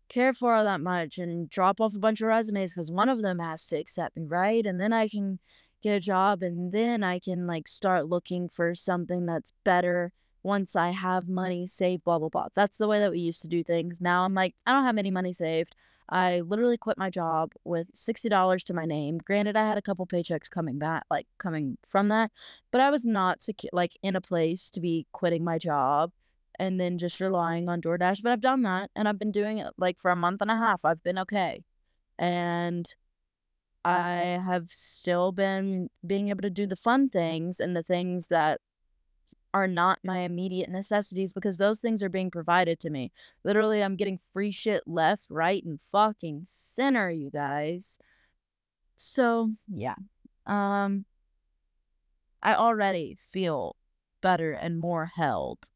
care 0.08 0.32
for 0.32 0.62
that 0.64 0.80
much 0.80 1.18
and 1.18 1.48
drop 1.48 1.80
off 1.80 1.94
a 1.94 1.98
bunch 1.98 2.20
of 2.20 2.28
resumes 2.28 2.72
because 2.72 2.90
one 2.90 3.08
of 3.08 3.22
them 3.22 3.38
has 3.38 3.66
to 3.66 3.76
accept 3.76 4.16
me, 4.16 4.24
right? 4.26 4.64
And 4.66 4.80
then 4.80 4.92
I 4.92 5.06
can 5.06 5.38
get 5.82 5.96
a 5.96 6.00
job 6.00 6.42
and 6.42 6.72
then 6.72 7.04
I 7.04 7.18
can 7.18 7.46
like 7.46 7.68
start 7.68 8.06
looking 8.06 8.48
for 8.48 8.74
something 8.74 9.26
that's 9.26 9.52
better 9.64 10.12
once 10.42 10.74
I 10.74 10.90
have 10.90 11.28
money 11.28 11.66
saved, 11.66 12.04
blah, 12.04 12.18
blah, 12.18 12.28
blah. 12.30 12.48
That's 12.54 12.78
the 12.78 12.88
way 12.88 12.98
that 13.00 13.10
we 13.10 13.18
used 13.18 13.42
to 13.42 13.48
do 13.48 13.62
things. 13.62 14.00
Now 14.00 14.24
I'm 14.24 14.34
like, 14.34 14.54
I 14.66 14.72
don't 14.72 14.84
have 14.84 14.98
any 14.98 15.10
money 15.10 15.32
saved. 15.32 15.74
I 16.08 16.40
literally 16.40 16.78
quit 16.78 16.98
my 16.98 17.10
job 17.10 17.52
with 17.64 17.90
$60 17.94 18.64
to 18.64 18.74
my 18.74 18.84
name. 18.86 19.18
Granted, 19.18 19.56
I 19.56 19.68
had 19.68 19.78
a 19.78 19.82
couple 19.82 20.06
paychecks 20.06 20.50
coming 20.50 20.78
back, 20.78 21.04
like 21.10 21.26
coming 21.38 21.78
from 21.86 22.08
that, 22.08 22.30
but 22.70 22.80
I 22.80 22.90
was 22.90 23.04
not 23.04 23.42
secure, 23.42 23.70
like 23.72 23.96
in 24.02 24.16
a 24.16 24.20
place 24.20 24.70
to 24.70 24.80
be 24.80 25.06
quitting 25.12 25.44
my 25.44 25.58
job 25.58 26.12
and 26.58 26.80
then 26.80 26.98
just 26.98 27.20
relying 27.20 27.68
on 27.68 27.80
DoorDash. 27.80 28.22
But 28.22 28.32
I've 28.32 28.40
done 28.40 28.62
that 28.62 28.90
and 28.96 29.08
I've 29.08 29.18
been 29.18 29.32
doing 29.32 29.58
it 29.58 29.72
like 29.78 29.98
for 29.98 30.10
a 30.10 30.16
month 30.16 30.40
and 30.40 30.50
a 30.50 30.56
half. 30.56 30.80
I've 30.84 31.02
been 31.02 31.18
okay. 31.18 31.62
And 32.18 32.94
I 33.84 34.40
have 34.44 34.68
still 34.70 35.32
been 35.32 35.88
being 36.06 36.28
able 36.28 36.42
to 36.42 36.50
do 36.50 36.66
the 36.66 36.76
fun 36.76 37.08
things 37.08 37.60
and 37.60 37.76
the 37.76 37.82
things 37.82 38.26
that 38.28 38.60
are 39.58 39.66
not 39.66 39.98
my 40.04 40.20
immediate 40.20 40.70
necessities 40.70 41.32
because 41.32 41.58
those 41.58 41.80
things 41.80 42.00
are 42.02 42.08
being 42.08 42.30
provided 42.30 42.78
to 42.80 42.90
me. 42.90 43.10
Literally, 43.44 43.82
I'm 43.82 43.96
getting 43.96 44.16
free 44.16 44.52
shit 44.52 44.84
left, 44.86 45.26
right, 45.28 45.64
and 45.64 45.80
fucking 45.90 46.42
center, 46.44 47.10
you 47.10 47.30
guys. 47.30 47.98
So, 48.96 49.50
yeah. 49.68 49.96
Um 50.46 51.04
I 52.40 52.54
already 52.54 53.18
feel 53.32 53.74
better 54.22 54.52
and 54.52 54.78
more 54.78 55.10
held 55.16 55.70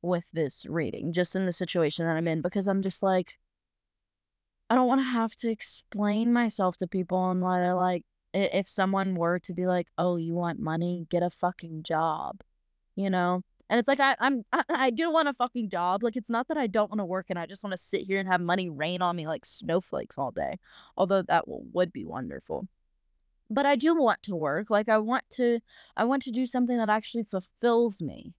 with 0.00 0.30
this 0.32 0.64
reading, 0.66 1.12
just 1.12 1.34
in 1.34 1.44
the 1.44 1.52
situation 1.52 2.06
that 2.06 2.16
I'm 2.16 2.28
in, 2.28 2.40
because 2.40 2.68
I'm 2.68 2.82
just 2.82 3.02
like, 3.02 3.38
I 4.70 4.76
don't 4.76 4.86
want 4.86 5.00
to 5.00 5.06
have 5.06 5.34
to 5.36 5.50
explain 5.50 6.32
myself 6.32 6.76
to 6.78 6.86
people 6.86 7.30
and 7.30 7.42
why 7.42 7.58
they're 7.58 7.74
like, 7.74 8.04
if 8.34 8.68
someone 8.68 9.14
were 9.14 9.38
to 9.40 9.54
be 9.54 9.66
like, 9.66 9.88
"Oh, 9.96 10.16
you 10.16 10.34
want 10.34 10.58
money? 10.58 11.06
Get 11.10 11.22
a 11.22 11.30
fucking 11.30 11.82
job," 11.84 12.42
you 12.96 13.10
know. 13.10 13.42
And 13.70 13.78
it's 13.78 13.88
like 13.88 14.00
I, 14.00 14.16
I'm 14.20 14.44
I, 14.52 14.62
I 14.68 14.90
do 14.90 15.10
want 15.10 15.28
a 15.28 15.32
fucking 15.32 15.70
job. 15.70 16.02
Like 16.02 16.16
it's 16.16 16.30
not 16.30 16.48
that 16.48 16.58
I 16.58 16.66
don't 16.66 16.90
want 16.90 17.00
to 17.00 17.04
work 17.04 17.26
and 17.30 17.38
I 17.38 17.46
just 17.46 17.64
want 17.64 17.72
to 17.72 17.82
sit 17.82 18.02
here 18.02 18.18
and 18.18 18.28
have 18.28 18.40
money 18.40 18.68
rain 18.68 19.02
on 19.02 19.16
me 19.16 19.26
like 19.26 19.44
snowflakes 19.44 20.18
all 20.18 20.30
day. 20.30 20.58
Although 20.96 21.22
that 21.22 21.46
w- 21.46 21.64
would 21.72 21.92
be 21.92 22.04
wonderful. 22.04 22.68
But 23.50 23.66
I 23.66 23.76
do 23.76 23.94
want 23.94 24.22
to 24.24 24.36
work. 24.36 24.70
Like 24.70 24.88
I 24.88 24.98
want 24.98 25.24
to 25.30 25.60
I 25.96 26.04
want 26.04 26.22
to 26.24 26.30
do 26.30 26.46
something 26.46 26.76
that 26.76 26.90
actually 26.90 27.24
fulfills 27.24 28.02
me. 28.02 28.34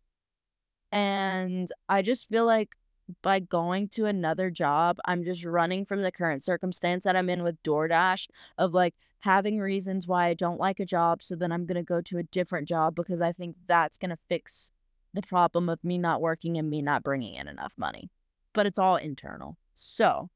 And 0.92 1.70
I 1.90 2.02
just 2.02 2.28
feel 2.28 2.46
like 2.46 2.76
by 3.22 3.40
going 3.40 3.88
to 3.90 4.06
another 4.06 4.50
job, 4.50 4.98
I'm 5.06 5.24
just 5.24 5.46
running 5.46 5.86
from 5.86 6.02
the 6.02 6.12
current 6.12 6.44
circumstance 6.44 7.04
that 7.04 7.16
I'm 7.16 7.30
in 7.30 7.44
with 7.44 7.62
DoorDash 7.64 8.28
of 8.58 8.74
like 8.74 8.96
having 9.26 9.60
reasons 9.60 10.08
why 10.08 10.28
I 10.28 10.34
don't 10.34 10.60
like 10.60 10.80
a 10.80 10.86
job. 10.86 11.22
So 11.22 11.36
then 11.36 11.52
I'm 11.52 11.66
going 11.66 11.76
to 11.76 11.84
go 11.84 12.02
to 12.02 12.18
a 12.18 12.24
different 12.24 12.68
job 12.68 12.96
because 12.96 13.20
I 13.20 13.34
think 13.34 13.58
that's 13.68 13.98
going 13.98 14.12
to 14.12 14.18
fix 14.30 14.72
the 15.14 15.22
problem 15.22 15.68
of 15.68 15.84
me 15.84 15.98
not 15.98 16.22
working 16.22 16.58
and 16.58 16.70
me 16.70 16.82
not 16.82 17.04
bringing 17.04 17.36
in 17.36 17.48
enough 17.48 17.74
money. 17.78 18.10
But 18.54 18.66
it's 18.66 18.80
all 18.80 18.96
internal. 18.96 19.58
So 19.74 20.30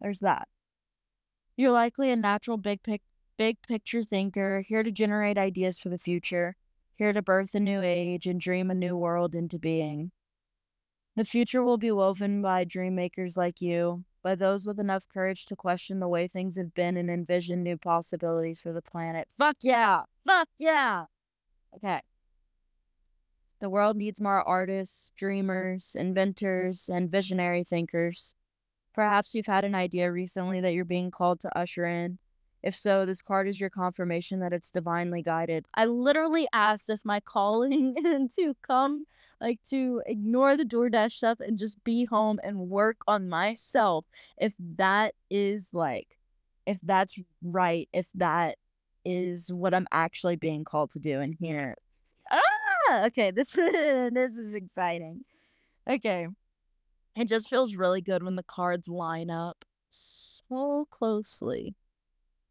there's 0.00 0.20
that. 0.20 0.48
You're 1.56 1.72
likely 1.72 2.10
a 2.10 2.16
natural 2.16 2.56
big 2.56 2.82
pic- 2.82 3.02
big 3.36 3.58
picture 3.66 4.02
thinker, 4.02 4.60
here 4.60 4.82
to 4.82 4.90
generate 4.90 5.38
ideas 5.38 5.78
for 5.78 5.88
the 5.88 5.98
future, 5.98 6.56
here 6.96 7.12
to 7.12 7.22
birth 7.22 7.54
a 7.54 7.60
new 7.60 7.80
age 7.82 8.26
and 8.26 8.40
dream 8.40 8.70
a 8.70 8.74
new 8.74 8.96
world 8.96 9.34
into 9.34 9.58
being. 9.58 10.10
The 11.16 11.24
future 11.24 11.62
will 11.62 11.78
be 11.78 11.92
woven 11.92 12.42
by 12.42 12.64
dream 12.64 12.96
makers 12.96 13.36
like 13.36 13.60
you, 13.60 14.04
by 14.24 14.34
those 14.34 14.66
with 14.66 14.80
enough 14.80 15.08
courage 15.08 15.46
to 15.46 15.54
question 15.54 16.00
the 16.00 16.08
way 16.08 16.26
things 16.26 16.56
have 16.56 16.74
been 16.74 16.96
and 16.96 17.08
envision 17.10 17.62
new 17.62 17.76
possibilities 17.76 18.60
for 18.60 18.72
the 18.72 18.82
planet. 18.82 19.28
Fuck 19.38 19.58
yeah! 19.62 20.02
Fuck 20.26 20.48
yeah! 20.58 21.04
Okay. 21.76 22.00
The 23.60 23.70
world 23.70 23.96
needs 23.96 24.20
more 24.20 24.42
artists, 24.42 25.12
dreamers, 25.16 25.94
inventors, 25.98 26.90
and 26.92 27.10
visionary 27.10 27.62
thinkers. 27.64 28.34
Perhaps 28.94 29.34
you've 29.34 29.46
had 29.46 29.64
an 29.64 29.74
idea 29.74 30.10
recently 30.10 30.60
that 30.60 30.72
you're 30.72 30.84
being 30.84 31.10
called 31.10 31.40
to 31.40 31.58
usher 31.58 31.84
in. 31.84 32.18
If 32.64 32.74
so, 32.74 33.04
this 33.04 33.20
card 33.20 33.46
is 33.46 33.60
your 33.60 33.68
confirmation 33.68 34.40
that 34.40 34.54
it's 34.54 34.70
divinely 34.70 35.20
guided. 35.20 35.68
I 35.74 35.84
literally 35.84 36.48
asked 36.50 36.88
if 36.88 36.98
my 37.04 37.20
calling 37.20 37.94
to 38.38 38.54
come, 38.62 39.04
like 39.38 39.60
to 39.68 40.00
ignore 40.06 40.56
the 40.56 40.64
DoorDash 40.64 41.12
stuff 41.12 41.40
and 41.40 41.58
just 41.58 41.84
be 41.84 42.06
home 42.06 42.40
and 42.42 42.70
work 42.70 43.02
on 43.06 43.28
myself, 43.28 44.06
if 44.38 44.54
that 44.76 45.14
is 45.28 45.74
like, 45.74 46.16
if 46.64 46.78
that's 46.82 47.18
right, 47.42 47.86
if 47.92 48.08
that 48.14 48.56
is 49.04 49.52
what 49.52 49.74
I'm 49.74 49.86
actually 49.92 50.36
being 50.36 50.64
called 50.64 50.88
to 50.92 50.98
do 50.98 51.20
in 51.20 51.34
here. 51.34 51.76
Ah, 52.30 53.04
okay, 53.04 53.30
this 53.30 53.58
is 53.58 53.72
this 54.14 54.38
is 54.38 54.54
exciting. 54.54 55.26
Okay. 55.86 56.28
It 57.14 57.28
just 57.28 57.50
feels 57.50 57.76
really 57.76 58.00
good 58.00 58.22
when 58.22 58.36
the 58.36 58.42
cards 58.42 58.88
line 58.88 59.28
up 59.28 59.66
so 59.90 60.86
closely 60.90 61.74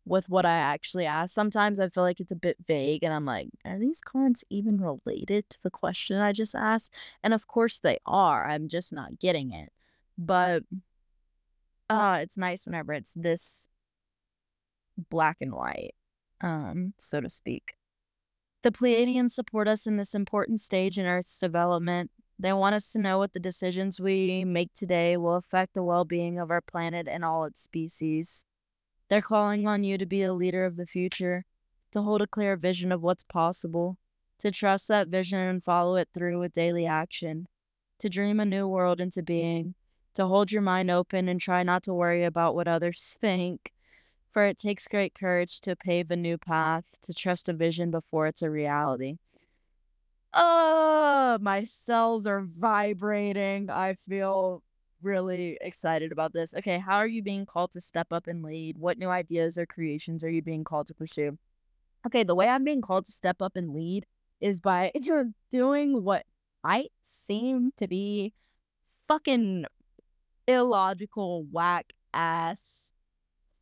with 0.05 0.29
what 0.29 0.45
I 0.45 0.55
actually 0.57 1.05
ask. 1.05 1.33
Sometimes 1.33 1.79
I 1.79 1.89
feel 1.89 2.03
like 2.03 2.19
it's 2.19 2.31
a 2.31 2.35
bit 2.35 2.57
vague 2.65 3.03
and 3.03 3.13
I'm 3.13 3.25
like, 3.25 3.49
are 3.65 3.79
these 3.79 4.01
cards 4.01 4.43
even 4.49 4.79
related 4.79 5.49
to 5.49 5.57
the 5.63 5.69
question 5.69 6.17
I 6.17 6.33
just 6.33 6.55
asked? 6.55 6.93
And 7.23 7.33
of 7.33 7.47
course 7.47 7.79
they 7.79 7.99
are. 8.05 8.47
I'm 8.47 8.67
just 8.67 8.91
not 8.91 9.19
getting 9.19 9.51
it. 9.53 9.71
But 10.17 10.63
uh 11.89 12.19
it's 12.21 12.37
nice 12.37 12.65
whenever 12.65 12.93
it's 12.93 13.13
this 13.13 13.67
black 15.09 15.37
and 15.41 15.53
white, 15.53 15.95
um, 16.41 16.93
so 16.97 17.21
to 17.21 17.29
speak. 17.29 17.73
The 18.61 18.71
Pleiadians 18.71 19.31
support 19.31 19.67
us 19.67 19.85
in 19.85 19.97
this 19.97 20.13
important 20.13 20.61
stage 20.61 20.97
in 20.97 21.05
Earth's 21.05 21.37
development. 21.39 22.11
They 22.39 22.53
want 22.53 22.75
us 22.75 22.91
to 22.91 22.99
know 22.99 23.17
what 23.17 23.33
the 23.33 23.39
decisions 23.39 23.99
we 23.99 24.43
make 24.45 24.73
today 24.73 25.17
will 25.17 25.35
affect 25.35 25.73
the 25.73 25.83
well 25.83 26.05
being 26.05 26.39
of 26.39 26.51
our 26.51 26.61
planet 26.61 27.07
and 27.07 27.25
all 27.25 27.45
its 27.45 27.61
species. 27.61 28.45
They're 29.09 29.21
calling 29.21 29.67
on 29.67 29.83
you 29.83 29.97
to 29.97 30.05
be 30.05 30.23
a 30.23 30.33
leader 30.33 30.65
of 30.65 30.75
the 30.75 30.85
future, 30.85 31.45
to 31.91 32.01
hold 32.01 32.21
a 32.21 32.27
clear 32.27 32.55
vision 32.55 32.91
of 32.91 33.01
what's 33.01 33.23
possible, 33.23 33.97
to 34.39 34.51
trust 34.51 34.87
that 34.87 35.07
vision 35.07 35.39
and 35.39 35.63
follow 35.63 35.95
it 35.95 36.09
through 36.13 36.39
with 36.39 36.53
daily 36.53 36.85
action, 36.85 37.47
to 37.99 38.09
dream 38.09 38.39
a 38.39 38.45
new 38.45 38.67
world 38.67 38.99
into 38.99 39.21
being, 39.21 39.75
to 40.15 40.25
hold 40.25 40.51
your 40.51 40.61
mind 40.61 40.89
open 40.91 41.27
and 41.27 41.39
try 41.39 41.63
not 41.63 41.83
to 41.83 41.93
worry 41.93 42.23
about 42.23 42.55
what 42.55 42.67
others 42.67 43.15
think. 43.21 43.71
For 44.31 44.43
it 44.43 44.57
takes 44.57 44.87
great 44.87 45.13
courage 45.13 45.61
to 45.61 45.75
pave 45.75 46.09
a 46.09 46.15
new 46.15 46.39
path, 46.39 46.99
to 47.03 47.13
trust 47.13 47.47
a 47.47 47.53
vision 47.53 47.91
before 47.91 48.25
it's 48.25 48.41
a 48.41 48.49
reality. 48.49 49.17
Oh, 50.33 51.37
my 51.39 51.63
cells 51.63 52.25
are 52.25 52.41
vibrating. 52.41 53.69
I 53.69 53.93
feel 53.93 54.63
really 55.03 55.57
excited 55.61 56.11
about 56.11 56.33
this. 56.33 56.53
Okay, 56.53 56.79
how 56.79 56.97
are 56.97 57.07
you 57.07 57.21
being 57.21 57.45
called 57.45 57.71
to 57.71 57.81
step 57.81 58.07
up 58.11 58.27
and 58.27 58.43
lead? 58.43 58.77
What 58.77 58.97
new 58.97 59.09
ideas 59.09 59.57
or 59.57 59.65
creations 59.65 60.23
are 60.23 60.29
you 60.29 60.41
being 60.41 60.63
called 60.63 60.87
to 60.87 60.93
pursue? 60.93 61.37
Okay, 62.05 62.23
the 62.23 62.35
way 62.35 62.47
I'm 62.47 62.63
being 62.63 62.81
called 62.81 63.05
to 63.05 63.11
step 63.11 63.41
up 63.41 63.55
and 63.55 63.73
lead 63.73 64.05
is 64.41 64.59
by 64.59 64.91
doing 65.51 66.03
what 66.03 66.25
might 66.63 66.91
seem 67.01 67.71
to 67.77 67.87
be 67.87 68.33
fucking 69.07 69.65
illogical, 70.47 71.45
whack 71.51 71.93
ass 72.13 72.91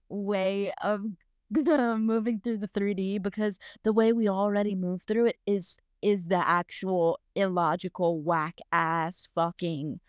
way 0.10 0.72
of 0.82 1.06
moving 1.52 2.40
through 2.40 2.58
the 2.58 2.68
3D 2.68 3.22
because 3.22 3.58
the 3.84 3.94
way 3.94 4.14
we 4.14 4.28
already 4.28 4.76
move 4.76 5.04
through 5.04 5.26
it 5.26 5.38
is 5.46 5.78
is 6.02 6.26
the 6.26 6.48
actual 6.48 7.20
illogical 7.36 8.22
whack 8.22 8.58
ass 8.72 9.28
fucking 9.36 10.00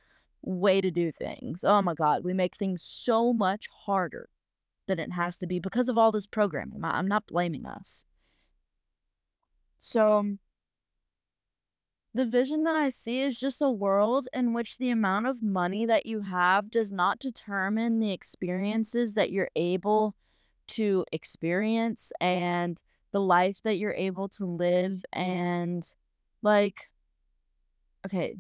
way 0.43 0.81
to 0.81 0.91
do 0.91 1.13
things. 1.13 1.65
Oh 1.65 1.83
my 1.83 1.95
god, 1.95 2.25
we 2.25 2.35
make 2.35 2.57
things 2.57 2.83
so 2.83 3.33
much 3.33 3.67
harder 3.85 4.29
than 4.87 4.99
it 4.99 5.13
has 5.13 5.39
to 5.39 5.47
be 5.47 5.59
because 5.59 5.89
of 5.89 5.97
all 5.97 6.13
this 6.13 6.27
programming. 6.27 6.81
I'm 6.85 7.07
not 7.07 7.27
blaming 7.27 7.67
us. 7.67 8.05
So 9.79 10.13
um, 10.13 10.39
the 12.15 12.27
vision 12.27 12.65
that 12.65 12.77
I 12.77 12.89
see 12.89 13.21
is 13.21 13.41
just 13.41 13.63
a 13.63 13.71
world 13.71 14.29
in 14.33 14.53
which 14.53 14.79
the 14.79 14.91
amount 14.91 15.27
of 15.27 15.43
money 15.43 15.87
that 15.87 16.07
you 16.07 16.21
have 16.21 16.71
does 16.71 16.93
not 16.93 17.19
determine 17.19 18.01
the 18.01 18.13
experiences 18.13 19.15
that 19.15 19.31
you're 19.31 19.51
able 19.57 20.15
to 20.69 21.05
experience 21.11 22.13
and 22.21 22.81
the 23.13 23.21
life 23.21 23.63
that 23.63 23.77
you're 23.77 23.95
able 23.95 24.29
to 24.29 24.45
live 24.45 25.05
and 25.13 25.95
like 26.43 26.91
okay 28.07 28.37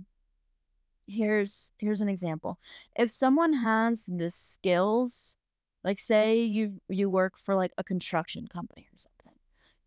here's 1.06 1.72
here's 1.78 2.00
an 2.00 2.08
example 2.08 2.58
if 2.96 3.10
someone 3.10 3.54
mm-hmm. 3.54 3.64
has 3.64 4.04
the 4.06 4.30
skills 4.30 5.36
like 5.84 5.98
say 5.98 6.40
you 6.40 6.80
you 6.88 7.10
work 7.10 7.36
for 7.36 7.54
like 7.54 7.72
a 7.76 7.84
construction 7.84 8.46
company 8.46 8.88
or 8.92 8.96
something 8.96 9.38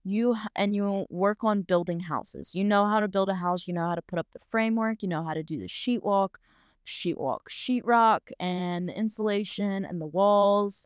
you 0.04 0.36
and 0.56 0.76
you 0.76 1.06
work 1.10 1.44
on 1.44 1.62
building 1.62 2.02
houses 2.02 2.54
you 2.54 2.64
know 2.64 2.86
how 2.86 3.00
to 3.00 3.08
build 3.08 3.30
a 3.30 3.36
house 3.36 3.68
you 3.68 3.74
know 3.74 3.88
how 3.88 3.96
to 3.96 4.02
put 4.02 4.20
up 4.20 4.28
the 4.34 4.40
framework 4.40 5.02
you 5.02 5.08
know 5.08 5.24
how 5.24 5.34
to 5.34 5.44
do 5.44 5.58
the 5.58 5.68
sheet 5.68 6.04
walk 6.04 6.40
sheet 6.84 7.18
walk 7.18 7.50
sheetrock 7.50 8.32
and 8.40 8.88
the 8.88 8.98
insulation 8.98 9.84
and 9.86 10.00
the 10.00 10.06
walls 10.06 10.86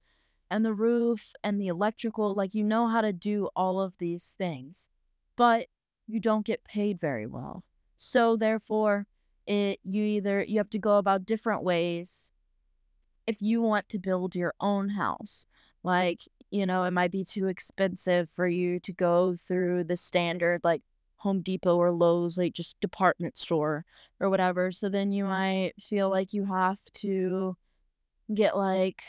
and 0.50 0.66
the 0.66 0.74
roof 0.74 1.34
and 1.44 1.60
the 1.60 1.68
electrical. 1.68 2.34
Like, 2.34 2.54
you 2.54 2.64
know 2.64 2.88
how 2.88 3.02
to 3.02 3.14
do 3.14 3.50
all 3.56 3.80
of 3.80 3.98
these 3.98 4.36
things, 4.38 4.90
but 5.36 5.68
you 6.08 6.20
don't 6.20 6.46
get 6.46 6.64
paid 6.64 7.00
very 7.00 7.26
well. 7.26 7.64
So, 7.96 8.36
therefore, 8.36 9.06
it 9.50 9.80
you 9.84 10.04
either 10.04 10.46
you 10.48 10.60
have 10.60 10.70
to 10.70 10.80
go 10.80 10.98
about 10.98 11.26
different 11.26 11.64
ways 11.64 12.32
if 13.28 13.42
you 13.42 13.62
want 13.62 13.90
to 13.90 14.00
build 14.00 14.36
your 14.36 14.54
own 14.62 14.90
house. 14.90 15.46
Like, 15.84 16.22
you 16.52 16.66
know, 16.66 16.84
it 16.84 16.92
might 16.92 17.12
be 17.12 17.24
too 17.24 17.48
expensive 17.48 18.30
for 18.30 18.48
you 18.48 18.80
to 18.82 18.94
go 18.94 19.36
through 19.36 19.86
the 19.86 19.98
standard, 19.98 20.62
like, 20.64 20.82
Home 21.18 21.42
Depot 21.42 21.76
or 21.76 21.92
Lowe's, 21.92 22.38
like 22.38 22.54
just 22.54 22.80
department 22.80 23.38
store 23.38 23.86
or 24.22 24.30
whatever. 24.30 24.72
So 24.72 24.88
then 24.88 25.12
you 25.12 25.24
mm-hmm. 25.26 25.34
might 25.34 25.74
feel 25.80 26.10
like 26.10 26.34
you 26.34 26.46
have 26.46 26.80
to 26.96 27.58
get 28.34 28.56
like 28.56 29.02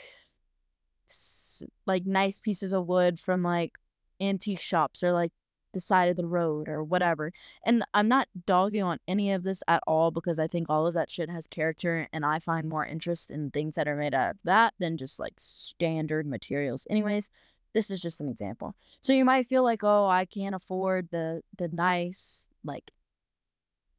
like 1.87 2.07
nice 2.07 2.41
pieces 2.41 2.73
of 2.73 2.87
wood 2.87 3.21
from 3.21 3.43
like 3.43 3.79
antique 4.21 4.61
shops 4.61 5.03
or 5.05 5.13
like 5.13 5.33
the 5.73 5.81
side 5.81 6.09
of 6.09 6.17
the 6.17 6.27
road 6.27 6.69
or 6.69 6.83
whatever. 6.83 7.33
And 7.65 7.85
I'm 7.95 8.09
not 8.09 8.29
dogging 8.47 8.83
on 8.83 8.99
any 9.07 9.33
of 9.33 9.43
this 9.43 9.63
at 9.69 9.83
all 9.87 10.11
because 10.11 10.39
I 10.39 10.47
think 10.47 10.69
all 10.69 10.87
of 10.87 10.95
that 10.95 11.11
shit 11.11 11.31
has 11.31 11.47
character 11.47 12.09
and 12.13 12.25
I 12.25 12.39
find 12.39 12.69
more 12.69 12.85
interest 12.85 13.31
in 13.31 13.51
things 13.51 13.75
that 13.77 13.89
are 13.89 13.97
made 13.97 14.15
out 14.15 14.33
of 14.33 14.37
that 14.45 14.75
than 14.79 14.97
just 14.97 15.19
like 15.19 15.35
standard 15.39 16.27
materials. 16.27 16.87
Anyways, 16.91 17.31
this 17.73 17.91
is 17.91 18.01
just 18.01 18.21
an 18.21 18.29
example. 18.29 18.75
So 19.01 19.13
you 19.13 19.25
might 19.25 19.47
feel 19.47 19.63
like, 19.63 19.85
"Oh, 19.85 20.07
I 20.09 20.25
can't 20.25 20.55
afford 20.55 21.11
the 21.11 21.43
the 21.57 21.69
nice 21.69 22.49
like 22.65 22.93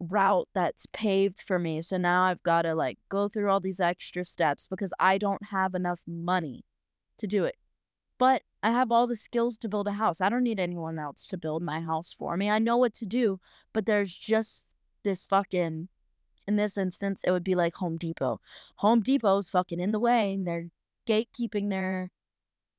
route 0.02 0.48
that's 0.54 0.88
paved 0.88 1.42
for 1.42 1.60
me. 1.60 1.82
So 1.82 1.98
now 1.98 2.24
I've 2.24 2.44
got 2.44 2.64
to 2.64 2.74
like 2.74 2.98
go 3.10 3.28
through 3.28 3.50
all 3.50 3.60
these 3.60 3.80
extra 3.80 4.26
steps 4.26 4.68
because 4.68 4.92
I 5.00 5.18
don't 5.18 5.48
have 5.48 5.76
enough 5.76 6.02
money 6.08 6.66
to 7.18 7.28
do 7.28 7.46
it. 7.46 7.56
But 8.18 8.44
I 8.64 8.72
have 8.72 8.92
all 8.92 9.08
the 9.08 9.16
skills 9.16 9.58
to 9.58 9.70
build 9.70 9.88
a 9.88 9.94
house. 9.94 10.22
I 10.22 10.30
don't 10.30 10.44
need 10.44 10.60
anyone 10.60 11.00
else 11.00 11.26
to 11.28 11.38
build 11.38 11.64
my 11.64 11.80
house 11.82 12.14
for 12.14 12.38
me. 12.38 12.50
I 12.50 12.60
know 12.60 12.78
what 12.78 12.94
to 12.96 13.06
do, 13.06 13.40
but 13.74 13.86
there's 13.86 14.16
just 14.16 14.68
this 15.04 15.26
fucking 15.26 15.90
in 16.48 16.56
this 16.56 16.78
instance, 16.78 17.24
it 17.24 17.32
would 17.32 17.44
be 17.44 17.56
like 17.56 17.76
Home 17.76 17.98
Depot. 17.98 18.40
Home 18.78 19.02
Depot's 19.02 19.50
fucking 19.50 19.80
in 19.80 19.92
the 19.92 20.00
way 20.00 20.34
and 20.34 20.46
they're 20.46 20.70
gatekeeping 21.08 21.70
their 21.70 22.12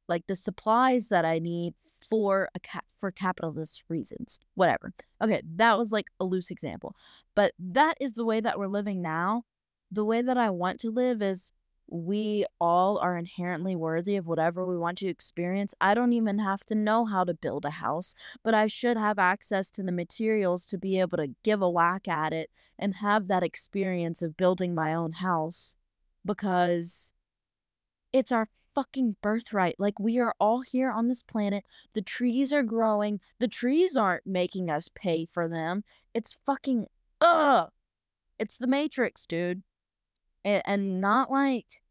like 0.09 0.26
the 0.26 0.37
supplies 0.37 1.09
that 1.09 1.24
I 1.24 1.39
need 1.39 1.74
for 2.09 2.49
a 2.55 2.80
for 2.99 3.11
capitalist 3.11 3.85
reasons. 3.89 4.41
Whatever. 4.55 4.93
Okay, 5.22 5.43
that 5.57 5.78
was 5.78 5.93
like 5.93 6.09
a 6.20 6.24
loose 6.24 6.51
example. 6.51 6.95
But 7.35 7.53
that 7.59 7.97
is 8.01 8.12
the 8.12 8.24
way 8.24 8.41
that 8.41 8.59
we're 8.59 8.66
living 8.66 9.01
now. 9.01 9.45
The 9.91 10.05
way 10.05 10.20
that 10.22 10.37
I 10.37 10.51
want 10.51 10.80
to 10.80 10.91
live 10.91 11.22
is 11.22 11.53
we 11.95 12.47
all 12.59 12.97
are 12.99 13.18
inherently 13.18 13.76
worthy 13.76 14.16
of 14.16 14.26
whatever 14.26 14.64
we 14.64 14.78
want 14.78 14.97
to 14.99 15.09
experience. 15.09 15.74
I 15.78 15.93
don't 15.93 16.14
even 16.14 16.38
have 16.38 16.64
to 16.66 16.74
know 16.74 17.05
how 17.05 17.24
to 17.24 17.34
build 17.34 17.66
a 17.66 17.70
house, 17.70 18.14
but 18.43 18.55
I 18.55 18.66
should 18.66 18.97
have 18.97 19.18
access 19.18 19.70
to 19.72 19.82
the 19.82 19.93
materials 19.93 20.64
to 20.68 20.78
be 20.78 20.99
able 20.99 21.18
to 21.18 21.34
give 21.43 21.61
a 21.61 21.68
whack 21.68 22.09
at 22.09 22.32
it 22.32 22.51
and 22.78 22.97
have 22.97 23.28
that 23.28 23.43
experience 23.43 24.22
of 24.22 24.38
building 24.38 24.74
my 24.74 24.95
own 24.95 25.12
house 25.12 25.76
because 26.24 27.12
It's 28.12 28.32
our 28.32 28.49
fucking 28.74 29.16
birthright. 29.22 29.76
Like, 29.78 29.99
we 29.99 30.18
are 30.18 30.34
all 30.38 30.61
here 30.61 30.90
on 30.90 31.09
this 31.09 31.22
planet. 31.22 31.64
The 31.95 32.03
trees 32.03 32.53
are 32.53 32.62
growing. 32.62 33.20
The 33.38 33.49
trees 33.49 33.97
aren't 33.97 34.26
making 34.26 34.70
us 34.70 34.90
pay 34.95 35.24
for 35.24 35.49
them. 35.49 35.84
It's 36.14 36.36
fucking, 36.45 36.86
ugh. 37.20 37.70
It's 38.38 38.59
the 38.59 38.66
Matrix, 38.66 39.26
dude. 39.26 39.62
And, 40.45 41.01
not 41.01 41.30
like, 41.30 41.82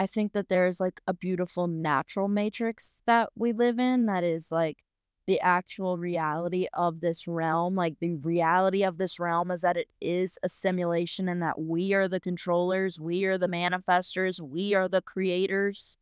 I 0.00 0.06
think 0.06 0.32
that 0.32 0.48
there's 0.48 0.80
like 0.80 1.02
a 1.06 1.12
beautiful 1.12 1.66
natural 1.66 2.26
matrix 2.26 3.02
that 3.06 3.28
we 3.36 3.52
live 3.52 3.78
in 3.78 4.06
that 4.06 4.24
is 4.24 4.50
like 4.50 4.82
the 5.26 5.38
actual 5.40 5.98
reality 5.98 6.68
of 6.72 7.00
this 7.00 7.28
realm. 7.28 7.74
Like 7.74 7.96
the 8.00 8.14
reality 8.14 8.82
of 8.82 8.96
this 8.96 9.20
realm 9.20 9.50
is 9.50 9.60
that 9.60 9.76
it 9.76 9.88
is 10.00 10.38
a 10.42 10.48
simulation 10.48 11.28
and 11.28 11.42
that 11.42 11.60
we 11.60 11.92
are 11.92 12.08
the 12.08 12.18
controllers, 12.18 12.98
we 12.98 13.26
are 13.26 13.36
the 13.36 13.46
manifestors, 13.46 14.40
we 14.40 14.72
are 14.72 14.88
the 14.88 15.02
creators. 15.02 15.98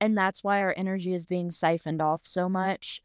And 0.00 0.16
that's 0.16 0.42
why 0.42 0.62
our 0.62 0.72
energy 0.74 1.12
is 1.12 1.26
being 1.26 1.50
siphoned 1.50 2.00
off 2.00 2.22
so 2.24 2.48
much 2.48 3.02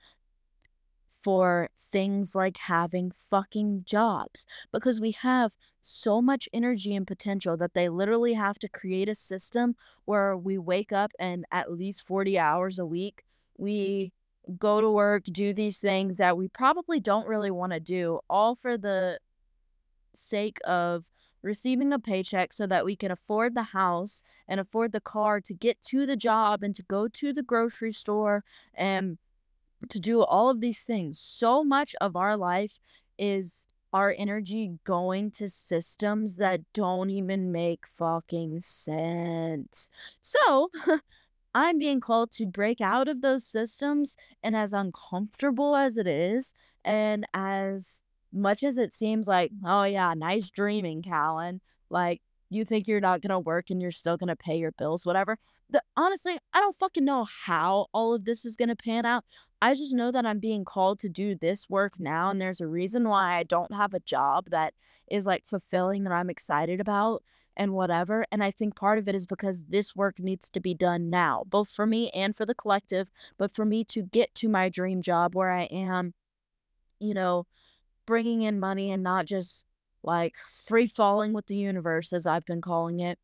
for 1.28 1.70
things 1.78 2.36
like 2.36 2.56
having 2.56 3.12
fucking 3.12 3.84
jobs 3.86 4.46
because 4.72 4.98
we 5.02 5.12
have 5.12 5.58
so 5.82 6.22
much 6.22 6.48
energy 6.54 6.96
and 6.96 7.06
potential 7.06 7.58
that 7.58 7.74
they 7.74 7.90
literally 7.90 8.32
have 8.32 8.58
to 8.58 8.70
create 8.70 9.10
a 9.10 9.14
system 9.14 9.76
where 10.06 10.38
we 10.38 10.58
wake 10.58 10.94
up 10.94 11.12
and 11.20 11.44
at 11.52 11.70
least 11.70 12.08
40 12.08 12.40
hours 12.40 12.80
a 12.80 12.86
week 12.86 13.26
we 13.58 14.14
go 14.58 14.80
to 14.80 14.90
work, 14.90 15.26
do 15.26 15.54
these 15.54 15.80
things 15.80 16.16
that 16.16 16.38
we 16.38 16.48
probably 16.48 17.02
don't 17.02 17.28
really 17.28 17.52
want 17.52 17.74
to 17.74 17.82
do, 17.82 18.22
all 18.30 18.56
for 18.56 18.78
the 18.78 19.20
sake 20.14 20.60
of 20.66 21.12
receiving 21.42 21.92
a 21.92 22.00
paycheck 22.00 22.54
so 22.54 22.66
that 22.68 22.86
we 22.86 22.96
can 22.96 23.12
afford 23.12 23.54
the 23.54 23.64
house 23.64 24.24
and 24.48 24.62
afford 24.62 24.94
the 24.94 25.02
car 25.02 25.42
to 25.42 25.54
get 25.54 25.82
to 25.82 26.06
the 26.06 26.16
job 26.16 26.64
and 26.64 26.74
to 26.74 26.84
go 26.84 27.10
to 27.10 27.34
the 27.34 27.44
grocery 27.44 27.92
store 27.92 28.46
and 28.74 29.18
to 29.90 30.00
do 30.00 30.22
all 30.22 30.50
of 30.50 30.62
these 30.62 30.82
things. 30.82 31.20
So 31.20 31.64
much 31.64 31.96
of 32.02 32.16
our 32.16 32.36
life 32.38 32.80
is 33.18 33.68
our 33.94 34.14
energy 34.18 34.80
going 34.84 35.32
to 35.32 35.48
systems 35.48 36.36
that 36.36 36.62
don't 36.74 37.10
even 37.10 37.52
make 37.52 37.86
fucking 37.88 38.62
sense. 38.62 39.90
So, 40.22 40.70
I'm 41.56 41.80
being 41.80 42.00
called 42.00 42.32
to 42.32 42.46
break 42.46 42.82
out 42.82 43.08
of 43.08 43.22
those 43.22 43.46
systems, 43.46 44.16
and 44.44 44.56
as 44.56 44.74
uncomfortable 44.74 45.76
as 45.76 45.98
it 45.98 46.06
is, 46.06 46.54
and 46.86 47.26
as 47.34 48.02
much 48.32 48.64
as 48.64 48.78
it 48.78 48.94
seems 48.94 49.28
like, 49.28 49.52
"Oh, 49.66 49.84
yeah, 49.84 50.14
nice 50.14 50.52
dreaming, 50.52 51.02
Callan," 51.02 51.62
like, 51.90 52.22
you 52.50 52.64
think 52.66 52.88
you're 52.88 53.02
not 53.02 53.22
gonna 53.22 53.40
work 53.40 53.70
and 53.72 53.82
you're 53.82 53.92
still 53.92 54.18
gonna 54.18 54.36
pay 54.36 54.58
your 54.58 54.72
bills, 54.72 55.06
whatever. 55.06 55.40
The 55.70 55.82
honestly, 55.98 56.38
I 56.54 56.60
don't 56.62 56.76
fucking 56.76 57.04
know 57.04 57.26
how 57.46 57.88
all 57.94 58.14
of 58.14 58.26
this 58.26 58.46
is 58.46 58.56
gonna 58.56 58.76
pan 58.76 59.06
out. 59.06 59.26
I 59.62 59.74
just 59.76 59.94
know 59.94 60.12
that 60.12 60.26
I'm 60.26 60.40
being 60.40 60.64
called 60.64 61.00
to 61.00 61.10
do 61.10 61.36
this 61.36 61.70
work 61.70 62.00
now, 62.00 62.30
and 62.30 62.40
there's 62.40 62.62
a 62.62 62.68
reason 62.68 63.10
why 63.10 63.36
I 63.38 63.44
don't 63.44 63.74
have 63.74 63.94
a 63.94 64.00
job 64.00 64.50
that 64.52 64.74
is, 65.10 65.26
like, 65.26 65.46
fulfilling 65.46 66.04
that 66.04 66.14
I'm 66.14 66.30
excited 66.30 66.80
about 66.80 67.24
and 67.56 67.74
whatever. 67.74 68.26
And 68.32 68.44
I 68.44 68.52
think 68.52 68.76
part 68.76 69.00
of 69.00 69.08
it 69.10 69.16
is 69.16 69.26
because 69.26 69.64
this 69.68 69.96
work 69.96 70.20
needs 70.20 70.50
to 70.52 70.60
be 70.60 70.74
done 70.76 71.10
now, 71.10 71.44
both 71.48 71.70
for 71.70 71.86
me 71.88 72.10
and 72.12 72.36
for 72.36 72.46
the 72.46 72.54
collective, 72.56 73.10
but 73.38 73.54
for 73.54 73.66
me 73.66 73.84
to 73.86 74.04
get 74.04 74.34
to 74.36 74.48
my 74.50 74.70
dream 74.70 75.02
job 75.02 75.36
where 75.36 75.52
I 75.52 75.64
am, 75.64 76.14
you 77.00 77.14
know, 77.14 77.46
bringing 78.06 78.42
in 78.44 78.60
money 78.60 78.92
and 78.92 79.04
not 79.04 79.26
just 79.26 79.66
like 80.04 80.36
free 80.38 80.88
falling 80.88 81.34
with 81.34 81.48
the 81.48 81.58
universe, 81.58 82.14
as 82.14 82.26
I've 82.26 82.46
been 82.46 82.62
calling 82.62 83.00
it. 83.00 83.20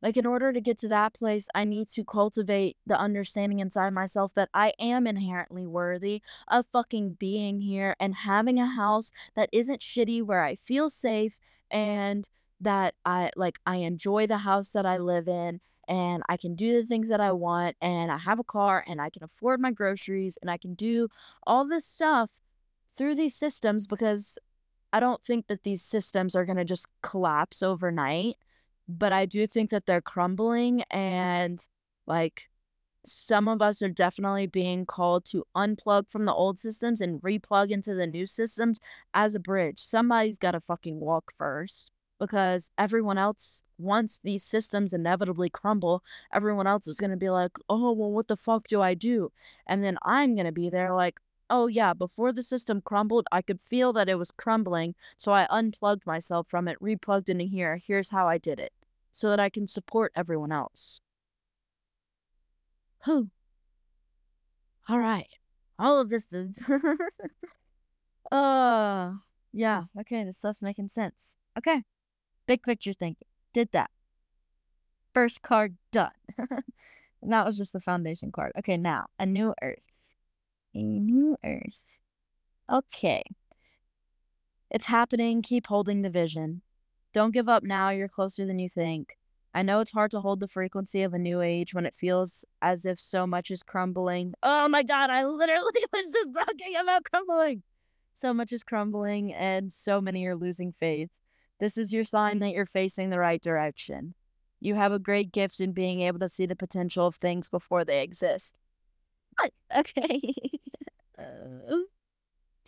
Like, 0.00 0.16
in 0.16 0.26
order 0.26 0.52
to 0.52 0.60
get 0.60 0.78
to 0.78 0.88
that 0.88 1.14
place, 1.14 1.48
I 1.54 1.64
need 1.64 1.88
to 1.88 2.04
cultivate 2.04 2.76
the 2.86 2.98
understanding 2.98 3.58
inside 3.58 3.92
myself 3.92 4.32
that 4.34 4.48
I 4.54 4.72
am 4.78 5.06
inherently 5.06 5.66
worthy 5.66 6.22
of 6.46 6.66
fucking 6.72 7.16
being 7.18 7.60
here 7.60 7.96
and 7.98 8.14
having 8.14 8.58
a 8.58 8.66
house 8.66 9.10
that 9.34 9.48
isn't 9.52 9.80
shitty, 9.80 10.22
where 10.22 10.42
I 10.42 10.54
feel 10.54 10.88
safe 10.88 11.40
and 11.70 12.28
that 12.60 12.94
I 13.04 13.30
like 13.36 13.60
I 13.66 13.76
enjoy 13.76 14.26
the 14.26 14.38
house 14.38 14.70
that 14.70 14.86
I 14.86 14.96
live 14.98 15.28
in 15.28 15.60
and 15.86 16.22
I 16.28 16.36
can 16.36 16.54
do 16.54 16.72
the 16.72 16.86
things 16.86 17.08
that 17.08 17.20
I 17.20 17.32
want 17.32 17.76
and 17.80 18.10
I 18.10 18.18
have 18.18 18.38
a 18.38 18.44
car 18.44 18.84
and 18.86 19.00
I 19.00 19.10
can 19.10 19.24
afford 19.24 19.60
my 19.60 19.70
groceries 19.70 20.36
and 20.42 20.50
I 20.50 20.58
can 20.58 20.74
do 20.74 21.08
all 21.46 21.66
this 21.66 21.86
stuff 21.86 22.40
through 22.96 23.14
these 23.14 23.34
systems 23.34 23.86
because 23.86 24.38
I 24.92 25.00
don't 25.00 25.22
think 25.22 25.46
that 25.46 25.62
these 25.62 25.82
systems 25.82 26.34
are 26.34 26.44
going 26.44 26.56
to 26.56 26.64
just 26.64 26.86
collapse 27.02 27.62
overnight, 27.62 28.36
but 28.88 29.12
I 29.12 29.26
do 29.26 29.46
think 29.46 29.70
that 29.70 29.86
they're 29.86 30.00
crumbling 30.00 30.82
and 30.90 31.66
like 32.06 32.48
some 33.04 33.48
of 33.48 33.62
us 33.62 33.82
are 33.82 33.88
definitely 33.88 34.46
being 34.46 34.86
called 34.86 35.24
to 35.26 35.44
unplug 35.56 36.10
from 36.10 36.24
the 36.24 36.34
old 36.34 36.58
systems 36.58 37.00
and 37.00 37.20
replug 37.22 37.70
into 37.70 37.94
the 37.94 38.06
new 38.06 38.26
systems 38.26 38.80
as 39.14 39.34
a 39.34 39.40
bridge. 39.40 39.78
Somebody's 39.80 40.38
got 40.38 40.52
to 40.52 40.60
fucking 40.60 41.00
walk 41.00 41.32
first 41.34 41.90
because 42.18 42.70
everyone 42.76 43.18
else 43.18 43.62
once 43.78 44.20
these 44.24 44.42
systems 44.42 44.92
inevitably 44.92 45.48
crumble. 45.50 46.02
Everyone 46.32 46.66
else 46.66 46.86
is 46.88 46.98
going 46.98 47.10
to 47.10 47.16
be 47.16 47.30
like 47.30 47.52
oh 47.68 47.92
well 47.92 48.10
what 48.10 48.28
the 48.28 48.36
fuck 48.36 48.66
do 48.68 48.80
i 48.80 48.94
do? 48.94 49.32
And 49.66 49.84
then 49.84 49.98
i'm 50.02 50.34
going 50.34 50.46
to 50.46 50.52
be 50.52 50.70
there 50.70 50.94
like 50.94 51.20
oh 51.50 51.66
yeah 51.66 51.94
before 51.94 52.32
the 52.32 52.42
system 52.42 52.80
crumbled 52.82 53.26
i 53.32 53.40
could 53.40 53.60
feel 53.60 53.92
that 53.92 54.08
it 54.08 54.18
was 54.18 54.30
crumbling 54.30 54.94
so 55.16 55.32
i 55.32 55.46
unplugged 55.48 56.06
myself 56.06 56.46
from 56.48 56.68
it 56.68 56.78
replugged 56.80 57.28
into 57.28 57.44
here. 57.44 57.78
Here's 57.82 58.10
how 58.10 58.28
i 58.28 58.38
did 58.38 58.58
it 58.60 58.72
so 59.18 59.30
that 59.30 59.40
i 59.40 59.48
can 59.48 59.66
support 59.66 60.12
everyone 60.14 60.52
else 60.52 61.00
who 63.04 63.28
all 64.88 64.98
right 64.98 65.28
all 65.78 65.98
of 66.00 66.08
this 66.08 66.32
is 66.32 66.56
uh 68.32 69.12
yeah 69.52 69.84
okay 69.98 70.24
this 70.24 70.38
stuff's 70.38 70.62
making 70.62 70.88
sense 70.88 71.36
okay 71.56 71.82
Big 72.48 72.62
picture 72.62 72.94
thinking. 72.94 73.28
Did 73.52 73.72
that. 73.72 73.90
First 75.14 75.42
card 75.42 75.76
done. 75.92 76.10
and 76.38 77.30
that 77.30 77.44
was 77.44 77.58
just 77.58 77.74
the 77.74 77.80
foundation 77.80 78.32
card. 78.32 78.52
Okay, 78.58 78.78
now 78.78 79.08
a 79.18 79.26
new 79.26 79.52
earth. 79.62 79.86
A 80.74 80.82
new 80.82 81.36
earth. 81.44 82.00
Okay. 82.72 83.22
It's 84.70 84.86
happening. 84.86 85.42
Keep 85.42 85.66
holding 85.66 86.00
the 86.00 86.10
vision. 86.10 86.62
Don't 87.12 87.32
give 87.32 87.48
up 87.48 87.62
now. 87.62 87.90
You're 87.90 88.08
closer 88.08 88.46
than 88.46 88.58
you 88.58 88.68
think. 88.68 89.16
I 89.54 89.62
know 89.62 89.80
it's 89.80 89.90
hard 89.90 90.10
to 90.12 90.20
hold 90.20 90.40
the 90.40 90.48
frequency 90.48 91.02
of 91.02 91.14
a 91.14 91.18
new 91.18 91.40
age 91.40 91.74
when 91.74 91.86
it 91.86 91.94
feels 91.94 92.44
as 92.60 92.84
if 92.84 93.00
so 93.00 93.26
much 93.26 93.50
is 93.50 93.62
crumbling. 93.62 94.34
Oh 94.42 94.68
my 94.68 94.82
god, 94.82 95.10
I 95.10 95.24
literally 95.24 95.72
was 95.92 96.12
just 96.12 96.34
talking 96.34 96.76
about 96.80 97.04
crumbling. 97.10 97.62
So 98.12 98.34
much 98.34 98.52
is 98.52 98.62
crumbling, 98.62 99.32
and 99.32 99.72
so 99.72 100.00
many 100.00 100.24
are 100.26 100.36
losing 100.36 100.72
faith. 100.72 101.10
This 101.60 101.78
is 101.78 101.92
your 101.92 102.04
sign 102.04 102.40
that 102.40 102.52
you're 102.52 102.66
facing 102.66 103.10
the 103.10 103.18
right 103.18 103.40
direction. 103.40 104.14
You 104.60 104.74
have 104.74 104.92
a 104.92 104.98
great 104.98 105.32
gift 105.32 105.60
in 105.60 105.72
being 105.72 106.00
able 106.02 106.18
to 106.20 106.28
see 106.28 106.46
the 106.46 106.56
potential 106.56 107.06
of 107.06 107.16
things 107.16 107.48
before 107.48 107.84
they 107.84 108.02
exist. 108.02 108.58
Okay. 109.76 110.34
uh, 111.18 111.76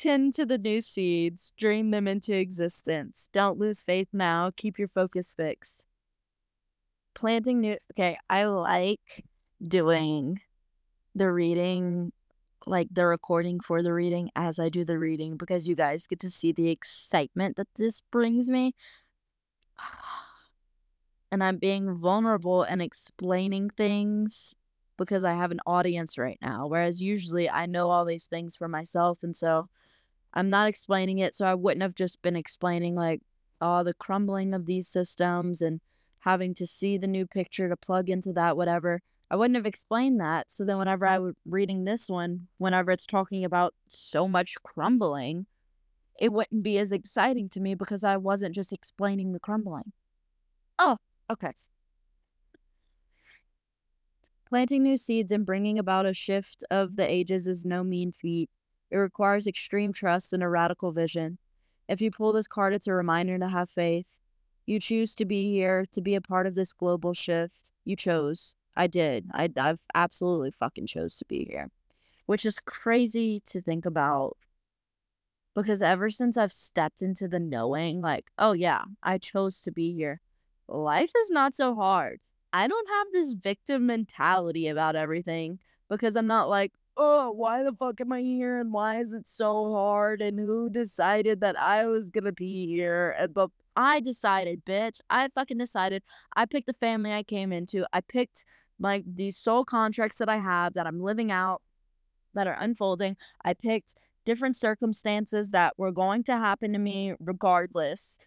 tend 0.01 0.33
to 0.33 0.47
the 0.47 0.57
new 0.57 0.81
seeds, 0.81 1.53
dream 1.59 1.91
them 1.91 2.09
into 2.09 2.35
existence. 2.35 3.29
Don't 3.35 3.59
lose 3.59 3.83
faith 3.83 4.09
now. 4.15 4.51
Keep 4.57 4.79
your 4.79 4.89
focus 4.89 5.33
fixed. 5.37 5.85
Planting 7.15 7.61
new. 7.61 7.77
Okay, 7.93 8.17
I 8.31 8.45
like 8.45 9.25
doing 9.67 10.39
the 11.15 11.31
reading 11.31 12.13
like 12.67 12.89
the 12.91 13.07
recording 13.07 13.61
for 13.61 13.83
the 13.83 13.93
reading 13.93 14.31
as 14.37 14.59
I 14.59 14.69
do 14.69 14.85
the 14.85 14.99
reading 14.99 15.37
because 15.37 15.67
you 15.67 15.75
guys 15.75 16.07
get 16.07 16.21
to 16.21 16.31
see 16.31 16.53
the 16.53 16.71
excitement 16.71 17.57
that 17.57 17.69
this 17.77 18.01
brings 18.11 18.49
me. 18.49 18.75
And 21.33 21.45
I'm 21.45 21.59
being 21.59 21.95
vulnerable 21.95 22.65
and 22.65 22.83
explaining 22.83 23.71
things 23.71 24.53
because 24.99 25.23
I 25.23 25.35
have 25.35 25.53
an 25.53 25.61
audience 25.65 26.19
right 26.19 26.39
now. 26.43 26.67
Whereas 26.67 27.01
usually 27.01 27.49
I 27.49 27.67
know 27.67 27.89
all 27.89 28.05
these 28.05 28.27
things 28.27 28.57
for 28.57 28.67
myself. 28.67 29.23
And 29.23 29.37
so 29.37 29.69
I'm 30.35 30.51
not 30.51 30.69
explaining 30.69 31.19
it. 31.19 31.35
So 31.35 31.47
I 31.47 31.55
wouldn't 31.55 31.83
have 31.83 31.95
just 31.95 32.23
been 32.23 32.37
explaining 32.37 32.95
like 32.95 33.21
all 33.61 33.85
the 33.85 33.95
crumbling 33.95 34.55
of 34.55 34.67
these 34.67 34.89
systems 34.89 35.61
and 35.61 35.81
having 36.21 36.55
to 36.55 36.67
see 36.67 36.99
the 36.99 37.07
new 37.07 37.27
picture 37.27 37.69
to 37.69 37.77
plug 37.77 38.09
into 38.09 38.33
that, 38.35 38.57
whatever. 38.57 39.01
I 39.31 39.37
wouldn't 39.37 39.57
have 39.57 39.67
explained 39.67 40.21
that. 40.21 40.51
So 40.51 40.65
then, 40.65 40.79
whenever 40.79 41.07
I 41.07 41.19
was 41.19 41.35
reading 41.47 41.85
this 41.85 42.09
one, 42.09 42.49
whenever 42.59 42.91
it's 42.91 43.07
talking 43.07 43.45
about 43.45 43.75
so 43.87 44.27
much 44.27 44.57
crumbling, 44.65 45.47
it 46.19 46.33
wouldn't 46.33 46.65
be 46.65 46.79
as 46.79 46.93
exciting 46.93 47.49
to 47.51 47.61
me 47.61 47.75
because 47.75 48.05
I 48.05 48.17
wasn't 48.17 48.55
just 48.55 48.73
explaining 48.73 49.33
the 49.33 49.41
crumbling. 49.41 49.93
Oh, 50.79 50.97
okay. 51.31 51.53
Planting 54.49 54.83
new 54.83 54.97
seeds 54.97 55.31
and 55.31 55.47
bringing 55.47 55.79
about 55.79 56.07
a 56.07 56.13
shift 56.13 56.65
of 56.71 56.97
the 56.97 57.09
ages 57.09 57.47
is 57.47 57.65
no 57.65 57.85
mean 57.85 58.11
feat. 58.11 58.51
It 58.91 58.97
requires 58.97 59.47
extreme 59.47 59.93
trust 59.93 60.33
and 60.33 60.43
a 60.43 60.49
radical 60.49 60.93
vision. 60.93 61.39
If 61.89 62.01
you 62.01 62.11
pull 62.11 62.33
this 62.33 62.47
card, 62.47 62.73
it's 62.73 62.87
a 62.87 62.93
reminder 62.95 63.39
to 63.39 63.49
have 63.49 63.71
faith. 63.71 64.07
You 64.67 64.79
choose 64.79 65.15
to 65.17 65.25
be 65.25 65.51
here 65.51 65.87
to 65.93 66.01
be 66.01 66.15
a 66.15 66.21
part 66.21 66.47
of 66.47 66.55
this 66.55 66.73
global 66.73 67.15
shift. 67.15 67.73
You 67.85 67.97
chose. 67.97 68.55
I 68.77 68.87
did. 68.87 69.27
I 69.33 69.51
I've 69.57 69.81
absolutely 69.95 70.53
fucking 70.53 70.87
chose 70.87 71.17
to 71.19 71.25
be 71.25 71.45
here. 71.45 71.71
Which 72.27 72.47
is 72.47 72.61
crazy 72.61 73.41
to 73.47 73.61
think 73.61 73.85
about 73.85 74.37
because 75.55 75.83
ever 75.83 76.11
since 76.11 76.37
I've 76.37 76.53
stepped 76.53 77.03
into 77.03 77.29
the 77.29 77.41
knowing 77.41 78.01
like, 78.01 78.31
oh 78.39 78.53
yeah, 78.53 78.85
I 79.03 79.19
chose 79.19 79.61
to 79.63 79.73
be 79.73 79.93
here. 79.93 80.21
Life 80.69 81.11
is 81.17 81.31
not 81.31 81.55
so 81.55 81.75
hard. 81.75 82.21
I 82.53 82.67
don't 82.67 82.89
have 82.89 83.09
this 83.13 83.33
victim 83.33 83.87
mentality 83.87 84.69
about 84.69 84.97
everything 84.97 85.59
because 85.89 86.17
I'm 86.17 86.27
not 86.27 86.49
like, 86.49 86.73
oh, 86.97 87.31
why 87.31 87.63
the 87.63 87.73
fuck 87.73 88.01
am 88.01 88.13
I 88.13 88.21
here 88.21 88.59
and 88.59 88.73
why 88.73 89.01
is 89.01 89.13
it 89.13 89.27
so 89.27 89.73
hard 89.73 90.21
and 90.21 90.39
who 90.39 90.69
decided 90.71 91.41
that 91.41 91.59
I 91.59 91.87
was 91.87 92.11
gonna 92.11 92.33
be 92.33 92.67
here 92.67 93.15
and 93.19 93.33
but 93.33 93.51
I 93.77 94.01
decided, 94.01 94.65
bitch. 94.65 95.01
I 95.09 95.29
fucking 95.35 95.59
decided. 95.59 96.03
I 96.37 96.45
picked 96.47 96.67
the 96.67 96.75
family 96.75 97.13
I 97.13 97.23
came 97.23 97.53
into. 97.53 97.87
I 97.93 98.01
picked 98.01 98.45
like 98.79 99.05
these 99.07 99.37
soul 99.37 99.65
contracts 99.65 100.17
that 100.17 100.29
I 100.29 100.39
have 100.39 100.75
that 100.75 100.87
I'm 100.87 101.01
living 101.01 101.31
out 101.31 101.63
that 102.35 102.47
are 102.47 102.57
unfolding. 102.59 103.17
I 103.45 103.55
picked 103.55 103.95
different 104.25 104.57
circumstances 104.57 105.51
that 105.51 105.75
were 105.77 105.93
going 105.93 106.25
to 106.25 106.33
happen 106.33 106.73
to 106.73 106.79
me 106.79 107.15
regardless 107.21 108.19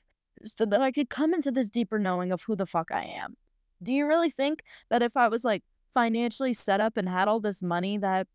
so 0.44 0.66
that 0.66 0.82
I 0.82 0.92
could 0.92 1.10
come 1.10 1.34
into 1.34 1.52
this 1.52 1.70
deeper 1.70 2.00
knowing 2.00 2.32
of 2.32 2.44
who 2.44 2.56
the 2.56 2.66
fuck 2.66 2.92
I 2.92 3.04
am. 3.04 3.36
Do 3.82 3.94
you 3.94 4.08
really 4.08 4.30
think 4.30 4.64
that 4.90 5.04
if 5.04 5.16
I 5.16 5.28
was 5.28 5.44
like 5.44 5.64
financially 5.94 6.54
set 6.54 6.82
up 6.82 6.98
and 6.98 7.08
had 7.08 7.28
all 7.28 7.40
this 7.40 7.62
money 7.62 7.98
that 7.98 8.28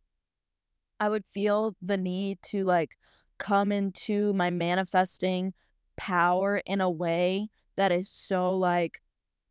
I 1.01 1.09
would 1.09 1.25
feel 1.27 1.77
the 1.81 1.97
need 1.97 2.39
to 2.51 2.65
like 2.65 2.97
come 3.39 3.73
into 3.73 4.33
my 4.35 4.51
manifesting 4.51 5.55
power 5.97 6.59
in 6.67 6.81
a 6.81 6.91
way 6.91 7.49
that 7.77 7.93
is 7.93 8.11
so 8.11 8.57
like 8.57 9.01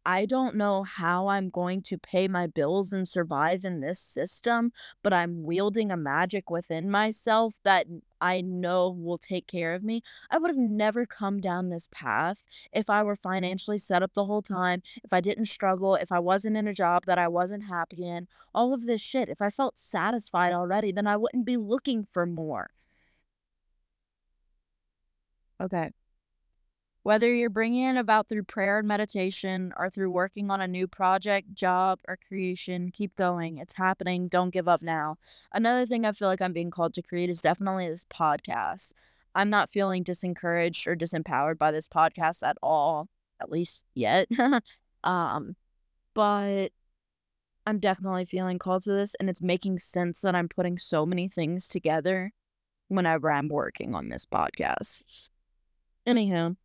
I 0.10 0.26
don't 0.26 0.56
know 0.56 0.84
how 0.84 1.28
I'm 1.28 1.50
going 1.50 1.82
to 1.82 1.98
pay 1.98 2.30
my 2.30 2.48
bills 2.48 2.94
and 2.94 3.06
survive 3.06 3.66
in 3.66 3.82
this 3.82 4.00
system, 4.00 4.72
but 5.04 5.12
I'm 5.12 5.44
wielding 5.44 5.92
a 5.92 5.98
magic 5.98 6.50
within 6.50 6.90
myself 6.90 7.60
that 7.66 7.88
I 8.22 8.40
know 8.40 8.90
will 8.90 9.18
take 9.18 9.48
care 9.48 9.76
of 9.76 9.84
me. 9.84 10.02
I 10.32 10.38
would 10.38 10.50
have 10.50 10.58
never 10.58 11.06
come 11.06 11.42
down 11.42 11.68
this 11.68 11.90
path 11.92 12.46
if 12.72 12.90
I 12.90 13.04
were 13.04 13.18
financially 13.18 13.78
set 13.78 14.02
up 14.02 14.14
the 14.14 14.24
whole 14.24 14.42
time, 14.42 14.82
if 15.04 15.12
I 15.12 15.20
didn't 15.20 15.48
struggle, 15.48 15.96
if 15.96 16.10
I 16.10 16.20
wasn't 16.20 16.56
in 16.56 16.70
a 16.70 16.74
job 16.74 17.04
that 17.06 17.20
I 17.20 17.28
wasn't 17.28 17.66
happy 17.66 18.08
in, 18.08 18.30
all 18.56 18.74
of 18.74 18.86
this 18.86 19.02
shit. 19.02 19.28
If 19.28 19.42
I 19.42 19.50
felt 19.50 19.78
satisfied 19.78 20.54
already, 20.54 20.94
then 20.94 21.06
I 21.06 21.18
wouldn't 21.18 21.46
be 21.46 21.58
looking 21.58 22.08
for 22.10 22.26
more. 22.26 22.70
Okay. 25.60 25.92
Whether 27.08 27.34
you're 27.34 27.50
bringing 27.50 27.86
it 27.86 27.98
about 27.98 28.28
through 28.28 28.44
prayer 28.44 28.80
and 28.80 28.88
meditation 28.90 29.74
or 29.78 29.90
through 29.90 30.12
working 30.12 30.52
on 30.52 30.60
a 30.60 30.68
new 30.68 30.88
project, 30.88 31.54
job, 31.54 32.00
or 32.06 32.18
creation, 32.18 32.92
keep 32.92 33.16
going. 33.16 33.60
It's 33.60 33.76
happening. 33.76 34.28
Don't 34.28 34.50
give 34.50 34.68
up 34.68 34.82
now. 34.82 35.16
Another 35.54 35.86
thing 35.86 36.04
I 36.04 36.12
feel 36.12 36.28
like 36.28 36.42
I'm 36.42 36.52
being 36.52 36.70
called 36.70 36.94
to 36.96 37.02
create 37.02 37.30
is 37.30 37.40
definitely 37.40 37.88
this 37.88 38.04
podcast. 38.14 38.92
I'm 39.34 39.50
not 39.50 39.70
feeling 39.70 40.04
disencouraged 40.04 40.86
or 40.86 40.98
disempowered 40.98 41.58
by 41.58 41.72
this 41.72 41.88
podcast 41.88 42.46
at 42.46 42.58
all, 42.62 43.08
at 43.40 43.50
least 43.50 43.86
yet. 43.94 44.28
um, 45.06 45.56
but 46.14 46.72
I'm 47.66 47.80
definitely 47.80 48.26
feeling 48.26 48.60
called 48.60 48.84
to 48.84 48.92
this, 48.92 49.16
and 49.18 49.30
it's 49.30 49.42
making 49.42 49.80
sense 49.80 50.20
that 50.20 50.36
I'm 50.36 50.50
putting 50.50 50.78
so 50.78 51.06
many 51.06 51.30
things 51.30 51.70
together 51.70 52.34
whenever 52.90 53.32
I'm 53.32 53.48
working 53.48 53.96
on 53.96 54.10
this 54.10 54.26
podcast. 54.26 55.04
Anyhow, 56.06 56.56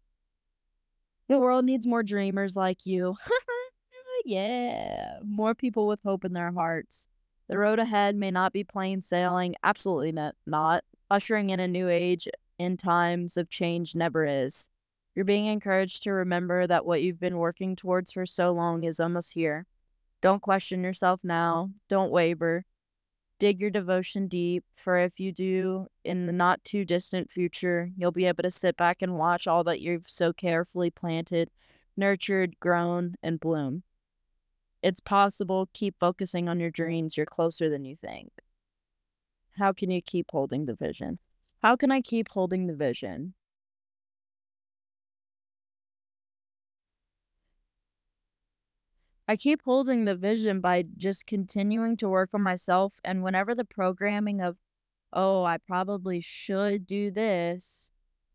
the 1.33 1.39
world 1.39 1.64
needs 1.64 1.87
more 1.87 2.03
dreamers 2.03 2.57
like 2.57 2.85
you. 2.85 3.16
yeah. 4.26 5.16
More 5.24 5.55
people 5.55 5.87
with 5.87 6.03
hope 6.05 6.26
in 6.26 6.35
their 6.35 6.53
hearts. 6.53 7.09
The 7.49 7.57
road 7.57 7.78
ahead 7.78 8.16
may 8.16 8.30
not 8.30 8.53
be 8.53 8.64
plain 8.64 9.01
sailing. 9.01 9.55
Absolutely 9.64 10.12
not. 10.12 10.35
not. 10.47 10.85
Ushering 11.11 11.49
in 11.49 11.59
a 11.59 11.66
new 11.66 11.89
age 11.89 12.28
in 12.59 12.76
times 12.76 13.39
of 13.39 13.49
change 13.49 13.95
never 13.95 14.26
is. 14.26 14.68
You're 15.14 15.24
being 15.24 15.47
encouraged 15.47 16.03
to 16.03 16.12
remember 16.12 16.66
that 16.66 16.85
what 16.85 17.01
you've 17.01 17.20
been 17.20 17.39
working 17.39 17.76
towards 17.76 18.12
for 18.12 18.26
so 18.26 18.53
long 18.53 18.85
is 18.85 19.01
almost 19.01 19.33
here. 19.33 19.64
Don't 20.20 20.43
question 20.43 20.85
yourself 20.85 21.20
now. 21.22 21.70
Don't 21.89 22.12
waver. 22.12 22.66
Dig 23.43 23.61
your 23.61 23.70
devotion 23.70 24.28
deep, 24.28 24.62
for 24.72 24.97
if 24.99 25.18
you 25.18 25.32
do, 25.32 25.88
in 26.05 26.26
the 26.26 26.32
not 26.32 26.62
too 26.62 26.84
distant 26.84 27.28
future, 27.28 27.90
you'll 27.97 28.12
be 28.12 28.26
able 28.26 28.45
to 28.45 28.53
sit 28.53 28.76
back 28.76 29.03
and 29.03 29.18
watch 29.18 29.49
all 29.49 29.64
that 29.64 29.80
you've 29.80 30.09
so 30.09 30.32
carefully 30.32 30.90
planted, 30.90 31.51
nurtured, 31.97 32.61
grown, 32.61 33.16
and 33.20 33.40
bloom. 33.40 33.82
It's 34.80 35.01
possible. 35.01 35.68
Keep 35.72 35.97
focusing 35.99 36.49
on 36.49 36.61
your 36.61 36.70
dreams. 36.70 37.16
You're 37.16 37.26
closer 37.26 37.68
than 37.68 37.84
you 37.84 37.97
think. 37.97 38.30
How 39.59 39.72
can 39.72 39.90
you 39.90 40.01
keep 40.01 40.30
holding 40.30 40.66
the 40.66 40.76
vision? 40.76 41.18
How 41.64 41.74
can 41.74 41.90
I 41.90 42.01
keep 42.01 42.28
holding 42.28 42.68
the 42.68 42.76
vision? 42.76 43.34
I 49.33 49.37
keep 49.37 49.62
holding 49.64 50.05
the 50.05 50.14
vision 50.14 50.61
by 50.61 50.85
just 50.99 51.26
continuing 51.26 51.97
to 51.97 52.09
work 52.11 52.35
on 52.35 52.43
myself. 52.43 53.01
And 53.03 53.22
whenever 53.22 53.55
the 53.55 53.64
programming 53.64 54.43
of, 54.43 54.59
oh, 55.11 55.43
I 55.43 55.57
probably 55.57 56.20
should 56.20 56.87
do 56.87 57.11
this 57.11 57.91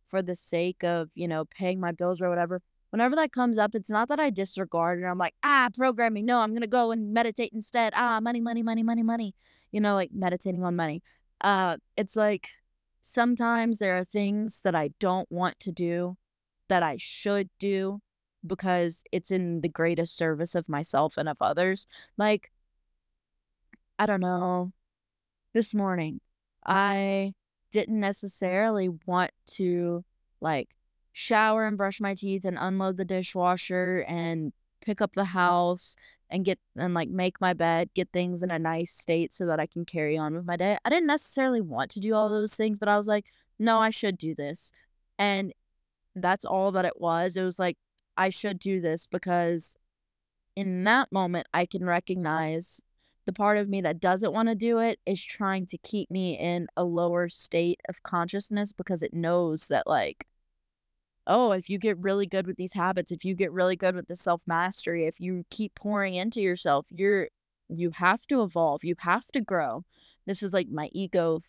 for 0.07 0.23
the 0.23 0.35
sake 0.35 0.83
of, 0.83 1.11
you 1.13 1.27
know, 1.27 1.45
paying 1.45 1.79
my 1.79 1.91
bills 1.91 2.19
or 2.19 2.29
whatever, 2.29 2.63
whenever 2.89 3.15
that 3.15 3.31
comes 3.31 3.59
up, 3.59 3.75
it's 3.75 3.91
not 3.91 4.07
that 4.07 4.19
I 4.19 4.31
disregard 4.31 4.99
it. 4.99 5.05
I'm 5.05 5.19
like, 5.19 5.35
ah, 5.43 5.69
programming. 5.71 6.25
No, 6.25 6.39
I'm 6.39 6.49
going 6.49 6.61
to 6.61 6.67
go 6.67 6.89
and 6.89 7.13
meditate 7.13 7.53
instead. 7.53 7.93
Ah, 7.95 8.19
money, 8.19 8.41
money, 8.41 8.63
money, 8.63 8.81
money, 8.81 9.03
money. 9.03 9.35
You 9.71 9.81
know, 9.81 9.93
like 9.93 10.09
meditating 10.11 10.63
on 10.63 10.75
money. 10.75 11.03
Uh, 11.41 11.77
it's 11.95 12.15
like 12.15 12.49
sometimes 13.03 13.77
there 13.77 13.99
are 13.99 14.03
things 14.03 14.61
that 14.63 14.73
I 14.73 14.89
don't 14.99 15.31
want 15.31 15.59
to 15.59 15.71
do 15.71 16.17
that 16.69 16.81
I 16.81 16.95
should 16.97 17.51
do 17.59 18.01
because 18.45 19.03
it's 19.11 19.31
in 19.31 19.61
the 19.61 19.69
greatest 19.69 20.15
service 20.15 20.55
of 20.55 20.69
myself 20.69 21.17
and 21.17 21.27
of 21.27 21.37
others. 21.41 21.87
Like, 22.17 22.51
I 23.99 24.05
don't 24.05 24.21
know, 24.21 24.71
this 25.53 25.73
morning, 25.73 26.21
I 26.65 27.33
didn't 27.71 27.99
necessarily 27.99 28.89
want 29.05 29.31
to 29.53 30.03
like 30.39 30.75
shower 31.13 31.65
and 31.65 31.77
brush 31.77 31.99
my 31.99 32.13
teeth 32.13 32.45
and 32.45 32.57
unload 32.59 32.97
the 32.97 33.05
dishwasher 33.05 34.05
and 34.07 34.53
pick 34.81 35.01
up 35.01 35.13
the 35.13 35.25
house 35.25 35.95
and 36.29 36.45
get 36.45 36.59
and 36.75 36.93
like 36.93 37.09
make 37.09 37.41
my 37.41 37.53
bed, 37.53 37.89
get 37.95 38.09
things 38.11 38.43
in 38.43 38.51
a 38.51 38.59
nice 38.59 38.91
state 38.91 39.33
so 39.33 39.45
that 39.47 39.59
I 39.59 39.65
can 39.65 39.85
carry 39.85 40.17
on 40.17 40.35
with 40.35 40.45
my 40.45 40.57
day. 40.57 40.77
I 40.85 40.89
didn't 40.89 41.07
necessarily 41.07 41.61
want 41.61 41.89
to 41.91 41.99
do 41.99 42.13
all 42.13 42.29
those 42.29 42.53
things, 42.53 42.77
but 42.79 42.89
I 42.89 42.97
was 42.97 43.07
like, 43.07 43.31
no, 43.57 43.79
I 43.79 43.89
should 43.89 44.17
do 44.17 44.35
this. 44.35 44.71
And 45.17 45.53
that's 46.15 46.45
all 46.45 46.71
that 46.73 46.85
it 46.85 46.99
was. 46.99 47.35
It 47.35 47.43
was 47.43 47.57
like 47.57 47.77
I 48.17 48.29
should 48.29 48.59
do 48.59 48.81
this 48.81 49.05
because 49.05 49.77
in 50.55 50.83
that 50.85 51.11
moment, 51.11 51.47
I 51.53 51.65
can 51.65 51.85
recognize 51.85 52.81
the 53.25 53.33
part 53.33 53.57
of 53.57 53.69
me 53.69 53.81
that 53.81 53.99
doesn't 53.99 54.33
want 54.33 54.49
to 54.49 54.55
do 54.55 54.79
it 54.79 54.99
is 55.05 55.23
trying 55.23 55.65
to 55.67 55.77
keep 55.77 56.09
me 56.09 56.37
in 56.37 56.67
a 56.75 56.83
lower 56.83 57.29
state 57.29 57.79
of 57.87 58.01
consciousness 58.01 58.73
because 58.73 59.03
it 59.03 59.13
knows 59.13 59.67
that, 59.67 59.85
like, 59.85 60.25
oh, 61.27 61.51
if 61.51 61.69
you 61.69 61.77
get 61.77 61.97
really 61.99 62.25
good 62.25 62.47
with 62.47 62.55
these 62.55 62.73
habits, 62.73 63.11
if 63.11 63.25
you 63.25 63.35
get 63.35 63.51
really 63.51 63.75
good 63.75 63.95
with 63.95 64.07
the 64.07 64.15
self 64.15 64.41
mastery, 64.47 65.05
if 65.05 65.19
you 65.19 65.45
keep 65.49 65.75
pouring 65.75 66.15
into 66.15 66.41
yourself, 66.41 66.87
you're 66.89 67.27
you 67.69 67.91
have 67.91 68.25
to 68.27 68.41
evolve, 68.41 68.83
you 68.83 68.95
have 68.99 69.27
to 69.27 69.41
grow. 69.41 69.83
This 70.25 70.41
is 70.41 70.53
like 70.53 70.69
my 70.69 70.89
ego 70.93 71.41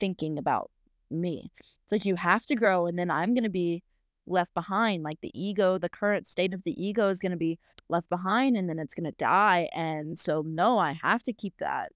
thinking 0.00 0.36
about 0.36 0.70
me. 1.10 1.50
It's 1.58 1.92
like 1.92 2.04
you 2.04 2.16
have 2.16 2.44
to 2.46 2.54
grow, 2.56 2.86
and 2.86 2.98
then 2.98 3.10
I'm 3.10 3.34
to 3.34 3.48
be 3.48 3.84
left 4.26 4.54
behind. 4.54 5.02
Like 5.02 5.20
the 5.20 5.32
ego, 5.34 5.78
the 5.78 5.88
current 5.88 6.26
state 6.26 6.54
of 6.54 6.64
the 6.64 6.82
ego 6.82 7.08
is 7.08 7.18
going 7.18 7.32
to 7.32 7.38
be 7.38 7.58
left 7.88 8.08
behind 8.08 8.56
and 8.56 8.68
then 8.68 8.78
it's 8.78 8.94
going 8.94 9.10
to 9.10 9.16
die. 9.16 9.68
And 9.74 10.18
so, 10.18 10.42
no, 10.46 10.78
I 10.78 10.92
have 10.92 11.22
to 11.24 11.32
keep 11.32 11.54
that. 11.58 11.92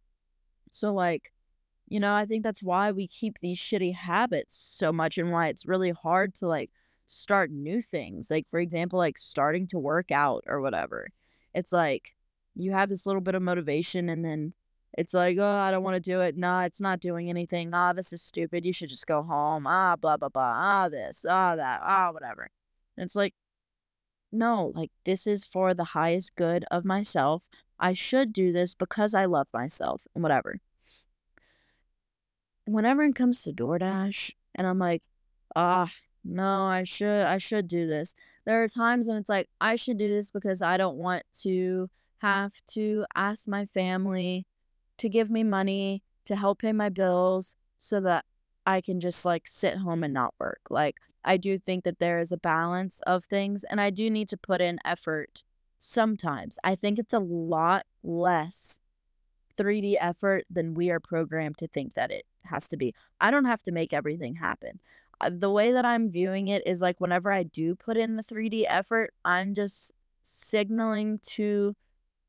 So, 0.71 0.93
like, 0.93 1.33
you 1.89 2.01
know, 2.01 2.15
I 2.15 2.25
think 2.25 2.43
that's 2.43 2.63
why 2.63 2.91
we 2.93 3.07
keep 3.07 3.39
these 3.39 3.59
shitty 3.59 3.95
habits 3.95 4.57
so 4.57 4.93
much 4.93 5.19
and 5.19 5.31
why 5.31 5.49
it's 5.49 5.67
really 5.67 5.91
hard 5.91 6.35
to 6.37 6.47
like 6.49 6.71
start 7.07 7.51
new 7.51 7.83
things. 7.83 8.31
Like, 8.31 8.49
for 8.49 8.59
example, 8.59 8.99
like 8.99 9.19
starting 9.19 9.67
to 9.69 9.79
work 9.79 10.11
out 10.11 10.45
or 10.47 10.61
whatever. 10.61 11.09
It's 11.55 11.73
like 11.73 12.15
you 12.55 12.73
have 12.73 12.89
this 12.89 13.07
little 13.07 13.21
bit 13.21 13.35
of 13.35 13.43
motivation 13.43 14.09
and 14.09 14.25
then 14.25 14.55
it's 14.97 15.13
like, 15.13 15.37
oh, 15.39 15.45
I 15.45 15.71
don't 15.71 15.83
want 15.83 15.97
to 15.97 16.01
do 16.01 16.21
it. 16.21 16.37
Nah, 16.37 16.63
it's 16.65 16.81
not 16.81 17.01
doing 17.01 17.29
anything. 17.29 17.71
Ah, 17.73 17.93
this 17.93 18.13
is 18.13 18.23
stupid. 18.23 18.65
You 18.65 18.73
should 18.73 18.89
just 18.89 19.07
go 19.07 19.23
home. 19.23 19.67
Ah, 19.67 19.97
blah, 19.97 20.17
blah, 20.17 20.29
blah. 20.29 20.55
Ah, 20.57 20.89
this, 20.89 21.27
ah, 21.29 21.57
that, 21.57 21.81
ah, 21.83 22.11
whatever. 22.13 22.49
And 22.97 23.05
it's 23.05 23.17
like, 23.17 23.35
no, 24.31 24.73
like, 24.75 24.91
this 25.05 25.27
is 25.27 25.45
for 25.45 25.75
the 25.75 25.85
highest 25.85 26.37
good 26.37 26.65
of 26.71 26.85
myself. 26.85 27.49
I 27.79 27.93
should 27.93 28.33
do 28.33 28.53
this 28.53 28.75
because 28.75 29.15
I 29.15 29.25
love 29.25 29.49
myself 29.53 30.07
and 30.15 30.23
whatever. 30.23 30.61
Whenever 32.67 33.03
it 33.03 33.15
comes 33.15 33.43
to 33.43 33.53
DoorDash, 33.53 34.31
and 34.55 34.67
I'm 34.67 34.79
like, 34.79 35.03
ah, 35.57 35.91
no, 36.25 36.63
I 36.67 36.85
should, 36.85 37.27
I 37.27 37.39
should 37.39 37.67
do 37.69 37.87
this. 37.87 38.15
There 38.47 38.63
are 38.63 38.69
times 38.69 39.09
when 39.09 39.17
it's 39.17 39.29
like, 39.29 39.49
I 39.61 39.77
should 39.77 39.99
do 39.99 40.09
this 40.09 40.31
because 40.31 40.63
I 40.63 40.77
don't 40.77 40.97
want 40.97 41.25
to 41.43 41.91
have 42.19 42.55
to 42.69 43.05
ask 43.15 43.47
my 43.49 43.67
family 43.67 44.47
to 44.99 45.09
give 45.09 45.31
me 45.31 45.45
money 45.45 46.03
to 46.25 46.37
help 46.37 46.61
pay 46.61 46.73
my 46.73 46.89
bills 46.89 47.57
so 47.79 48.01
that 48.01 48.25
I 48.67 48.81
can 48.81 49.01
just 49.01 49.25
like 49.25 49.47
sit 49.47 49.79
home 49.79 50.03
and 50.03 50.15
not 50.15 50.35
work. 50.39 50.61
Like, 50.71 50.97
I 51.25 51.37
do 51.37 51.59
think 51.59 51.85
that 51.85 51.99
there 51.99 52.19
is 52.19 52.33
a 52.33 52.37
balance 52.37 53.01
of 53.07 53.25
things 53.25 53.65
and 53.65 53.81
I 53.81 53.91
do 53.91 54.11
need 54.11 54.29
to 54.31 54.37
put 54.37 54.61
in 54.61 54.79
effort 54.85 55.43
sometimes. 55.79 56.59
I 56.65 56.75
think 56.75 56.99
it's 56.99 57.15
a 57.15 57.19
lot 57.19 57.85
less 58.03 58.81
3D 59.57 59.97
effort 60.01 60.45
than 60.51 60.75
we 60.75 60.91
are 60.91 61.01
programmed 61.01 61.59
to 61.59 61.69
think 61.69 61.95
that 61.95 62.11
it 62.11 62.25
has 62.45 62.67
to 62.69 62.77
be. 62.77 62.95
I 63.21 63.31
don't 63.31 63.45
have 63.45 63.63
to 63.65 63.73
make 63.73 63.93
everything 63.93 64.37
happen. 64.37 64.81
Uh, 65.21 65.31
the 65.33 65.51
way 65.51 65.73
that 65.73 65.85
I'm 65.85 66.11
viewing 66.11 66.49
it 66.49 66.67
is 66.67 66.81
like 66.81 67.01
whenever 67.01 67.31
I 67.31 67.45
do 67.45 67.75
put 67.75 67.97
in 67.97 68.17
the 68.17 68.23
3D 68.23 68.65
effort, 68.69 69.15
I'm 69.25 69.55
just 69.55 69.93
signaling 70.23 71.21
to 71.23 71.77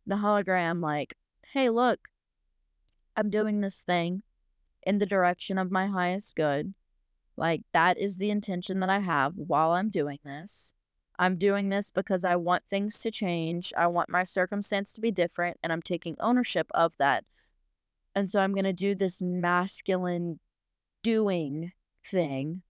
the 0.06 0.16
hologram, 0.16 0.82
like, 0.82 1.16
hey, 1.52 1.70
look, 1.70 2.10
I'm 3.16 3.30
doing 3.30 3.62
this 3.62 3.80
thing 3.80 4.24
in 4.84 4.98
the 4.98 5.06
direction 5.06 5.58
of 5.58 5.72
my 5.72 5.88
highest 5.88 6.36
good. 6.36 6.74
Like, 7.38 7.64
that 7.74 7.98
is 7.98 8.18
the 8.18 8.30
intention 8.30 8.80
that 8.80 8.90
I 8.90 9.00
have 9.00 9.34
while 9.36 9.72
I'm 9.72 9.90
doing 9.90 10.20
this. 10.24 10.74
I'm 11.18 11.38
doing 11.38 11.70
this 11.70 11.92
because 11.92 12.24
I 12.24 12.36
want 12.36 12.64
things 12.70 13.00
to 13.00 13.12
change. 13.12 13.74
I 13.78 13.88
want 13.88 14.10
my 14.10 14.24
circumstance 14.24 14.94
to 14.94 15.02
be 15.02 15.12
different, 15.12 15.58
and 15.64 15.72
I'm 15.72 15.82
taking 15.82 16.16
ownership 16.20 16.68
of 16.74 16.94
that. 17.00 17.24
And 18.14 18.30
so 18.30 18.40
I'm 18.40 18.54
going 18.54 18.66
to 18.66 18.74
do 18.74 18.96
this 18.96 19.22
masculine 19.22 20.40
doing 21.04 21.72
thing, 22.06 22.62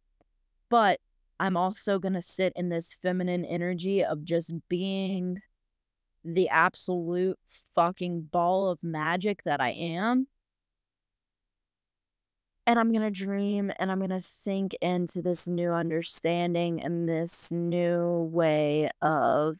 but 0.69 0.99
I'm 1.39 1.57
also 1.57 1.99
going 1.99 2.13
to 2.13 2.21
sit 2.21 2.53
in 2.55 2.69
this 2.69 2.95
feminine 3.01 3.45
energy 3.45 4.03
of 4.03 4.23
just 4.23 4.53
being 4.69 5.37
the 6.23 6.49
absolute 6.49 7.37
fucking 7.73 8.29
ball 8.31 8.69
of 8.69 8.83
magic 8.83 9.43
that 9.43 9.61
I 9.61 9.69
am 9.69 10.27
and 12.67 12.79
I'm 12.79 12.91
going 12.91 13.03
to 13.03 13.11
dream 13.11 13.71
and 13.77 13.91
I'm 13.91 13.99
going 13.99 14.09
to 14.09 14.19
sink 14.19 14.73
into 14.81 15.21
this 15.21 15.47
new 15.47 15.71
understanding 15.71 16.81
and 16.83 17.07
this 17.07 17.51
new 17.51 18.29
way 18.31 18.89
of 19.01 19.57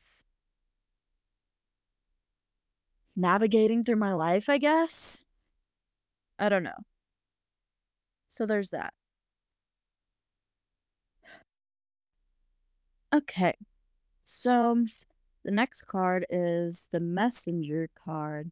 navigating 3.16 3.84
through 3.84 3.96
my 3.98 4.14
life, 4.14 4.50
I 4.50 4.58
guess. 4.58 5.22
I 6.40 6.50
don't 6.50 6.64
know. 6.64 6.86
So 8.28 8.46
there's 8.46 8.72
that. 8.72 8.94
Okay. 13.14 13.54
So 14.26 14.86
the 15.46 15.52
next 15.52 15.84
card 15.88 16.26
is 16.30 16.90
the 16.92 17.00
messenger 17.00 17.90
card. 18.04 18.52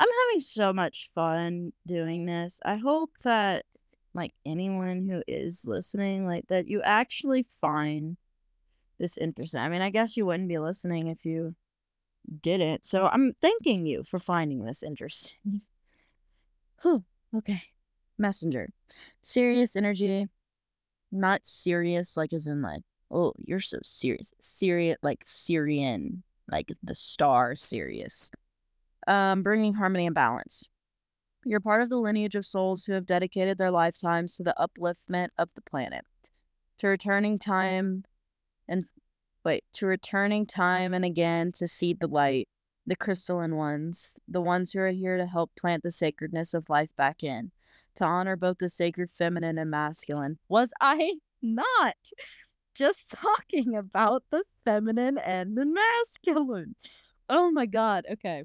I'm 0.00 0.08
having 0.26 0.40
so 0.40 0.72
much 0.72 1.10
fun 1.14 1.72
doing 1.86 2.26
this. 2.26 2.58
I 2.64 2.76
hope 2.76 3.18
that 3.22 3.64
like 4.14 4.32
anyone 4.44 5.08
who 5.08 5.22
is 5.26 5.66
listening, 5.66 6.26
like 6.26 6.46
that 6.48 6.68
you 6.68 6.82
actually 6.82 7.42
find 7.42 8.16
this 8.98 9.16
interesting. 9.16 9.60
I 9.60 9.68
mean, 9.68 9.82
I 9.82 9.90
guess 9.90 10.16
you 10.16 10.26
wouldn't 10.26 10.48
be 10.48 10.58
listening 10.58 11.08
if 11.08 11.24
you 11.24 11.54
didn't. 12.40 12.84
So 12.84 13.06
I'm 13.06 13.34
thanking 13.40 13.86
you 13.86 14.04
for 14.04 14.18
finding 14.18 14.64
this 14.64 14.82
interesting. 14.82 15.60
Whew. 16.82 17.04
Okay. 17.36 17.62
Messenger. 18.18 18.68
Sirius 19.22 19.76
energy. 19.76 20.28
Not 21.10 21.44
serious, 21.44 22.16
like 22.16 22.32
as 22.32 22.46
in 22.46 22.62
like, 22.62 22.82
oh, 23.10 23.34
you're 23.38 23.60
so 23.60 23.78
serious. 23.82 24.32
Serious, 24.40 24.96
like 25.02 25.24
Sirian, 25.24 26.22
like 26.50 26.72
the 26.82 26.94
star 26.94 27.54
Sirius. 27.54 28.30
Um, 29.06 29.42
bringing 29.42 29.74
harmony 29.74 30.06
and 30.06 30.14
balance. 30.14 30.68
You're 31.44 31.60
part 31.60 31.82
of 31.82 31.88
the 31.88 31.96
lineage 31.96 32.36
of 32.36 32.46
souls 32.46 32.84
who 32.84 32.92
have 32.92 33.04
dedicated 33.04 33.58
their 33.58 33.72
lifetimes 33.72 34.36
to 34.36 34.44
the 34.44 34.54
upliftment 34.58 35.30
of 35.36 35.48
the 35.54 35.60
planet, 35.60 36.04
to 36.78 36.86
returning 36.86 37.36
time 37.36 38.04
and 38.68 38.84
wait, 39.44 39.64
to 39.72 39.86
returning 39.86 40.46
time 40.46 40.94
and 40.94 41.04
again 41.04 41.50
to 41.52 41.66
seed 41.66 41.98
the 41.98 42.06
light, 42.06 42.48
the 42.86 42.94
crystalline 42.94 43.56
ones, 43.56 44.14
the 44.28 44.40
ones 44.40 44.70
who 44.72 44.78
are 44.78 44.90
here 44.90 45.16
to 45.16 45.26
help 45.26 45.50
plant 45.56 45.82
the 45.82 45.90
sacredness 45.90 46.54
of 46.54 46.70
life 46.70 46.94
back 46.96 47.24
in, 47.24 47.50
to 47.96 48.04
honor 48.04 48.36
both 48.36 48.58
the 48.58 48.68
sacred 48.68 49.10
feminine 49.10 49.58
and 49.58 49.70
masculine. 49.70 50.38
Was 50.48 50.72
I 50.80 51.14
not 51.42 51.96
just 52.72 53.10
talking 53.10 53.74
about 53.74 54.22
the 54.30 54.44
feminine 54.64 55.18
and 55.18 55.58
the 55.58 55.66
masculine? 55.66 56.76
Oh 57.28 57.50
my 57.50 57.66
god, 57.66 58.06
okay. 58.12 58.44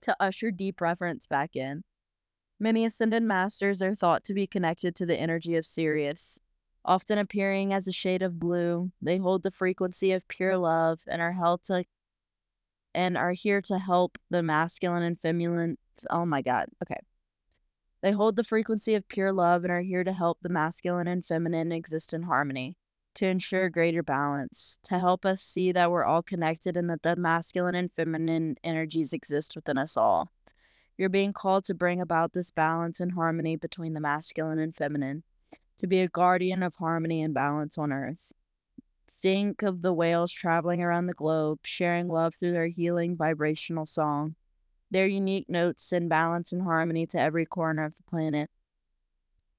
To 0.00 0.16
usher 0.18 0.50
deep 0.50 0.80
reverence 0.80 1.28
back 1.28 1.54
in 1.54 1.84
Many 2.62 2.84
ascended 2.84 3.24
masters 3.24 3.82
are 3.82 3.96
thought 3.96 4.22
to 4.22 4.34
be 4.34 4.46
connected 4.46 4.94
to 4.94 5.04
the 5.04 5.18
energy 5.20 5.56
of 5.56 5.66
Sirius. 5.66 6.38
Often 6.84 7.18
appearing 7.18 7.72
as 7.72 7.88
a 7.88 7.92
shade 7.92 8.22
of 8.22 8.38
blue, 8.38 8.92
they 9.02 9.16
hold 9.16 9.42
the 9.42 9.50
frequency 9.50 10.12
of 10.12 10.28
pure 10.28 10.56
love 10.56 11.00
and 11.08 11.20
are 11.20 11.32
held 11.32 11.64
to 11.64 11.82
and 12.94 13.18
are 13.18 13.32
here 13.32 13.60
to 13.62 13.80
help 13.80 14.16
the 14.30 14.44
masculine 14.44 15.02
and 15.02 15.20
feminine. 15.20 15.76
Oh 16.08 16.24
my 16.24 16.40
god. 16.40 16.68
Okay. 16.80 17.00
They 18.00 18.12
hold 18.12 18.36
the 18.36 18.44
frequency 18.44 18.94
of 18.94 19.08
pure 19.08 19.32
love 19.32 19.64
and 19.64 19.72
are 19.72 19.80
here 19.80 20.04
to 20.04 20.12
help 20.12 20.38
the 20.40 20.48
masculine 20.48 21.08
and 21.08 21.24
feminine 21.24 21.72
exist 21.72 22.14
in 22.14 22.22
harmony, 22.22 22.76
to 23.16 23.26
ensure 23.26 23.70
greater 23.70 24.04
balance, 24.04 24.78
to 24.84 25.00
help 25.00 25.26
us 25.26 25.42
see 25.42 25.72
that 25.72 25.90
we're 25.90 26.04
all 26.04 26.22
connected 26.22 26.76
and 26.76 26.88
that 26.90 27.02
the 27.02 27.16
masculine 27.16 27.74
and 27.74 27.92
feminine 27.92 28.54
energies 28.62 29.12
exist 29.12 29.56
within 29.56 29.78
us 29.78 29.96
all. 29.96 30.30
You're 30.98 31.08
being 31.08 31.32
called 31.32 31.64
to 31.64 31.74
bring 31.74 32.00
about 32.00 32.32
this 32.32 32.50
balance 32.50 33.00
and 33.00 33.12
harmony 33.12 33.56
between 33.56 33.94
the 33.94 34.00
masculine 34.00 34.58
and 34.58 34.76
feminine, 34.76 35.22
to 35.78 35.86
be 35.86 36.00
a 36.00 36.08
guardian 36.08 36.62
of 36.62 36.76
harmony 36.76 37.22
and 37.22 37.32
balance 37.32 37.78
on 37.78 37.92
earth. 37.92 38.32
Think 39.10 39.62
of 39.62 39.82
the 39.82 39.94
whales 39.94 40.32
traveling 40.32 40.82
around 40.82 41.06
the 41.06 41.12
globe, 41.12 41.60
sharing 41.64 42.08
love 42.08 42.34
through 42.34 42.52
their 42.52 42.66
healing 42.66 43.16
vibrational 43.16 43.86
song. 43.86 44.34
Their 44.90 45.06
unique 45.06 45.48
notes 45.48 45.88
send 45.88 46.10
balance 46.10 46.52
and 46.52 46.62
harmony 46.62 47.06
to 47.06 47.18
every 47.18 47.46
corner 47.46 47.84
of 47.84 47.96
the 47.96 48.02
planet. 48.02 48.50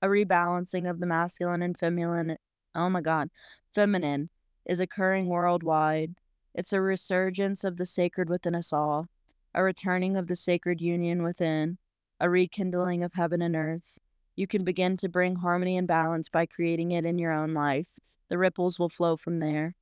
A 0.02 0.08
rebalancing 0.08 0.88
of 0.88 1.00
the 1.00 1.08
masculine 1.08 1.64
and 1.64 1.78
feminine, 1.78 2.38
oh 2.76 2.90
my 2.90 3.02
god, 3.02 3.30
feminine, 3.74 4.30
is 4.66 4.80
occurring 4.80 5.28
worldwide. 5.28 6.16
It's 6.54 6.74
a 6.74 6.82
resurgence 6.82 7.64
of 7.64 7.78
the 7.78 7.86
sacred 7.86 8.30
within 8.30 8.54
us 8.54 8.72
all 8.72 9.08
a 9.54 9.64
returning 9.64 10.18
of 10.18 10.28
the 10.28 10.36
sacred 10.36 10.82
union 10.82 11.24
within, 11.24 11.78
a 12.20 12.30
rekindling 12.30 13.04
of 13.04 13.14
heaven 13.14 13.42
and 13.42 13.56
earth. 13.56 14.00
You 14.36 14.48
can 14.48 14.64
begin 14.64 14.98
to 14.98 15.10
bring 15.10 15.36
harmony 15.38 15.78
and 15.78 15.88
balance 15.88 16.30
by 16.30 16.46
creating 16.46 16.92
it 16.92 17.06
in 17.06 17.20
your 17.20 17.32
own 17.32 17.54
life. 17.54 18.00
The 18.30 18.38
ripples 18.38 18.80
will 18.80 18.90
flow 18.90 19.16
from 19.16 19.40
there. 19.40 19.76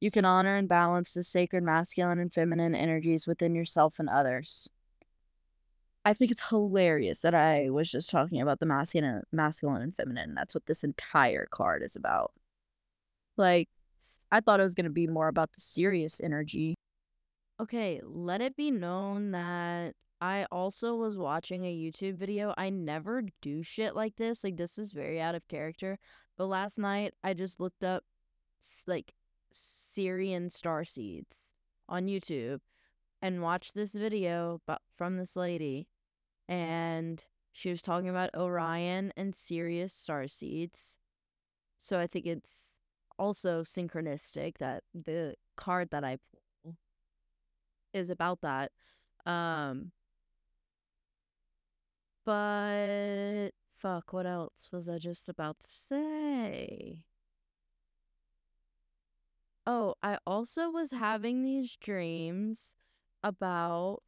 You 0.00 0.10
can 0.10 0.24
honor 0.24 0.56
and 0.56 0.68
balance 0.68 1.12
the 1.12 1.22
sacred 1.22 1.62
masculine 1.62 2.18
and 2.18 2.32
feminine 2.32 2.74
energies 2.74 3.26
within 3.26 3.54
yourself 3.54 3.98
and 3.98 4.08
others. 4.08 4.68
I 6.02 6.14
think 6.14 6.30
it's 6.30 6.48
hilarious 6.48 7.20
that 7.20 7.34
I 7.34 7.68
was 7.68 7.90
just 7.90 8.08
talking 8.08 8.40
about 8.40 8.58
the 8.58 8.64
masculine, 8.64 9.22
masculine 9.32 9.82
and 9.82 9.94
feminine. 9.94 10.34
That's 10.34 10.54
what 10.54 10.64
this 10.64 10.82
entire 10.82 11.46
card 11.50 11.82
is 11.82 11.94
about. 11.94 12.32
Like, 13.36 13.68
I 14.32 14.40
thought 14.40 14.60
it 14.60 14.62
was 14.62 14.74
going 14.74 14.84
to 14.84 14.90
be 14.90 15.06
more 15.06 15.28
about 15.28 15.52
the 15.52 15.60
Sirius 15.60 16.20
energy 16.22 16.76
Okay, 17.60 18.00
let 18.02 18.40
it 18.40 18.56
be 18.56 18.70
known 18.70 19.32
that 19.32 19.94
I 20.18 20.46
also 20.50 20.94
was 20.94 21.18
watching 21.18 21.66
a 21.66 21.76
YouTube 21.76 22.16
video. 22.16 22.54
I 22.56 22.70
never 22.70 23.22
do 23.42 23.62
shit 23.62 23.94
like 23.94 24.16
this. 24.16 24.42
Like 24.42 24.56
this 24.56 24.78
is 24.78 24.92
very 24.92 25.20
out 25.20 25.34
of 25.34 25.46
character. 25.46 25.98
But 26.38 26.46
last 26.46 26.78
night 26.78 27.12
I 27.22 27.34
just 27.34 27.60
looked 27.60 27.84
up 27.84 28.04
like 28.86 29.12
Sirian 29.52 30.50
star 30.50 30.86
seeds 30.86 31.52
on 31.86 32.06
YouTube 32.06 32.60
and 33.20 33.42
watched 33.42 33.74
this 33.74 33.92
video 33.92 34.62
from 34.96 35.18
this 35.18 35.36
lady 35.36 35.86
and 36.48 37.22
she 37.52 37.68
was 37.68 37.82
talking 37.82 38.08
about 38.08 38.34
Orion 38.34 39.12
and 39.18 39.36
Sirius 39.36 39.92
star 39.92 40.28
seeds. 40.28 40.96
So 41.78 41.98
I 41.98 42.06
think 42.06 42.24
it's 42.24 42.76
also 43.18 43.64
synchronistic 43.64 44.56
that 44.58 44.82
the 44.94 45.34
card 45.56 45.90
that 45.90 46.04
I 46.04 46.16
is 47.92 48.10
about 48.10 48.40
that. 48.42 48.72
Um 49.26 49.92
but 52.24 53.50
fuck, 53.78 54.12
what 54.12 54.26
else 54.26 54.68
was 54.72 54.88
I 54.88 54.98
just 54.98 55.28
about 55.28 55.60
to 55.60 55.66
say? 55.68 57.04
Oh, 59.66 59.94
I 60.02 60.18
also 60.26 60.70
was 60.70 60.90
having 60.90 61.42
these 61.42 61.76
dreams 61.76 62.74
about 63.22 64.02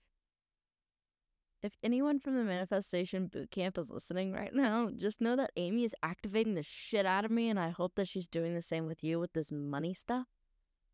if 1.62 1.76
anyone 1.82 2.18
from 2.18 2.34
the 2.34 2.42
manifestation 2.44 3.28
boot 3.28 3.50
camp 3.50 3.78
is 3.78 3.90
listening 3.90 4.32
right 4.32 4.52
now, 4.52 4.90
just 4.96 5.20
know 5.20 5.36
that 5.36 5.52
Amy 5.56 5.84
is 5.84 5.94
activating 6.02 6.54
the 6.54 6.62
shit 6.62 7.06
out 7.06 7.24
of 7.24 7.30
me 7.30 7.48
and 7.48 7.58
I 7.60 7.70
hope 7.70 7.94
that 7.94 8.08
she's 8.08 8.26
doing 8.26 8.54
the 8.54 8.62
same 8.62 8.86
with 8.86 9.04
you 9.04 9.20
with 9.20 9.32
this 9.32 9.52
money 9.52 9.94
stuff. 9.94 10.26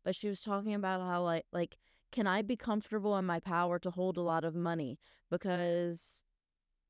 but 0.05 0.15
she 0.15 0.29
was 0.29 0.41
talking 0.41 0.73
about 0.75 1.01
how 1.01 1.23
like 1.23 1.45
like 1.53 1.77
can 2.11 2.27
I 2.27 2.41
be 2.41 2.55
comfortable 2.55 3.17
in 3.17 3.25
my 3.25 3.39
power 3.39 3.79
to 3.79 3.91
hold 3.91 4.17
a 4.17 4.21
lot 4.21 4.43
of 4.43 4.55
money 4.55 4.99
because 5.29 6.23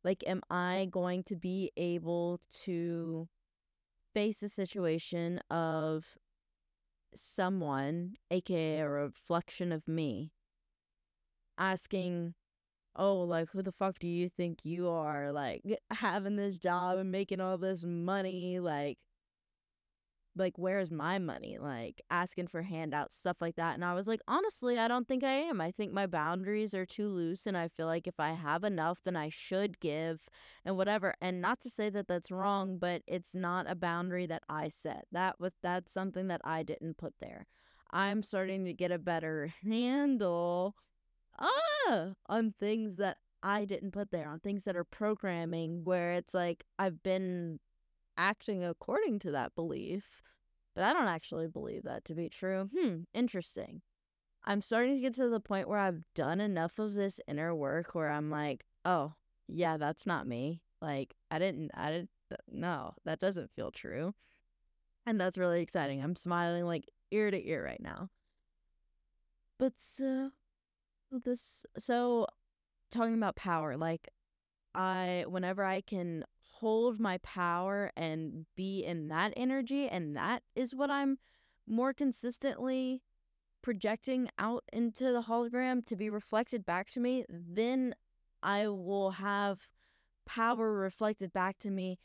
like 0.04 0.24
am 0.26 0.42
I 0.50 0.88
going 0.92 1.24
to 1.24 1.36
be 1.36 1.72
able 1.78 2.40
to 2.64 3.28
face 4.14 4.42
a 4.44 4.50
situation 4.50 5.40
of 5.50 6.06
someone 7.16 8.14
aka 8.32 8.80
a 8.80 8.90
reflection 8.90 9.72
of 9.72 9.88
me 9.88 10.32
asking 11.58 12.34
oh, 12.96 13.22
like, 13.22 13.50
who 13.52 13.64
the 13.64 13.72
fuck 13.72 13.98
do 14.00 14.08
you 14.08 14.30
think 14.30 14.60
you 14.64 14.90
are? 14.90 15.32
Like, 15.32 15.64
having 15.92 16.36
this 16.36 16.60
job 16.60 16.98
and 17.00 17.12
making 17.12 17.40
all 17.40 17.58
this 17.58 17.84
money, 17.84 18.60
like, 18.60 18.98
like, 20.40 20.58
where's 20.58 20.90
my 20.90 21.20
money? 21.20 21.58
Like, 21.60 22.02
asking 22.10 22.48
for 22.48 22.62
handouts, 22.62 23.16
stuff 23.16 23.38
like 23.42 23.58
that. 23.58 23.76
And 23.76 23.86
I 23.86 23.94
was 23.94 24.08
like, 24.08 24.22
honestly, 24.28 24.80
I 24.80 24.88
don't 24.88 25.08
think 25.08 25.24
I 25.24 25.34
am. 25.34 25.62
I 25.62 25.72
think 25.72 25.92
my 25.92 26.08
boundaries 26.08 26.74
are 26.74 26.86
too 26.86 27.10
loose. 27.10 27.46
And 27.46 27.58
I 27.58 27.68
feel 27.68 27.86
like 27.86 28.08
if 28.08 28.20
I 28.20 28.32
have 28.32 28.64
enough, 28.64 29.00
then 29.04 29.16
I 29.16 29.30
should 29.30 29.80
give 29.80 30.22
and 30.66 30.78
whatever. 30.78 31.14
And 31.22 31.42
not 31.42 31.60
to 31.62 31.70
say 31.70 31.90
that 31.90 32.08
that's 32.08 32.32
wrong, 32.32 32.78
but 32.78 33.04
it's 33.06 33.36
not 33.36 33.70
a 33.70 33.76
boundary 33.76 34.26
that 34.28 34.44
I 34.50 34.70
set. 34.70 35.06
That 35.12 35.40
was, 35.40 35.54
that's 35.62 35.94
something 35.94 36.28
that 36.30 36.42
I 36.44 36.64
didn't 36.64 36.98
put 36.98 37.14
there. 37.20 37.46
I'm 37.92 38.24
starting 38.24 38.66
to 38.66 38.74
get 38.74 38.92
a 38.92 39.00
better 39.00 39.54
handle 39.64 40.76
ah 41.40 42.10
on 42.28 42.54
things 42.60 42.98
that 42.98 43.18
I 43.42 43.66
didn't 43.66 43.92
put 43.92 44.12
there, 44.12 44.30
on 44.30 44.40
things 44.40 44.66
that 44.66 44.76
are 44.76 44.84
programming 44.84 45.84
where 45.86 46.14
it's 46.14 46.34
like 46.34 46.66
I've 46.78 47.02
been 47.02 47.60
acting 48.20 48.64
according 48.64 49.18
to 49.20 49.32
that 49.32 49.56
belief, 49.56 50.22
but 50.76 50.84
I 50.84 50.94
don't 50.94 51.08
actually 51.08 51.48
believe 51.48 51.84
that 51.84 52.06
to 52.06 52.14
be 52.14 52.30
true. 52.30 52.70
Hmm, 52.78 53.04
interesting. 53.14 53.82
I'm 54.44 54.62
starting 54.62 54.96
to 54.96 55.02
get 55.02 55.16
to 55.16 55.30
the 55.30 55.40
point 55.40 55.70
where 55.70 55.80
I've 55.80 56.04
done 56.14 56.42
enough 56.42 56.78
of 56.80 56.94
this 56.94 57.20
inner 57.28 57.56
work 57.56 57.96
where 57.96 58.10
I'm 58.10 58.30
like, 58.30 58.66
oh, 58.86 59.14
yeah, 59.48 59.78
that's 59.78 60.06
not 60.06 60.28
me. 60.28 60.62
Like, 60.82 61.16
I 61.32 61.40
didn't, 61.40 61.72
I 61.74 61.92
didn't, 61.92 62.10
no, 62.52 62.94
that 63.06 63.20
doesn't 63.20 63.52
feel 63.56 63.72
true. 63.72 64.14
And 65.06 65.20
that's 65.20 65.38
really 65.38 65.62
exciting. 65.62 66.04
I'm 66.04 66.16
smiling 66.16 66.66
like 66.66 66.86
ear 67.12 67.32
to 67.32 67.48
ear 67.48 67.64
right 67.64 67.82
now. 67.82 68.10
But 69.58 69.74
so, 69.78 70.32
this 71.12 71.66
so 71.78 72.28
talking 72.92 73.16
about 73.16 73.36
power, 73.36 73.76
like 73.76 74.10
I 74.76 75.26
whenever 75.28 75.64
I 75.64 75.82
can 75.82 76.24
hold 76.60 77.00
my 77.00 77.18
power 77.20 77.92
and 77.96 78.46
be 78.56 78.84
in 78.84 79.08
that 79.08 79.34
energy 79.38 79.88
and 79.88 80.16
that 80.16 80.44
is 80.56 80.76
what 80.76 80.90
I'm 80.90 81.18
more 81.68 81.94
consistently 81.94 83.02
projecting 83.62 84.30
out 84.38 84.64
into 84.72 85.12
the 85.12 85.24
hologram 85.24 85.86
to 85.86 85.96
be 85.96 86.10
reflected 86.10 86.66
back 86.66 86.90
to 86.90 87.00
me, 87.00 87.26
then 87.30 87.94
I 88.42 88.68
will 88.68 89.12
have 89.12 89.68
power 90.26 90.72
reflected 90.72 91.34
back 91.34 91.60
to 91.60 91.70
me 91.70 92.00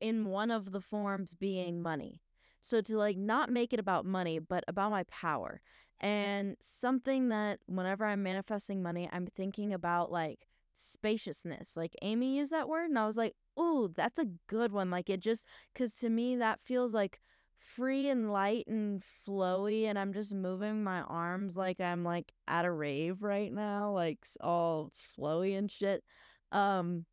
in 0.00 0.26
one 0.26 0.50
of 0.50 0.72
the 0.72 0.80
forms 0.80 1.34
being 1.34 1.82
money. 1.82 2.20
So 2.62 2.80
to 2.80 2.96
like 2.96 3.16
not 3.16 3.50
make 3.50 3.72
it 3.72 3.80
about 3.80 4.04
money, 4.04 4.38
but 4.38 4.64
about 4.68 4.90
my 4.90 5.04
power. 5.04 5.60
Mm-hmm. 6.02 6.06
And 6.06 6.56
something 6.60 7.28
that 7.28 7.60
whenever 7.66 8.04
I'm 8.04 8.22
manifesting 8.22 8.82
money, 8.82 9.08
I'm 9.12 9.26
thinking 9.26 9.72
about 9.72 10.10
like 10.12 10.46
spaciousness. 10.78 11.76
Like 11.76 11.94
Amy 12.02 12.36
used 12.36 12.52
that 12.52 12.68
word, 12.68 12.88
and 12.90 12.98
I 12.98 13.06
was 13.06 13.16
like, 13.16 13.34
ooh, 13.58 13.92
that's 13.94 14.18
a 14.18 14.26
good 14.46 14.72
one. 14.72 14.90
Like 14.90 15.10
it 15.10 15.20
just, 15.20 15.46
because 15.72 15.94
to 15.96 16.08
me, 16.08 16.36
that 16.36 16.60
feels 16.64 16.94
like 16.94 17.20
free 17.58 18.08
and 18.08 18.32
light 18.32 18.66
and 18.66 19.02
flowy. 19.26 19.84
And 19.84 19.98
I'm 19.98 20.12
just 20.12 20.34
moving 20.34 20.82
my 20.82 21.02
arms 21.02 21.56
like 21.56 21.80
I'm 21.80 22.04
like 22.04 22.32
at 22.46 22.64
a 22.64 22.72
rave 22.72 23.22
right 23.22 23.52
now, 23.52 23.90
like 23.92 24.24
all 24.40 24.92
flowy 25.18 25.56
and 25.56 25.70
shit. 25.70 26.04
Um, 26.52 27.04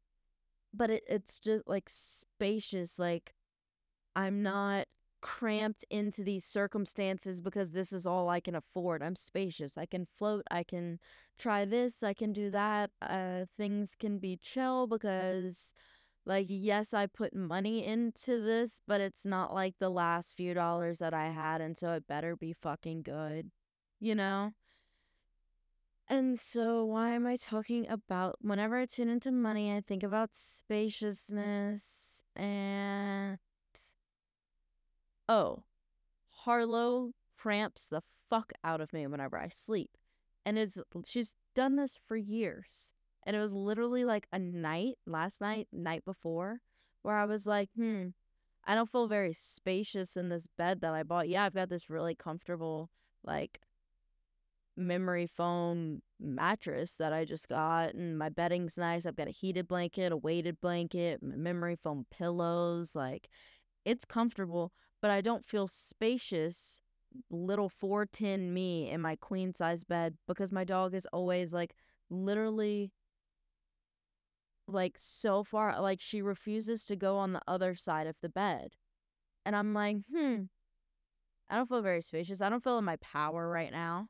but 0.74 0.90
it, 0.90 1.04
it's 1.08 1.40
just 1.40 1.68
like 1.68 1.90
spacious. 1.90 3.00
Like 3.00 3.34
I'm 4.16 4.44
not 4.44 4.88
cramped 5.26 5.84
into 5.90 6.24
these 6.24 6.46
circumstances 6.46 7.42
because 7.42 7.72
this 7.72 7.92
is 7.92 8.06
all 8.06 8.30
I 8.30 8.40
can 8.40 8.54
afford. 8.54 9.02
I'm 9.02 9.16
spacious. 9.16 9.76
I 9.76 9.88
can 9.88 10.06
float. 10.06 10.44
I 10.52 10.62
can 10.62 11.00
try 11.40 11.66
this. 11.66 12.04
I 12.04 12.14
can 12.14 12.32
do 12.32 12.52
that. 12.52 12.92
Uh, 13.02 13.46
things 13.58 13.96
can 14.00 14.20
be 14.20 14.38
chill 14.38 14.86
because, 14.86 15.74
like, 16.28 16.46
yes, 16.48 16.94
I 16.94 17.08
put 17.08 17.36
money 17.36 17.84
into 17.84 18.40
this, 18.40 18.82
but 18.88 19.02
it's 19.02 19.26
not 19.26 19.52
like 19.52 19.74
the 19.80 19.90
last 19.90 20.36
few 20.38 20.54
dollars 20.54 21.00
that 21.00 21.16
I 21.16 21.32
had, 21.32 21.60
and 21.60 21.76
so 21.76 21.94
it 21.94 22.08
better 22.08 22.36
be 22.36 22.54
fucking 22.54 23.02
good, 23.02 23.50
you 24.00 24.14
know? 24.14 24.52
And 26.08 26.40
so, 26.40 26.86
why 26.86 27.16
am 27.16 27.26
I 27.26 27.36
talking 27.36 27.90
about 27.90 28.38
whenever 28.42 28.78
I 28.78 28.86
tune 28.86 29.10
into 29.10 29.32
money, 29.32 29.76
I 29.76 29.82
think 29.82 30.04
about 30.04 30.30
spaciousness 30.36 32.22
and 32.36 33.40
Oh, 35.28 35.64
Harlow 36.30 37.12
cramps 37.38 37.88
the 37.88 38.02
fuck 38.30 38.52
out 38.64 38.82
of 38.82 38.94
me 38.94 39.08
whenever 39.08 39.38
I 39.38 39.50
sleep. 39.50 39.92
And 40.46 40.58
it's 40.58 40.78
she's 41.06 41.34
done 41.56 41.76
this 41.76 41.98
for 42.08 42.16
years. 42.16 42.94
And 43.26 43.36
it 43.36 43.40
was 43.40 43.54
literally 43.54 44.06
like 44.06 44.28
a 44.32 44.38
night, 44.38 44.96
last 45.08 45.42
night, 45.42 45.68
night 45.72 46.06
before, 46.06 46.60
where 47.02 47.18
I 47.18 47.26
was 47.26 47.48
like, 47.48 47.70
hmm, 47.76 48.10
I 48.66 48.76
don't 48.76 48.92
feel 48.92 49.08
very 49.08 49.34
spacious 49.34 50.16
in 50.16 50.30
this 50.30 50.48
bed 50.58 50.82
that 50.82 50.94
I 50.94 51.04
bought. 51.04 51.30
Yeah, 51.30 51.46
I've 51.46 51.56
got 51.56 51.70
this 51.70 51.90
really 51.90 52.16
comfortable, 52.16 52.90
like, 53.24 53.60
memory 54.78 55.26
foam 55.26 56.02
mattress 56.20 56.96
that 56.98 57.14
I 57.14 57.26
just 57.26 57.48
got, 57.48 57.94
and 57.94 58.18
my 58.18 58.30
bedding's 58.30 58.78
nice. 58.78 59.06
I've 59.06 59.16
got 59.16 59.28
a 59.28 59.32
heated 59.32 59.68
blanket, 59.68 60.12
a 60.12 60.18
weighted 60.18 60.60
blanket, 60.62 61.22
memory 61.24 61.78
foam 61.82 62.06
pillows. 62.12 62.96
Like, 62.96 63.30
it's 63.86 64.06
comfortable, 64.06 64.72
but 65.06 65.12
I 65.12 65.22
don't 65.22 65.46
feel 65.46 65.68
spacious, 65.68 66.82
little 67.30 67.70
410 67.70 68.52
me 68.52 68.90
in 68.90 69.02
my 69.02 69.16
queen 69.16 69.54
size 69.54 69.84
bed 69.84 70.18
because 70.28 70.52
my 70.52 70.64
dog 70.64 70.96
is 70.96 71.06
always 71.14 71.54
like 71.54 71.76
literally 72.10 72.92
like 74.68 74.96
so 74.98 75.44
far 75.44 75.80
like 75.80 76.02
she 76.02 76.24
refuses 76.24 76.84
to 76.86 76.96
go 76.96 77.18
on 77.18 77.34
the 77.34 77.42
other 77.48 77.76
side 77.76 78.08
of 78.08 78.16
the 78.24 78.30
bed. 78.30 78.78
And 79.46 79.56
I'm 79.56 79.76
like, 79.76 79.98
"Hmm. 80.12 80.46
I 81.52 81.58
don't 81.58 81.70
feel 81.70 81.84
very 81.84 82.02
spacious. 82.02 82.42
I 82.42 82.50
don't 82.50 82.64
feel 82.64 82.80
in 82.80 82.84
my 82.84 82.96
power 82.96 83.48
right 83.48 83.72
now." 83.72 84.08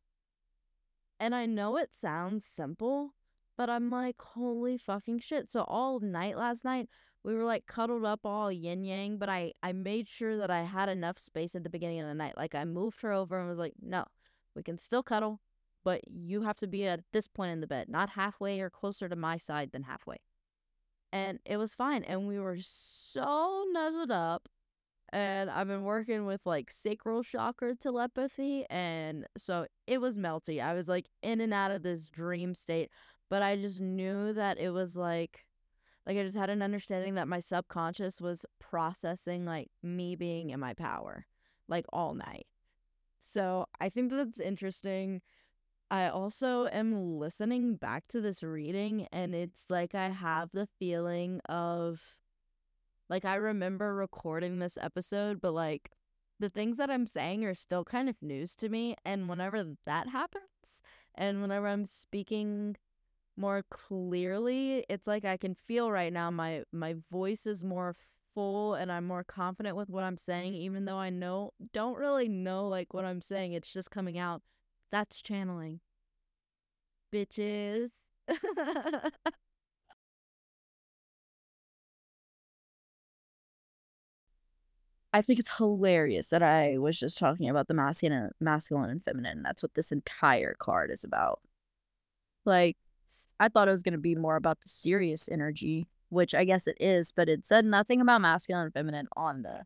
And 1.20 1.36
I 1.36 1.46
know 1.46 1.76
it 1.76 1.94
sounds 1.94 2.46
simple, 2.46 3.16
but 3.58 3.70
I'm 3.70 3.90
like, 3.90 4.22
"Holy 4.22 4.78
fucking 4.78 5.20
shit." 5.20 5.50
So 5.50 5.64
all 5.64 6.00
night 6.00 6.38
last 6.38 6.64
night, 6.64 6.88
we 7.26 7.34
were 7.34 7.44
like 7.44 7.66
cuddled 7.66 8.06
up 8.06 8.20
all 8.24 8.52
yin 8.52 8.86
yang, 8.86 9.18
but 9.18 9.30
I 9.30 9.54
I 9.64 9.74
made 9.74 10.08
sure 10.08 10.38
that 10.38 10.52
I 10.52 10.62
had 10.64 10.90
enough 10.90 11.18
space 11.18 11.56
at 11.56 11.64
the 11.64 11.72
beginning 11.72 12.00
of 12.00 12.08
the 12.08 12.14
night. 12.14 12.38
Like 12.38 12.54
I 12.54 12.64
moved 12.66 13.02
her 13.02 13.12
over 13.12 13.40
and 13.40 13.50
was 13.50 13.58
like, 13.58 13.74
"No, 13.82 14.06
we 14.56 14.62
can 14.62 14.78
still 14.78 15.02
cuddle, 15.02 15.42
but 15.84 16.02
you 16.08 16.44
have 16.44 16.58
to 16.58 16.68
be 16.68 16.86
at 16.86 17.04
this 17.14 17.28
point 17.28 17.52
in 17.52 17.62
the 17.62 17.68
bed, 17.68 17.90
not 17.90 18.12
halfway 18.12 18.62
or 18.62 18.70
closer 18.70 19.10
to 19.10 19.16
my 19.16 19.38
side 19.38 19.72
than 19.72 19.84
halfway." 19.84 20.18
And 21.12 21.40
it 21.46 21.58
was 21.58 21.74
fine, 21.76 22.04
and 22.04 22.28
we 22.28 22.40
were 22.40 22.58
so 22.62 23.66
nuzzled 23.72 24.12
up. 24.12 24.48
And 25.14 25.50
I've 25.50 25.68
been 25.68 25.84
working 25.84 26.26
with 26.26 26.42
like 26.46 26.70
sacral 26.72 27.24
chakra 27.24 27.76
telepathy, 27.76 28.66
and 28.70 29.28
so 29.38 29.68
it 29.88 30.00
was 30.00 30.16
melty. 30.18 30.62
I 30.62 30.74
was 30.76 30.88
like 30.88 31.08
in 31.24 31.42
and 31.42 31.54
out 31.54 31.72
of 31.72 31.84
this 31.84 32.10
dream 32.10 32.54
state, 32.56 32.92
but 33.30 33.42
I 33.42 33.56
just 33.58 33.82
knew 33.82 34.34
that 34.34 34.60
it 34.60 34.72
was 34.72 34.96
like 34.96 35.46
like 36.06 36.18
I 36.18 36.24
just 36.24 36.38
had 36.38 36.50
an 36.50 36.62
understanding 36.62 37.16
that 37.16 37.28
my 37.28 37.40
subconscious 37.40 38.22
was 38.22 38.46
processing 38.60 39.46
like 39.46 39.70
me 39.82 40.16
being 40.16 40.52
in 40.52 40.60
my 40.60 40.74
power 40.74 41.26
like 41.68 41.86
all 41.92 42.14
night. 42.14 42.46
So 43.20 43.66
I 43.80 43.90
think 43.90 44.12
that's 44.12 44.40
interesting. 44.40 45.22
I 45.90 46.10
also 46.10 46.68
am 46.68 47.18
listening 47.18 47.76
back 47.76 48.08
to 48.10 48.22
this 48.22 48.44
reading 48.44 49.08
and 49.12 49.34
it's 49.34 49.66
like 49.70 49.96
I 49.96 50.10
have 50.10 50.50
the 50.54 50.68
feeling 50.80 51.42
of 51.50 52.00
like 53.10 53.26
I 53.26 53.36
remember 53.36 53.94
recording 53.94 54.60
this 54.60 54.78
episode, 54.82 55.42
but 55.42 55.54
like 55.54 55.92
the 56.40 56.50
things 56.50 56.78
that 56.78 56.90
I'm 56.90 57.08
saying 57.08 57.46
are 57.46 57.56
still 57.56 57.84
kind 57.84 58.10
of 58.10 58.16
news 58.22 58.56
to 58.58 58.70
me. 58.70 58.96
And 59.06 59.30
whenever 59.30 59.76
that 59.86 60.10
happens, 60.10 60.44
and 61.14 61.42
whenever 61.42 61.68
I'm 61.68 61.86
speaking 61.86 62.76
more 63.38 63.64
clearly. 63.70 64.86
It's 64.90 65.08
like 65.08 65.26
I 65.26 65.38
can 65.38 65.56
feel 65.68 65.92
right 65.92 66.12
now 66.14 66.32
my 66.32 66.64
my 66.72 66.96
voice 67.12 67.46
is 67.46 67.64
more 67.64 67.96
full 68.34 68.74
and 68.76 68.92
I'm 68.92 69.06
more 69.06 69.24
confident 69.24 69.76
with 69.78 69.90
what 69.90 70.04
I'm 70.04 70.18
saying 70.18 70.54
even 70.56 70.86
though 70.86 70.98
I 70.98 71.10
know 71.10 71.52
don't 71.74 71.98
really 71.98 72.28
know 72.28 72.68
like 72.68 72.94
what 72.94 73.06
I'm 73.06 73.22
saying. 73.22 73.54
It's 73.54 73.72
just 73.72 73.92
coming 73.92 74.18
out. 74.18 74.42
That's 74.92 75.22
channeling. 75.22 75.80
Bitches. 77.14 77.90
I 85.14 85.22
think 85.22 85.40
it's 85.40 85.58
hilarious 85.58 86.28
that 86.30 86.44
I 86.44 86.78
was 86.78 87.00
just 87.00 87.18
talking 87.18 87.48
about 87.50 87.68
the 87.70 87.74
masculine 87.74 88.32
masculine 88.42 88.90
and 88.90 89.04
feminine. 89.04 89.44
That's 89.44 89.64
what 89.64 89.74
this 89.76 89.92
entire 89.94 90.54
card 90.60 90.92
is 90.92 91.06
about. 91.06 91.40
Like 92.46 92.78
I 93.40 93.50
thought 93.50 93.68
it 93.68 93.72
was 93.72 93.84
going 93.84 93.94
to 93.94 94.00
be 94.00 94.16
more 94.16 94.36
about 94.36 94.62
the 94.62 94.70
Sirius 94.70 95.28
energy, 95.30 95.88
which 96.10 96.34
I 96.34 96.46
guess 96.46 96.68
it 96.68 96.78
is, 96.80 97.12
but 97.12 97.30
it 97.30 97.46
said 97.46 97.66
nothing 97.66 98.02
about 98.02 98.22
masculine 98.22 98.66
and 98.66 98.74
feminine 98.74 99.08
on 99.16 99.42
the 99.42 99.66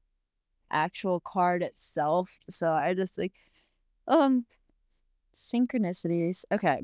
actual 0.72 1.20
card 1.20 1.62
itself. 1.64 2.40
So 2.50 2.72
I 2.72 2.94
just 2.94 3.18
like 3.18 3.34
um 4.08 4.46
synchronicities. 5.34 6.44
Okay. 6.52 6.82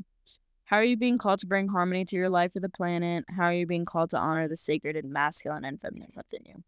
How 0.66 0.78
are 0.78 0.84
you 0.84 0.98
being 0.98 1.20
called 1.20 1.40
to 1.40 1.48
bring 1.48 1.68
harmony 1.68 2.06
to 2.06 2.16
your 2.16 2.30
life 2.30 2.56
or 2.56 2.60
the 2.60 2.70
planet? 2.70 3.24
How 3.30 3.46
are 3.46 3.54
you 3.54 3.68
being 3.68 3.86
called 3.86 4.10
to 4.12 4.18
honor 4.18 4.48
the 4.48 4.58
sacred 4.58 4.96
and 4.96 5.12
masculine 5.12 5.64
and 5.64 5.80
feminine 5.80 6.12
within 6.16 6.40
you? 6.46 6.64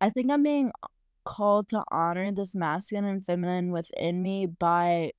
I 0.00 0.10
think 0.10 0.30
I'm 0.32 0.42
being 0.42 0.72
called 1.24 1.68
to 1.68 1.84
honor 1.92 2.32
this 2.32 2.54
masculine 2.56 3.04
and 3.04 3.24
feminine 3.24 3.70
within 3.70 4.22
me 4.22 4.46
by 4.46 5.12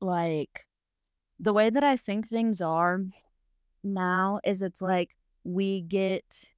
like 0.00 0.67
the 1.40 1.52
way 1.52 1.70
that 1.70 1.84
I 1.84 1.96
think 1.96 2.28
things 2.28 2.60
are 2.60 3.00
now 3.84 4.40
is 4.44 4.62
it's 4.62 4.82
like 4.82 5.16
we 5.44 5.80
get 5.80 6.50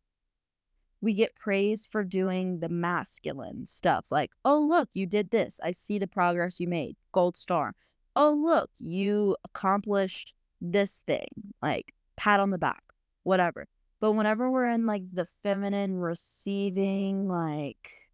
we 1.02 1.14
get 1.14 1.34
praised 1.34 1.88
for 1.90 2.04
doing 2.04 2.60
the 2.60 2.68
masculine 2.68 3.64
stuff 3.66 4.06
like 4.10 4.32
oh 4.44 4.58
look 4.58 4.88
you 4.92 5.06
did 5.06 5.30
this. 5.30 5.60
I 5.62 5.72
see 5.72 5.98
the 5.98 6.06
progress 6.06 6.60
you 6.60 6.68
made. 6.68 6.96
Gold 7.12 7.36
star. 7.36 7.74
Oh 8.16 8.32
look 8.32 8.70
you 8.78 9.36
accomplished 9.44 10.34
this 10.60 11.02
thing. 11.06 11.28
Like 11.62 11.92
pat 12.16 12.40
on 12.40 12.50
the 12.50 12.58
back 12.58 12.82
whatever. 13.22 13.66
But 14.00 14.12
whenever 14.12 14.50
we're 14.50 14.68
in 14.68 14.86
like 14.86 15.02
the 15.12 15.26
feminine 15.42 15.98
receiving 15.98 17.28
like 17.28 18.08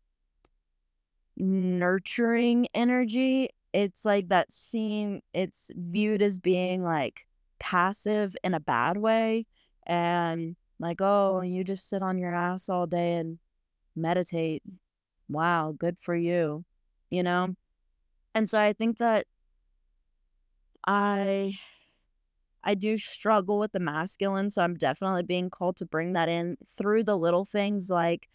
nurturing 1.36 2.66
energy 2.74 3.50
it's 3.76 4.06
like 4.06 4.28
that 4.30 4.50
seem 4.50 5.20
it's 5.34 5.70
viewed 5.76 6.22
as 6.22 6.38
being 6.38 6.82
like 6.82 7.26
passive 7.58 8.34
in 8.42 8.54
a 8.54 8.60
bad 8.60 8.96
way 8.96 9.44
and 9.86 10.56
like 10.80 11.02
oh 11.02 11.42
you 11.42 11.62
just 11.62 11.88
sit 11.88 12.02
on 12.02 12.16
your 12.16 12.34
ass 12.34 12.70
all 12.70 12.86
day 12.86 13.14
and 13.16 13.38
meditate. 13.94 14.62
Wow 15.28 15.74
good 15.78 15.98
for 16.00 16.16
you 16.16 16.64
you 17.10 17.22
know? 17.22 17.54
And 18.34 18.48
so 18.48 18.58
i 18.58 18.72
think 18.72 18.98
that 18.98 19.26
i 20.86 21.52
i 22.64 22.74
do 22.74 22.96
struggle 22.96 23.58
with 23.58 23.72
the 23.72 23.80
masculine 23.80 24.50
so 24.50 24.62
i'm 24.62 24.74
definitely 24.74 25.22
being 25.22 25.50
called 25.50 25.76
to 25.76 25.86
bring 25.86 26.12
that 26.12 26.28
in 26.28 26.56
through 26.76 27.02
the 27.02 27.16
little 27.16 27.44
things 27.44 27.90
like 27.90 28.28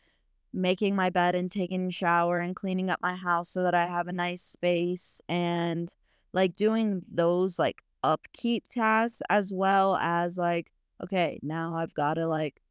making 0.53 0.95
my 0.95 1.09
bed 1.09 1.35
and 1.35 1.51
taking 1.51 1.87
a 1.87 1.91
shower 1.91 2.39
and 2.39 2.55
cleaning 2.55 2.89
up 2.89 2.99
my 3.01 3.15
house 3.15 3.49
so 3.49 3.63
that 3.63 3.73
i 3.73 3.85
have 3.85 4.07
a 4.07 4.13
nice 4.13 4.41
space 4.41 5.21
and 5.29 5.93
like 6.33 6.55
doing 6.55 7.03
those 7.11 7.57
like 7.57 7.83
upkeep 8.03 8.63
tasks 8.69 9.21
as 9.29 9.51
well 9.53 9.95
as 9.97 10.37
like 10.37 10.71
okay 11.03 11.39
now 11.43 11.75
i've 11.75 11.93
got 11.93 12.15
to 12.15 12.27
like 12.27 12.61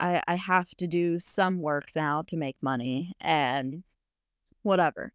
i 0.00 0.22
i 0.26 0.34
have 0.34 0.70
to 0.70 0.86
do 0.86 1.18
some 1.18 1.60
work 1.60 1.90
now 1.94 2.22
to 2.22 2.36
make 2.36 2.56
money 2.62 3.12
and 3.20 3.82
whatever. 4.62 5.12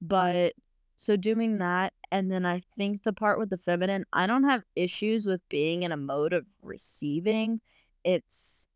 But 0.00 0.52
so 0.96 1.16
doing 1.16 1.58
that 1.58 1.94
and 2.12 2.30
then 2.30 2.44
i 2.46 2.60
think 2.76 3.02
the 3.02 3.12
part 3.12 3.38
with 3.38 3.50
the 3.50 3.58
feminine 3.58 4.04
i 4.12 4.26
don't 4.26 4.44
have 4.44 4.62
issues 4.76 5.26
with 5.26 5.40
being 5.48 5.82
in 5.82 5.90
a 5.90 5.96
mode 5.96 6.32
of 6.32 6.46
receiving. 6.62 7.60
It's 8.04 8.66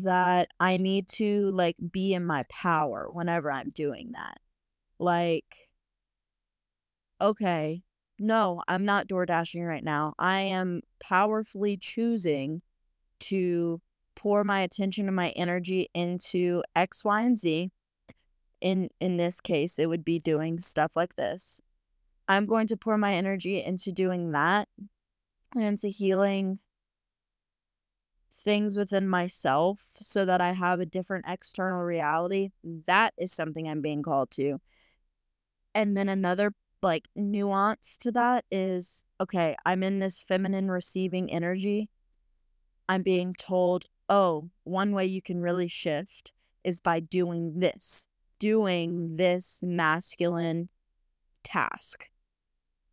that 0.00 0.48
i 0.58 0.76
need 0.76 1.06
to 1.06 1.50
like 1.50 1.76
be 1.90 2.14
in 2.14 2.24
my 2.24 2.44
power 2.48 3.08
whenever 3.12 3.52
i'm 3.52 3.70
doing 3.70 4.12
that 4.12 4.38
like 4.98 5.68
okay, 7.22 7.82
no, 8.18 8.62
I'm 8.68 8.84
not 8.84 9.06
door 9.06 9.24
dashing 9.24 9.62
right 9.62 9.84
now. 9.84 10.14
I 10.18 10.40
am 10.40 10.82
powerfully 11.00 11.76
choosing 11.76 12.62
to 13.20 13.80
pour 14.16 14.44
my 14.44 14.60
attention 14.60 15.06
and 15.06 15.16
my 15.16 15.30
energy 15.30 15.88
into 15.94 16.62
X, 16.74 17.04
Y, 17.04 17.22
and 17.22 17.38
Z. 17.38 17.70
In 18.60 18.90
in 19.00 19.16
this 19.16 19.40
case, 19.40 19.78
it 19.78 19.88
would 19.88 20.04
be 20.04 20.18
doing 20.18 20.60
stuff 20.60 20.92
like 20.94 21.16
this. 21.16 21.60
I'm 22.28 22.46
going 22.46 22.66
to 22.68 22.76
pour 22.76 22.98
my 22.98 23.14
energy 23.14 23.62
into 23.62 23.90
doing 23.92 24.32
that 24.32 24.68
and 25.54 25.64
into 25.64 25.88
healing 25.88 26.58
things 28.32 28.76
within 28.76 29.08
myself 29.08 29.88
so 30.00 30.24
that 30.24 30.40
I 30.40 30.52
have 30.52 30.80
a 30.80 30.86
different 30.86 31.26
external 31.28 31.82
reality. 31.82 32.50
That 32.86 33.14
is 33.18 33.32
something 33.32 33.68
I'm 33.68 33.80
being 33.80 34.02
called 34.02 34.30
to. 34.32 34.60
And 35.74 35.96
then 35.96 36.08
another 36.08 36.54
like 36.82 37.08
nuance 37.14 37.96
to 37.98 38.12
that 38.12 38.44
is 38.50 39.04
okay, 39.20 39.56
I'm 39.64 39.82
in 39.82 40.00
this 40.00 40.22
feminine 40.22 40.70
receiving 40.70 41.30
energy. 41.30 41.88
I'm 42.88 43.02
being 43.02 43.34
told, 43.34 43.86
oh, 44.08 44.50
one 44.64 44.92
way 44.92 45.06
you 45.06 45.22
can 45.22 45.40
really 45.40 45.68
shift 45.68 46.32
is 46.64 46.80
by 46.80 47.00
doing 47.00 47.60
this, 47.60 48.08
doing 48.38 49.16
this 49.16 49.60
masculine 49.62 50.68
task. 51.44 52.08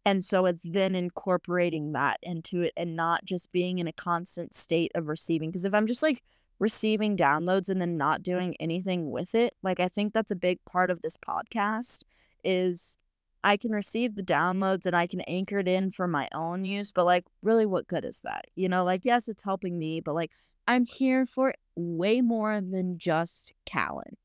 And 0.10 0.26
so 0.26 0.48
it's 0.48 0.64
then 0.66 0.96
incorporating 0.96 1.92
that 1.92 2.18
into 2.24 2.64
it 2.64 2.74
and 2.76 2.96
not 2.96 3.26
just 3.26 3.52
being 3.52 3.78
in 3.78 3.86
a 3.86 3.94
constant 3.94 4.56
state 4.56 4.92
of 4.96 5.08
receiving. 5.08 5.52
Because 5.52 5.66
if 5.66 5.74
I'm 5.76 5.86
just 5.86 6.02
like 6.02 6.24
receiving 6.58 7.16
downloads 7.16 7.70
and 7.70 7.80
then 7.80 7.96
not 7.96 8.24
doing 8.24 8.56
anything 8.60 9.12
with 9.12 9.36
it, 9.36 9.54
like 9.62 9.80
I 9.80 9.88
think 9.88 10.12
that's 10.12 10.32
a 10.32 10.36
big 10.36 10.66
part 10.66 10.90
of 10.90 11.04
this 11.04 11.16
podcast 11.16 12.02
is 12.44 12.98
I 13.44 13.56
can 13.56 13.72
receive 13.72 14.16
the 14.16 14.24
downloads 14.24 14.88
and 14.88 14.96
I 14.96 15.06
can 15.06 15.22
anchor 15.22 15.60
it 15.60 15.68
in 15.68 15.92
for 15.92 16.08
my 16.08 16.28
own 16.34 16.66
use, 16.66 16.92
but 16.92 17.06
like, 17.06 17.26
really, 17.44 17.68
what 17.68 17.86
good 17.86 18.04
is 18.04 18.22
that? 18.22 18.46
You 18.56 18.68
know, 18.68 18.84
like, 18.84 19.06
yes, 19.06 19.30
it's 19.30 19.44
helping 19.44 19.78
me, 19.78 20.00
but 20.00 20.16
like, 20.16 20.32
I'm 20.68 20.88
here 20.88 21.28
for 21.28 21.54
way 21.76 22.20
more 22.22 22.60
than 22.62 22.98
just 22.98 23.54
Callan. 23.68 24.18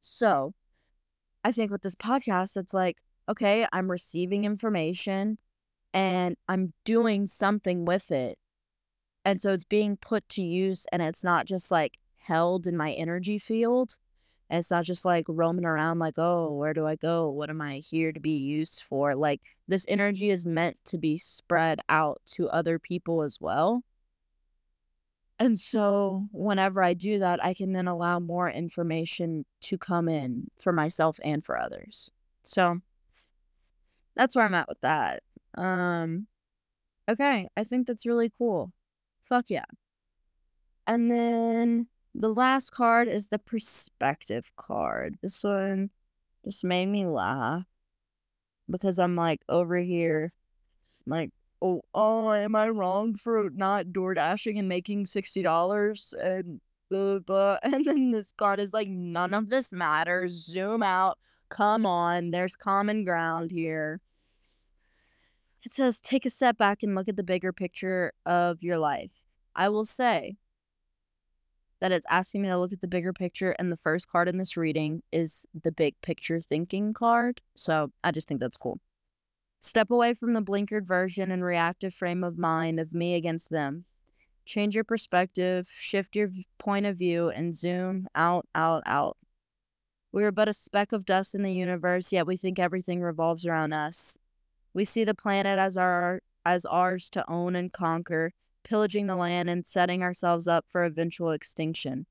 So 0.00 0.52
I 1.42 1.52
think 1.52 1.70
with 1.70 1.80
this 1.80 1.94
podcast, 1.94 2.58
it's 2.58 2.74
like, 2.74 2.98
okay, 3.28 3.66
I'm 3.72 3.90
receiving 3.90 4.44
information 4.44 5.38
and 5.92 6.36
I'm 6.48 6.72
doing 6.84 7.26
something 7.26 7.84
with 7.84 8.10
it. 8.10 8.38
And 9.24 9.40
so 9.40 9.52
it's 9.52 9.64
being 9.64 9.96
put 9.96 10.28
to 10.30 10.42
use 10.42 10.86
and 10.92 11.02
it's 11.02 11.22
not 11.22 11.46
just 11.46 11.70
like 11.70 11.98
held 12.18 12.66
in 12.66 12.76
my 12.76 12.92
energy 12.92 13.38
field 13.38 13.96
and 14.50 14.60
it's 14.60 14.70
not 14.70 14.84
just 14.84 15.04
like 15.04 15.26
roaming 15.28 15.66
around 15.66 15.98
like, 15.98 16.14
oh, 16.16 16.52
where 16.52 16.72
do 16.72 16.86
I 16.86 16.96
go? 16.96 17.28
What 17.28 17.50
am 17.50 17.60
I 17.60 17.76
here 17.76 18.12
to 18.12 18.20
be 18.20 18.36
used 18.36 18.82
for? 18.88 19.14
Like, 19.14 19.42
this 19.66 19.84
energy 19.88 20.30
is 20.30 20.46
meant 20.46 20.78
to 20.86 20.96
be 20.96 21.18
spread 21.18 21.80
out 21.88 22.22
to 22.32 22.48
other 22.48 22.78
people 22.78 23.22
as 23.22 23.38
well. 23.40 23.82
And 25.38 25.58
so, 25.58 26.28
whenever 26.32 26.82
I 26.82 26.94
do 26.94 27.18
that, 27.18 27.44
I 27.44 27.52
can 27.54 27.72
then 27.72 27.86
allow 27.86 28.18
more 28.18 28.50
information 28.50 29.44
to 29.62 29.76
come 29.78 30.08
in 30.08 30.48
for 30.58 30.72
myself 30.72 31.20
and 31.22 31.44
for 31.44 31.58
others. 31.58 32.10
So, 32.42 32.80
that's 34.18 34.36
where 34.36 34.44
I'm 34.44 34.54
at 34.54 34.68
with 34.68 34.80
that. 34.82 35.22
Um, 35.56 36.26
okay, 37.08 37.48
I 37.56 37.64
think 37.64 37.86
that's 37.86 38.04
really 38.04 38.30
cool. 38.36 38.72
Fuck 39.20 39.48
yeah. 39.48 39.64
And 40.86 41.10
then 41.10 41.86
the 42.14 42.28
last 42.28 42.70
card 42.70 43.08
is 43.08 43.28
the 43.28 43.38
perspective 43.38 44.50
card. 44.56 45.16
This 45.22 45.42
one 45.44 45.90
just 46.44 46.64
made 46.64 46.86
me 46.86 47.06
laugh 47.06 47.64
because 48.68 48.98
I'm 48.98 49.14
like 49.14 49.40
over 49.48 49.78
here, 49.78 50.32
like, 51.06 51.30
oh, 51.62 51.82
oh, 51.94 52.32
am 52.32 52.56
I 52.56 52.68
wrong 52.70 53.14
for 53.14 53.50
not 53.54 53.92
door 53.92 54.14
dashing 54.14 54.58
and 54.58 54.68
making 54.68 55.06
sixty 55.06 55.42
dollars 55.42 56.12
and 56.20 56.60
blah, 56.90 57.20
blah. 57.20 57.58
And 57.62 57.84
then 57.84 58.10
this 58.10 58.32
card 58.32 58.58
is 58.60 58.72
like, 58.72 58.88
none 58.88 59.34
of 59.34 59.48
this 59.50 59.72
matters. 59.72 60.32
Zoom 60.32 60.82
out. 60.82 61.18
Come 61.50 61.86
on, 61.86 62.30
there's 62.30 62.56
common 62.56 63.04
ground 63.04 63.50
here. 63.50 64.00
It 65.64 65.72
says, 65.72 66.00
take 66.00 66.24
a 66.24 66.30
step 66.30 66.56
back 66.56 66.82
and 66.82 66.94
look 66.94 67.08
at 67.08 67.16
the 67.16 67.22
bigger 67.22 67.52
picture 67.52 68.12
of 68.24 68.62
your 68.62 68.78
life. 68.78 69.10
I 69.54 69.68
will 69.68 69.84
say, 69.84 70.36
that 71.80 71.92
it's 71.92 72.06
asking 72.10 72.42
me 72.42 72.48
to 72.48 72.58
look 72.58 72.72
at 72.72 72.80
the 72.80 72.88
bigger 72.88 73.12
picture. 73.12 73.54
And 73.58 73.70
the 73.70 73.76
first 73.76 74.08
card 74.08 74.28
in 74.28 74.38
this 74.38 74.56
reading 74.56 75.02
is 75.12 75.46
the 75.54 75.72
big 75.72 75.94
picture 76.02 76.40
thinking 76.40 76.92
card. 76.92 77.40
So 77.54 77.92
I 78.02 78.10
just 78.10 78.28
think 78.28 78.40
that's 78.40 78.56
cool. 78.56 78.80
Step 79.60 79.90
away 79.90 80.14
from 80.14 80.34
the 80.34 80.42
blinkered 80.42 80.86
version 80.86 81.30
and 81.30 81.44
reactive 81.44 81.94
frame 81.94 82.22
of 82.22 82.38
mind 82.38 82.78
of 82.78 82.92
me 82.92 83.14
against 83.14 83.50
them. 83.50 83.84
Change 84.44 84.74
your 84.74 84.84
perspective, 84.84 85.68
shift 85.70 86.16
your 86.16 86.30
point 86.58 86.86
of 86.86 86.96
view, 86.96 87.28
and 87.28 87.54
zoom 87.54 88.06
out, 88.14 88.46
out, 88.54 88.82
out. 88.86 89.16
We 90.10 90.24
are 90.24 90.32
but 90.32 90.48
a 90.48 90.54
speck 90.54 90.92
of 90.92 91.04
dust 91.04 91.34
in 91.34 91.42
the 91.42 91.52
universe, 91.52 92.12
yet 92.12 92.26
we 92.26 92.36
think 92.36 92.58
everything 92.58 93.02
revolves 93.02 93.44
around 93.44 93.74
us. 93.74 94.16
We 94.74 94.84
see 94.84 95.04
the 95.04 95.14
planet 95.14 95.58
as 95.58 95.76
our 95.76 96.20
as 96.44 96.64
ours 96.64 97.10
to 97.10 97.24
own 97.30 97.56
and 97.56 97.72
conquer, 97.72 98.32
pillaging 98.64 99.06
the 99.06 99.16
land 99.16 99.50
and 99.50 99.66
setting 99.66 100.02
ourselves 100.02 100.48
up 100.48 100.64
for 100.68 100.84
eventual 100.84 101.30
extinction. 101.32 102.06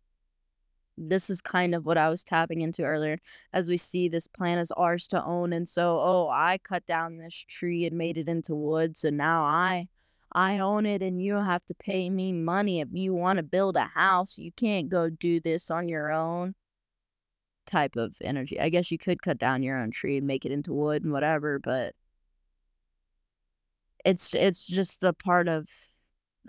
this 0.97 1.29
is 1.29 1.41
kind 1.41 1.75
of 1.75 1.85
what 1.85 1.97
I 1.97 2.09
was 2.09 2.23
tapping 2.23 2.61
into 2.61 2.83
earlier 2.83 3.19
as 3.53 3.67
we 3.69 3.77
see 3.77 4.09
this 4.09 4.27
plant 4.27 4.59
as 4.59 4.71
ours 4.71 5.07
to 5.09 5.23
own 5.23 5.53
and 5.53 5.67
so 5.69 5.99
oh 6.01 6.29
I 6.29 6.57
cut 6.63 6.85
down 6.87 7.17
this 7.17 7.35
tree 7.35 7.85
and 7.85 7.97
made 7.97 8.17
it 8.17 8.27
into 8.27 8.55
wood 8.55 8.97
so 8.97 9.09
now 9.11 9.43
I 9.43 9.87
I 10.31 10.57
own 10.59 10.85
it 10.85 11.01
and 11.03 11.21
you 11.21 11.35
have 11.35 11.65
to 11.67 11.75
pay 11.75 12.09
me 12.09 12.33
money 12.33 12.79
if 12.81 12.89
you 12.91 13.13
want 13.13 13.37
to 13.37 13.43
build 13.43 13.75
a 13.77 13.85
house. 13.85 14.37
You 14.37 14.51
can't 14.51 14.89
go 14.89 15.09
do 15.09 15.39
this 15.39 15.71
on 15.71 15.87
your 15.87 16.11
own. 16.11 16.55
Type 17.65 17.95
of 17.97 18.15
energy. 18.21 18.59
I 18.59 18.69
guess 18.69 18.91
you 18.91 18.97
could 18.97 19.21
cut 19.21 19.37
down 19.37 19.61
your 19.63 19.77
own 19.77 19.91
tree 19.91 20.17
and 20.17 20.25
make 20.27 20.45
it 20.45 20.51
into 20.53 20.73
wood 20.73 21.03
and 21.03 21.11
whatever 21.13 21.59
but 21.59 21.95
it's 24.07 24.33
it's 24.33 24.65
just 24.65 25.01
the 25.01 25.13
part 25.13 25.47
of 25.47 25.67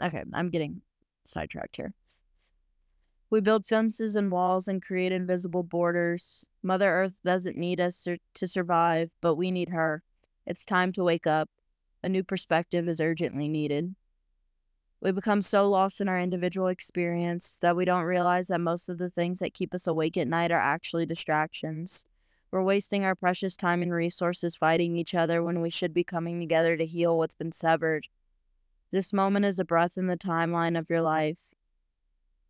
okay 0.03 0.23
I'm 0.33 0.51
getting 0.51 0.83
sidetracked 1.25 1.77
here 1.77 1.93
we 3.31 3.41
build 3.41 3.67
fences 3.67 4.17
and 4.17 4.31
walls 4.31 4.69
and 4.69 4.83
create 4.83 5.13
invisible 5.13 5.63
borders. 5.63 6.47
Mother 6.63 6.89
Earth 6.89 7.21
doesn't 7.25 7.59
need 7.59 7.79
us 7.79 8.07
to 8.35 8.47
survive, 8.47 9.11
but 9.21 9.35
we 9.35 9.51
need 9.51 9.69
her. 9.69 10.03
It's 10.47 10.65
time 10.65 10.93
to 10.93 11.05
wake 11.05 11.27
up. 11.27 11.51
A 12.03 12.09
new 12.09 12.25
perspective 12.25 12.89
is 12.89 13.01
urgently 13.01 13.49
needed. 13.49 13.95
We 15.03 15.13
become 15.13 15.43
so 15.43 15.69
lost 15.69 16.01
in 16.01 16.09
our 16.09 16.19
individual 16.19 16.69
experience 16.69 17.59
that 17.61 17.77
we 17.77 17.85
don't 17.85 18.05
realize 18.05 18.49
that 18.49 18.61
most 18.61 18.89
of 18.89 18.99
the 18.99 19.11
things 19.11 19.41
that 19.41 19.55
keep 19.55 19.75
us 19.75 19.87
awake 19.87 20.17
at 20.17 20.27
night 20.27 20.51
are 20.51 20.59
actually 20.59 21.05
distractions. 21.05 22.07
We're 22.51 22.63
wasting 22.63 23.05
our 23.05 23.15
precious 23.15 23.57
time 23.57 23.83
and 23.83 23.93
resources 23.93 24.57
fighting 24.57 24.97
each 24.97 25.15
other 25.15 25.43
when 25.43 25.61
we 25.61 25.69
should 25.69 25.93
be 25.93 26.05
coming 26.05 26.41
together 26.41 26.77
to 26.77 26.87
heal 26.87 27.19
what's 27.19 27.35
been 27.35 27.53
severed. 27.53 28.09
This 28.91 29.13
moment 29.13 29.45
is 29.45 29.59
a 29.59 29.65
breath 29.65 29.99
in 29.99 30.07
the 30.07 30.17
timeline 30.17 30.79
of 30.79 30.89
your 30.89 31.03
life. 31.03 31.53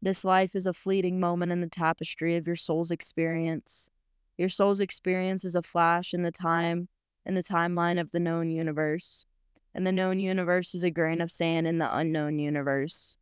This 0.01 0.25
life 0.25 0.55
is 0.55 0.67
a 0.67 0.73
fleeting 0.73 1.19
moment 1.19 1.51
in 1.51 1.61
the 1.61 1.69
tapestry 1.69 2.37
of 2.37 2.47
your 2.47 2.55
soul's 2.55 2.93
experience. 2.93 3.91
Your 4.37 4.49
soul's 4.49 4.81
experience 4.81 5.45
is 5.45 5.57
a 5.57 5.63
flash 5.63 6.15
in 6.15 6.23
the 6.23 6.31
time 6.31 6.89
in 7.27 7.35
the 7.35 7.43
timeline 7.43 8.01
of 8.01 8.13
the 8.13 8.21
known 8.21 8.51
universe. 8.51 9.27
And 9.75 9.85
the 9.85 9.93
known 9.93 10.21
universe 10.21 10.75
is 10.75 10.85
a 10.85 10.91
grain 10.93 11.21
of 11.21 11.33
sand 11.33 11.67
in 11.67 11.79
the 11.79 11.97
unknown 11.97 12.39
universe. 12.39 13.17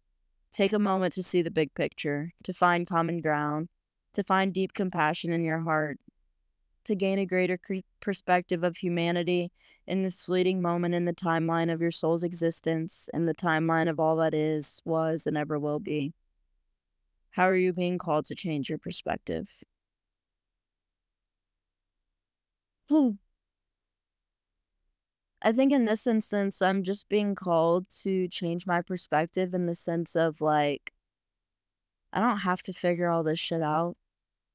Take 0.52 0.74
a 0.74 0.78
moment 0.78 1.14
to 1.14 1.22
see 1.22 1.40
the 1.40 1.50
big 1.50 1.72
picture, 1.74 2.32
to 2.44 2.52
find 2.52 2.86
common 2.86 3.22
ground, 3.22 3.68
to 4.12 4.22
find 4.22 4.52
deep 4.52 4.74
compassion 4.74 5.32
in 5.32 5.42
your 5.42 5.60
heart, 5.60 5.98
to 6.86 6.96
gain 6.96 7.18
a 7.18 7.26
greater 7.26 7.58
perspective 8.00 8.64
of 8.64 8.76
humanity 8.76 9.50
in 9.86 10.02
this 10.02 10.22
fleeting 10.22 10.60
moment 10.60 10.94
in 10.94 11.04
the 11.04 11.12
timeline 11.14 11.72
of 11.72 11.80
your 11.80 11.90
soul's 11.90 12.24
existence 12.24 13.08
and 13.14 13.28
the 13.28 13.34
timeline 13.34 13.88
of 13.88 14.00
all 14.00 14.16
that 14.16 14.34
is, 14.34 14.80
was, 14.84 15.26
and 15.26 15.36
ever 15.36 15.58
will 15.58 15.78
be. 15.78 16.12
How 17.30 17.44
are 17.48 17.56
you 17.56 17.72
being 17.72 17.98
called 17.98 18.24
to 18.26 18.34
change 18.34 18.68
your 18.68 18.78
perspective? 18.78 19.62
Hmm. 22.88 23.10
I 25.42 25.52
think 25.52 25.70
in 25.72 25.84
this 25.84 26.06
instance, 26.06 26.62
I'm 26.62 26.82
just 26.82 27.08
being 27.08 27.34
called 27.34 27.86
to 28.02 28.26
change 28.28 28.66
my 28.66 28.82
perspective 28.82 29.54
in 29.54 29.66
the 29.66 29.74
sense 29.74 30.16
of 30.16 30.40
like, 30.40 30.92
I 32.12 32.20
don't 32.20 32.38
have 32.38 32.62
to 32.62 32.72
figure 32.72 33.08
all 33.08 33.22
this 33.22 33.38
shit 33.38 33.62
out. 33.62 33.96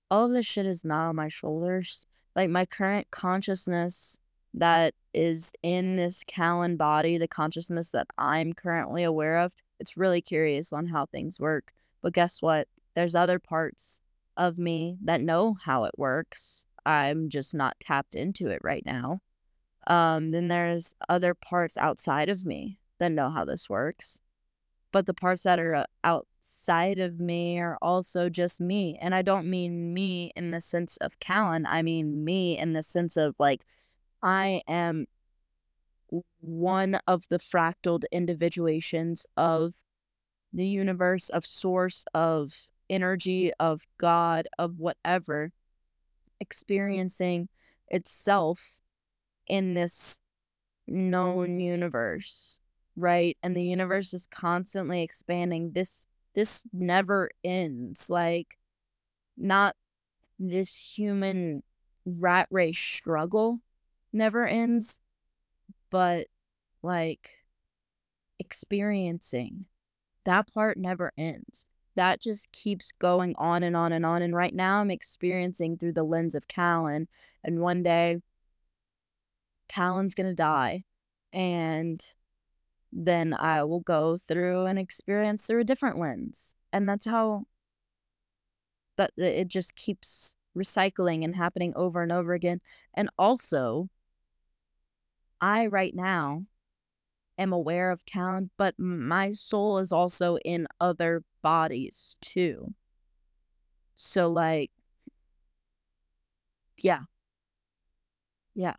All 0.10 0.26
of 0.26 0.32
this 0.32 0.46
shit 0.46 0.66
is 0.66 0.84
not 0.84 1.08
on 1.08 1.16
my 1.16 1.30
shoulders. 1.30 2.06
Like, 2.36 2.50
my 2.50 2.66
current 2.66 3.12
consciousness 3.12 4.18
that 4.54 4.94
is 5.14 5.52
in 5.64 5.96
this 5.96 6.24
Callan 6.26 6.78
body, 6.78 7.18
the 7.18 7.28
consciousness 7.28 7.90
that 7.92 8.08
I'm 8.18 8.54
currently 8.54 9.04
aware 9.04 9.38
of, 9.38 9.54
it's 9.80 9.98
really 9.98 10.22
curious 10.22 10.72
on 10.72 10.88
how 10.88 11.06
things 11.06 11.40
work. 11.40 11.72
But 12.02 12.14
guess 12.14 12.42
what? 12.42 12.68
There's 12.96 13.16
other 13.16 13.40
parts 13.40 14.02
of 14.38 14.58
me 14.58 14.98
that 15.04 15.22
know 15.22 15.58
how 15.64 15.84
it 15.86 15.94
works. 15.98 16.66
I'm 16.86 17.30
just 17.30 17.54
not 17.54 17.80
tapped 17.80 18.16
into 18.16 18.48
it 18.48 18.60
right 18.64 18.86
now. 18.86 19.22
Um, 19.88 20.32
then 20.32 20.48
there's 20.48 20.96
other 21.10 21.34
parts 21.34 21.78
outside 21.78 22.30
of 22.30 22.46
me 22.46 22.80
that 23.00 23.12
know 23.12 23.30
how 23.30 23.46
this 23.46 23.70
works. 23.70 24.22
But 24.92 25.06
the 25.06 25.14
parts 25.14 25.44
that 25.44 25.60
are 25.60 25.86
uh, 26.04 26.20
outside 26.42 27.00
of 27.00 27.20
me 27.20 27.60
are 27.60 27.78
also 27.82 28.28
just 28.30 28.60
me. 28.60 28.98
And 29.00 29.14
I 29.14 29.22
don't 29.22 29.50
mean 29.50 29.94
me 29.94 30.32
in 30.36 30.52
the 30.52 30.62
sense 30.62 30.98
of 30.98 31.20
Callan. 31.20 31.66
I 31.66 31.82
mean 31.82 32.24
me 32.24 32.58
in 32.58 32.74
the 32.74 32.84
sense 32.84 33.16
of 33.16 33.36
like, 33.38 33.64
I 34.24 34.62
am 34.68 35.06
one 36.40 37.00
of 37.08 37.28
the 37.30 37.38
fractaled 37.38 38.04
individuations 38.12 39.26
of 39.38 39.74
the 40.52 40.66
universe, 40.66 41.30
of 41.30 41.46
source, 41.46 42.06
of 42.14 42.68
energy, 42.90 43.52
of 43.60 43.88
God, 43.98 44.48
of 44.58 44.80
whatever, 44.80 45.52
experiencing 46.40 47.50
itself 47.88 48.78
in 49.48 49.76
this 49.76 50.20
known 50.88 51.60
universe, 51.60 52.60
right? 52.96 53.38
And 53.44 53.56
the 53.56 53.64
universe 53.64 54.14
is 54.14 54.26
constantly 54.28 55.02
expanding. 55.04 55.72
This 55.74 56.08
this 56.34 56.64
never 56.74 57.32
ends. 57.44 58.10
Like 58.10 58.58
not 59.38 59.76
this 60.40 60.96
human 60.98 61.64
rat 62.06 62.48
race 62.52 62.78
struggle 62.78 63.60
never 64.14 64.46
ends, 64.46 65.00
but 65.90 66.28
like 66.82 67.32
experiencing 68.40 69.66
that 70.24 70.52
part 70.54 70.78
never 70.78 71.12
ends. 71.18 71.66
That 71.96 72.22
just 72.22 72.52
keeps 72.52 72.92
going 72.92 73.36
on 73.38 73.64
and 73.64 73.76
on 73.76 73.92
and 73.92 74.06
on. 74.06 74.22
And 74.22 74.36
right 74.36 74.54
now, 74.54 74.80
I'm 74.80 74.92
experiencing 74.92 75.78
through 75.78 75.94
the 75.94 76.04
lens 76.04 76.36
of 76.36 76.48
Callan. 76.48 77.08
And 77.44 77.60
one 77.60 77.84
day, 77.84 78.22
Callan's 79.68 80.14
going 80.14 80.30
to 80.30 80.36
die. 80.36 80.86
And 81.34 82.02
then 82.92 83.34
I 83.34 83.64
will 83.64 83.80
go 83.80 84.18
through 84.18 84.66
an 84.66 84.78
experience 84.78 85.44
through 85.44 85.62
a 85.62 85.66
different 85.66 85.98
lens. 86.00 86.56
And 86.74 86.88
that's 86.88 87.06
how 87.06 87.46
that 88.98 89.12
uh, 89.20 89.24
it 89.24 89.48
just 89.48 89.76
keeps 89.76 90.36
recycling 90.58 91.24
and 91.24 91.36
happening 91.36 91.74
over 91.76 92.02
and 92.02 92.12
over 92.12 92.34
again. 92.34 92.62
And 92.94 93.10
also, 93.18 93.90
I 95.40 95.68
right 95.68 95.96
now 95.96 96.46
am 97.38 97.54
aware 97.54 97.92
of 97.92 98.06
Callan, 98.06 98.52
but 98.58 98.78
my 98.78 99.32
soul 99.32 99.80
is 99.80 99.92
also 99.92 100.38
in 100.46 100.68
other 100.80 101.24
bodies 101.42 102.16
too. 102.22 102.74
So, 103.96 104.30
like, 104.30 104.72
yeah. 106.82 107.02
Yeah. 108.54 108.76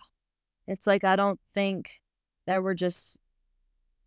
It's 0.67 0.87
like 0.87 1.05
I 1.05 1.17
don't 1.17 1.41
think 1.55 2.01
that 2.47 2.63
we're 2.63 2.75
just 2.75 3.19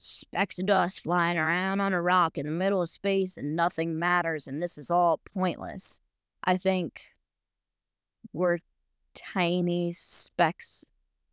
specks 0.05 0.59
of 0.59 0.67
dust 0.67 1.01
flying 1.01 1.37
around 1.37 1.81
on 1.81 1.93
a 1.93 2.01
rock 2.01 2.37
in 2.37 2.45
the 2.45 2.51
middle 2.51 2.81
of 2.81 2.89
space 2.89 3.37
and 3.37 3.55
nothing 3.55 3.97
matters 3.97 4.47
and 4.47 4.61
this 4.61 4.77
is 4.77 4.91
all 4.91 5.19
pointless. 5.33 6.01
I 6.43 6.57
think 6.57 7.13
we're 8.31 8.59
tiny 9.13 9.93
specks 9.93 10.85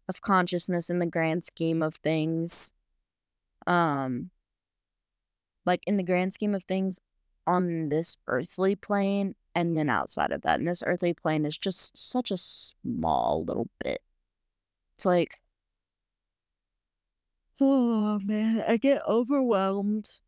of 0.08 0.22
consciousness 0.22 0.88
in 0.88 0.98
the 0.98 1.06
grand 1.06 1.44
scheme 1.44 1.82
of 1.82 1.96
things 1.96 2.72
um 3.66 4.30
like 5.64 5.82
in 5.86 5.96
the 5.96 6.02
grand 6.02 6.32
scheme 6.32 6.54
of 6.54 6.64
things 6.64 7.00
on 7.46 7.88
this 7.88 8.16
earthly 8.26 8.74
plane 8.74 9.34
and 9.54 9.76
then 9.76 9.88
outside 9.88 10.32
of 10.32 10.42
that 10.42 10.58
and 10.58 10.66
this 10.68 10.82
earthly 10.86 11.12
plane 11.12 11.44
is 11.44 11.58
just 11.58 11.96
such 11.96 12.30
a 12.30 12.36
small 12.36 13.44
little 13.44 13.68
bit 13.82 14.00
it's 14.94 15.04
like 15.04 15.40
oh 17.62 18.20
man 18.24 18.62
i 18.68 18.76
get 18.76 19.00
overwhelmed 19.08 20.20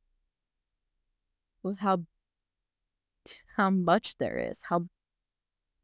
with 1.62 1.80
how 1.80 2.04
how 3.56 3.70
much 3.70 4.16
there 4.18 4.38
is 4.38 4.62
how 4.68 4.86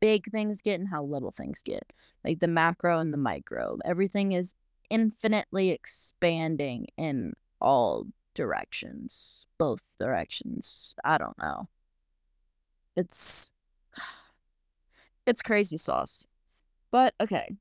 big 0.00 0.30
things 0.30 0.62
get 0.62 0.80
and 0.80 0.88
how 0.88 1.02
little 1.02 1.30
things 1.30 1.60
get 1.62 1.92
like 2.24 2.40
the 2.40 2.48
macro 2.48 2.98
and 2.98 3.12
the 3.12 3.18
micro 3.18 3.78
everything 3.84 4.32
is 4.32 4.54
infinitely 4.90 5.70
expanding 5.70 6.86
in 6.96 7.32
all 7.60 8.06
directions, 8.34 9.46
both 9.58 9.94
directions. 9.98 10.94
I 11.04 11.18
don't 11.18 11.38
know. 11.38 11.68
It's 12.96 13.52
it's 15.26 15.42
crazy 15.42 15.76
sauce. 15.76 16.24
But 16.90 17.14
okay. 17.20 17.56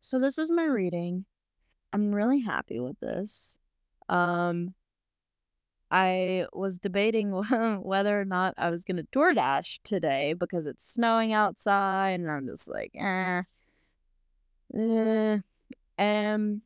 So 0.00 0.18
this 0.18 0.38
is 0.38 0.50
my 0.50 0.64
reading. 0.64 1.26
I'm 1.92 2.14
really 2.14 2.40
happy 2.40 2.80
with 2.80 2.98
this. 3.00 3.58
Um 4.08 4.74
I 5.90 6.46
was 6.52 6.78
debating 6.78 7.32
whether 7.82 8.20
or 8.20 8.24
not 8.24 8.54
I 8.56 8.70
was 8.70 8.84
going 8.84 8.98
to 8.98 9.02
DoorDash 9.04 9.80
today 9.82 10.34
because 10.34 10.66
it's 10.66 10.88
snowing 10.88 11.32
outside 11.32 12.20
and 12.20 12.30
I'm 12.30 12.46
just 12.46 12.68
like, 12.68 12.92
eh. 12.94 13.42
eh. 14.74 15.38
And 15.98 16.62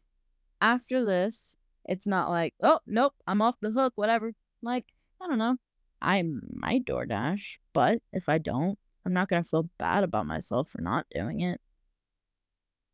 after 0.61 1.05
this, 1.05 1.57
it's 1.87 2.07
not 2.07 2.29
like, 2.29 2.55
oh, 2.63 2.81
nope, 2.87 3.15
I'm 3.27 3.41
off 3.41 3.57
the 3.61 3.71
hook, 3.71 3.95
whatever. 3.97 4.33
Like, 4.63 4.87
I 5.21 5.27
don't 5.27 5.39
know. 5.39 5.57
I 6.03 6.23
might 6.23 6.85
DoorDash, 6.85 7.59
but 7.73 8.03
if 8.13 8.29
I 8.29 8.37
don't, 8.39 8.79
I'm 9.07 9.15
not 9.15 9.29
going 9.29 9.43
to 9.43 9.49
feel 9.49 9.71
bad 9.79 10.05
about 10.05 10.27
myself 10.27 10.69
for 10.71 10.83
not 10.83 11.07
doing 11.11 11.41
it. 11.41 11.61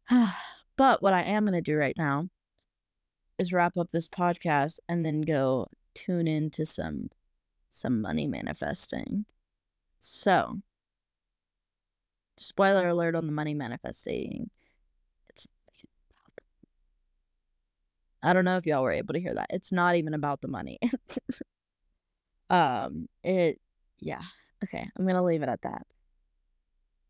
but 0.80 1.02
what 1.02 1.12
I 1.12 1.20
am 1.24 1.44
going 1.44 1.52
to 1.52 1.60
do 1.60 1.76
right 1.76 1.94
now 1.98 2.30
is 3.38 3.52
wrap 3.52 3.76
up 3.76 3.90
this 3.90 4.08
podcast 4.08 4.78
and 4.88 5.04
then 5.04 5.20
go 5.20 5.66
tune 5.94 6.26
into 6.26 6.64
some 6.64 7.10
some 7.68 8.00
money 8.00 8.26
manifesting. 8.26 9.26
So, 9.98 10.60
spoiler 12.38 12.88
alert 12.88 13.14
on 13.14 13.26
the 13.26 13.32
money 13.32 13.52
manifesting. 13.52 14.48
It's 15.28 15.46
I 18.22 18.32
don't 18.32 18.46
know 18.46 18.56
if 18.56 18.64
y'all 18.64 18.82
were 18.82 18.90
able 18.90 19.12
to 19.12 19.20
hear 19.20 19.34
that. 19.34 19.48
It's 19.50 19.72
not 19.72 19.96
even 19.96 20.14
about 20.14 20.40
the 20.40 20.48
money. 20.48 20.78
um, 22.48 23.06
it 23.22 23.60
yeah. 23.98 24.22
Okay, 24.64 24.88
I'm 24.96 25.04
going 25.04 25.14
to 25.14 25.22
leave 25.22 25.42
it 25.42 25.50
at 25.50 25.60
that. 25.60 25.82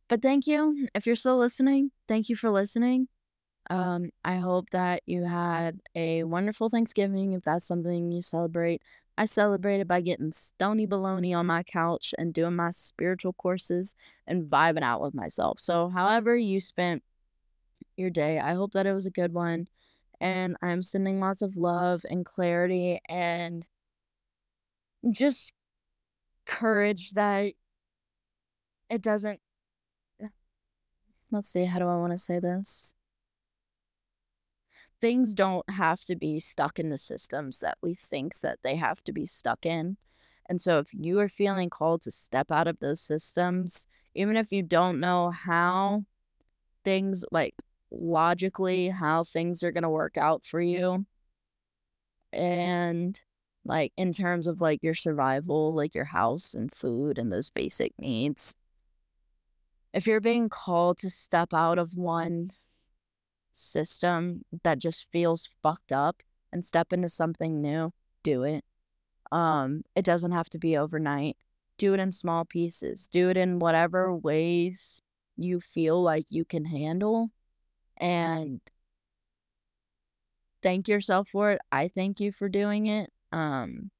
But 0.08 0.22
thank 0.22 0.48
you 0.48 0.88
if 0.92 1.06
you're 1.06 1.14
still 1.14 1.38
listening. 1.38 1.92
Thank 2.08 2.28
you 2.28 2.34
for 2.34 2.50
listening. 2.50 3.06
Um, 3.70 4.10
I 4.24 4.36
hope 4.36 4.70
that 4.70 5.02
you 5.06 5.24
had 5.24 5.80
a 5.94 6.24
wonderful 6.24 6.68
Thanksgiving 6.68 7.32
if 7.32 7.42
that's 7.42 7.66
something 7.66 8.12
you 8.12 8.22
celebrate. 8.22 8.82
I 9.16 9.26
celebrated 9.26 9.86
by 9.86 10.00
getting 10.00 10.32
stony 10.32 10.86
baloney 10.86 11.36
on 11.36 11.46
my 11.46 11.62
couch 11.62 12.14
and 12.18 12.34
doing 12.34 12.56
my 12.56 12.70
spiritual 12.70 13.32
courses 13.34 13.94
and 14.26 14.50
vibing 14.50 14.82
out 14.82 15.00
with 15.02 15.14
myself. 15.14 15.60
So, 15.60 15.88
however, 15.90 16.36
you 16.36 16.58
spent 16.60 17.04
your 17.96 18.10
day, 18.10 18.38
I 18.40 18.54
hope 18.54 18.72
that 18.72 18.86
it 18.86 18.94
was 18.94 19.06
a 19.06 19.10
good 19.10 19.34
one. 19.34 19.68
And 20.20 20.56
I'm 20.62 20.82
sending 20.82 21.20
lots 21.20 21.42
of 21.42 21.56
love 21.56 22.04
and 22.10 22.24
clarity 22.26 23.00
and 23.08 23.66
just 25.12 25.52
courage 26.46 27.12
that 27.12 27.54
it 28.90 29.02
doesn't. 29.02 29.40
Let's 31.30 31.48
see, 31.48 31.64
how 31.64 31.78
do 31.78 31.86
I 31.88 31.96
want 31.96 32.12
to 32.12 32.18
say 32.18 32.38
this? 32.40 32.94
Things 35.00 35.34
don't 35.34 35.68
have 35.70 36.00
to 36.02 36.16
be 36.16 36.40
stuck 36.40 36.78
in 36.78 36.90
the 36.90 36.98
systems 36.98 37.60
that 37.60 37.78
we 37.82 37.94
think 37.94 38.40
that 38.40 38.58
they 38.62 38.76
have 38.76 39.02
to 39.04 39.12
be 39.12 39.26
stuck 39.26 39.64
in. 39.64 39.96
And 40.48 40.60
so 40.60 40.78
if 40.78 40.88
you 40.92 41.18
are 41.20 41.28
feeling 41.28 41.70
called 41.70 42.02
to 42.02 42.10
step 42.10 42.50
out 42.50 42.66
of 42.66 42.80
those 42.80 43.00
systems, 43.00 43.86
even 44.14 44.36
if 44.36 44.52
you 44.52 44.62
don't 44.62 45.00
know 45.00 45.30
how 45.30 46.04
things 46.84 47.24
like 47.30 47.54
logically 47.90 48.88
how 48.88 49.24
things 49.24 49.62
are 49.62 49.72
going 49.72 49.82
to 49.82 49.88
work 49.88 50.16
out 50.16 50.44
for 50.44 50.60
you 50.60 51.04
and 52.32 53.20
like 53.64 53.92
in 53.96 54.12
terms 54.12 54.46
of 54.46 54.60
like 54.60 54.82
your 54.82 54.94
survival, 54.94 55.74
like 55.74 55.94
your 55.94 56.06
house 56.06 56.54
and 56.54 56.72
food 56.72 57.18
and 57.18 57.30
those 57.30 57.50
basic 57.50 57.92
needs. 57.98 58.54
If 59.92 60.06
you're 60.06 60.20
being 60.20 60.48
called 60.48 60.98
to 60.98 61.10
step 61.10 61.52
out 61.52 61.78
of 61.78 61.96
one 61.96 62.52
system 63.52 64.44
that 64.62 64.78
just 64.78 65.10
feels 65.10 65.48
fucked 65.62 65.92
up 65.92 66.22
and 66.52 66.64
step 66.64 66.92
into 66.92 67.08
something 67.08 67.60
new, 67.60 67.92
do 68.22 68.42
it. 68.42 68.64
Um, 69.32 69.82
it 69.94 70.04
doesn't 70.04 70.32
have 70.32 70.50
to 70.50 70.58
be 70.58 70.76
overnight. 70.76 71.36
Do 71.78 71.94
it 71.94 72.00
in 72.00 72.12
small 72.12 72.44
pieces. 72.44 73.06
Do 73.06 73.30
it 73.30 73.36
in 73.36 73.58
whatever 73.58 74.14
ways 74.14 75.00
you 75.36 75.60
feel 75.60 76.02
like 76.02 76.26
you 76.30 76.44
can 76.44 76.66
handle 76.66 77.30
and 77.96 78.60
thank 80.62 80.88
yourself 80.88 81.28
for 81.28 81.52
it. 81.52 81.60
I 81.72 81.88
thank 81.88 82.20
you 82.20 82.32
for 82.32 82.48
doing 82.48 82.86
it. 82.86 83.10
Um 83.32 83.90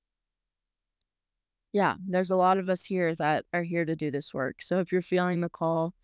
yeah, 1.73 1.95
there's 2.07 2.31
a 2.31 2.37
lot 2.37 2.59
of 2.59 2.69
us 2.69 2.85
here 2.85 3.15
that 3.15 3.45
are 3.53 3.63
here 3.63 3.85
to 3.85 3.95
do 3.95 4.11
this 4.11 4.35
work. 4.35 4.61
So 4.61 4.81
if 4.81 4.91
you're 4.91 5.03
feeling 5.03 5.41
the 5.41 5.49
call, 5.49 5.95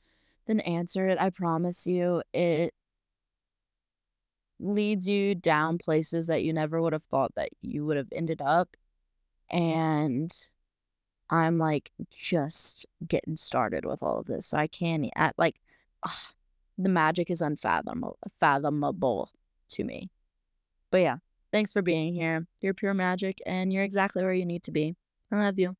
then 0.47 0.60
answer 0.60 1.09
it. 1.09 1.20
I 1.20 1.31
promise 1.31 1.86
you 1.86 2.23
it 2.32 2.73
leads 4.59 5.09
you 5.09 5.35
down 5.35 5.78
places 5.78 6.27
that 6.28 6.43
you 6.43 6.53
never 6.53 6.81
would 6.81 6.93
have 6.93 7.05
thought 7.05 7.35
that 7.37 7.51
you 7.62 7.85
would 7.85 7.97
have 7.97 8.09
ended 8.12 8.41
up. 8.43 8.77
And 9.51 10.33
I'm 11.31 11.59
like 11.59 11.91
just 12.11 12.87
getting 13.07 13.37
started 13.37 13.85
with 13.85 14.03
all 14.03 14.19
of 14.19 14.27
this. 14.27 14.47
So 14.47 14.57
I 14.57 14.66
can't 14.66 15.11
at 15.16 15.35
like 15.39 15.57
ugh, 16.03 16.33
the 16.78 16.89
magic 16.89 17.31
is 17.31 17.41
unfathomable 17.41 18.19
fathomable 18.41 19.31
to 19.70 19.85
me. 19.85 20.11
But 20.91 20.99
yeah, 20.99 21.16
thanks 21.53 21.73
for 21.73 21.83
being 21.83 22.15
here. 22.15 22.47
You're 22.61 22.74
pure 22.74 22.95
magic 22.95 23.39
and 23.47 23.73
you're 23.73 23.85
exactly 23.85 24.23
where 24.23 24.35
you 24.35 24.47
need 24.47 24.62
to 24.65 24.73
be. 24.73 24.97
I 25.33 25.37
love 25.37 25.59
you. 25.59 25.77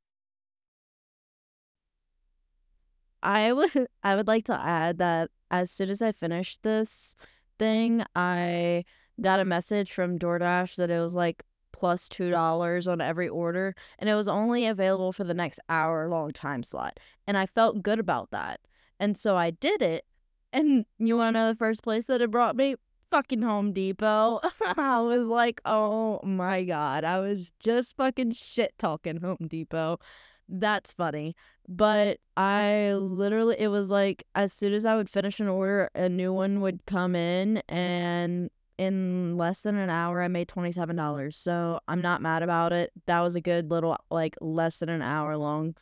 I 3.23 3.53
would 3.53 3.71
I 4.03 4.15
would 4.17 4.27
like 4.27 4.45
to 4.47 4.61
add 4.61 4.99
that 4.99 5.31
as 5.51 5.71
soon 5.71 5.91
as 5.91 6.03
I 6.03 6.13
finish 6.13 6.57
this 6.59 7.15
thing, 7.59 8.05
I 8.15 8.85
got 9.21 9.41
a 9.41 9.45
message 9.45 9.93
from 9.93 10.19
DoorDash 10.19 10.77
that 10.77 10.91
it 10.91 11.01
was 11.01 11.15
like 11.15 11.43
plus 11.73 12.09
two 12.09 12.31
dollars 12.31 12.89
on 12.89 13.01
every 13.01 13.29
order, 13.29 13.75
and 13.99 14.09
it 14.09 14.15
was 14.15 14.29
only 14.29 14.67
available 14.67 15.13
for 15.13 15.25
the 15.25 15.35
next 15.35 15.61
hour 15.69 16.09
long 16.09 16.33
time 16.33 16.63
slot. 16.63 16.99
And 17.27 17.37
I 17.37 17.47
felt 17.47 17.83
good 17.83 17.99
about 17.99 18.31
that, 18.31 18.61
and 18.99 19.19
so 19.19 19.37
I 19.37 19.51
did 19.51 19.83
it. 19.83 20.05
And 20.53 20.87
you 20.99 21.17
want 21.17 21.35
to 21.35 21.41
know 21.41 21.49
the 21.49 21.57
first 21.57 21.83
place 21.83 22.07
that 22.07 22.23
it 22.23 22.31
brought 22.31 22.57
me? 22.57 22.77
Fucking 23.11 23.43
Home 23.43 23.73
Depot. 23.73 24.41
I 24.77 25.01
was 25.01 25.29
like, 25.29 25.61
oh 25.65 26.21
my 26.25 26.65
god, 26.65 27.05
I 27.05 27.19
was 27.21 27.51
just 27.61 27.97
fucking 27.97 28.33
shit 28.33 28.75
talking 28.79 29.21
Home 29.21 29.47
Depot. 29.49 29.99
That's 30.49 30.93
funny. 30.93 31.35
But 31.69 32.19
I 32.37 32.93
literally, 32.95 33.57
it 33.59 33.69
was 33.69 33.91
like 33.91 34.25
as 34.35 34.53
soon 34.53 34.73
as 34.73 34.85
I 34.85 34.97
would 34.97 35.11
finish 35.11 35.41
an 35.41 35.49
order, 35.49 35.91
a 35.95 36.09
new 36.09 36.33
one 36.33 36.61
would 36.61 36.87
come 36.87 37.17
in, 37.17 37.59
and 37.69 38.51
in 38.79 39.37
less 39.37 39.63
than 39.63 39.77
an 39.77 39.91
hour, 39.91 40.23
I 40.23 40.29
made 40.29 40.49
$27. 40.49 41.35
So 41.35 41.81
I'm 41.89 42.01
not 42.03 42.23
mad 42.23 42.43
about 42.43 42.73
it. 42.73 42.93
That 43.07 43.21
was 43.21 43.35
a 43.35 43.41
good 43.41 43.71
little, 43.71 43.97
like, 44.11 44.37
less 44.41 44.77
than 44.77 44.89
an 44.89 45.03
hour 45.03 45.37
long 45.37 45.75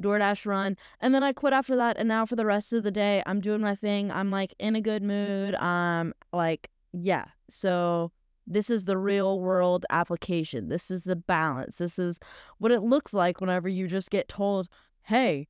DoorDash 0.00 0.46
run. 0.46 0.76
And 1.00 1.14
then 1.14 1.22
I 1.22 1.32
quit 1.32 1.52
after 1.52 1.76
that. 1.76 1.96
And 1.98 2.08
now 2.08 2.24
for 2.24 2.36
the 2.36 2.46
rest 2.46 2.72
of 2.72 2.84
the 2.84 2.90
day, 2.90 3.22
I'm 3.26 3.40
doing 3.40 3.60
my 3.60 3.74
thing. 3.74 4.10
I'm 4.10 4.30
like 4.30 4.54
in 4.58 4.76
a 4.76 4.80
good 4.80 5.02
mood. 5.02 5.54
I'm 5.56 6.14
like, 6.32 6.70
yeah. 6.92 7.26
So 7.50 8.12
this 8.48 8.70
is 8.70 8.84
the 8.84 8.96
real 8.96 9.40
world 9.40 9.84
application. 9.90 10.68
This 10.68 10.90
is 10.90 11.04
the 11.04 11.16
balance. 11.16 11.76
This 11.76 11.98
is 11.98 12.18
what 12.58 12.72
it 12.72 12.82
looks 12.82 13.12
like 13.12 13.40
whenever 13.40 13.68
you 13.68 13.86
just 13.86 14.10
get 14.10 14.28
told, 14.28 14.68
hey, 15.02 15.48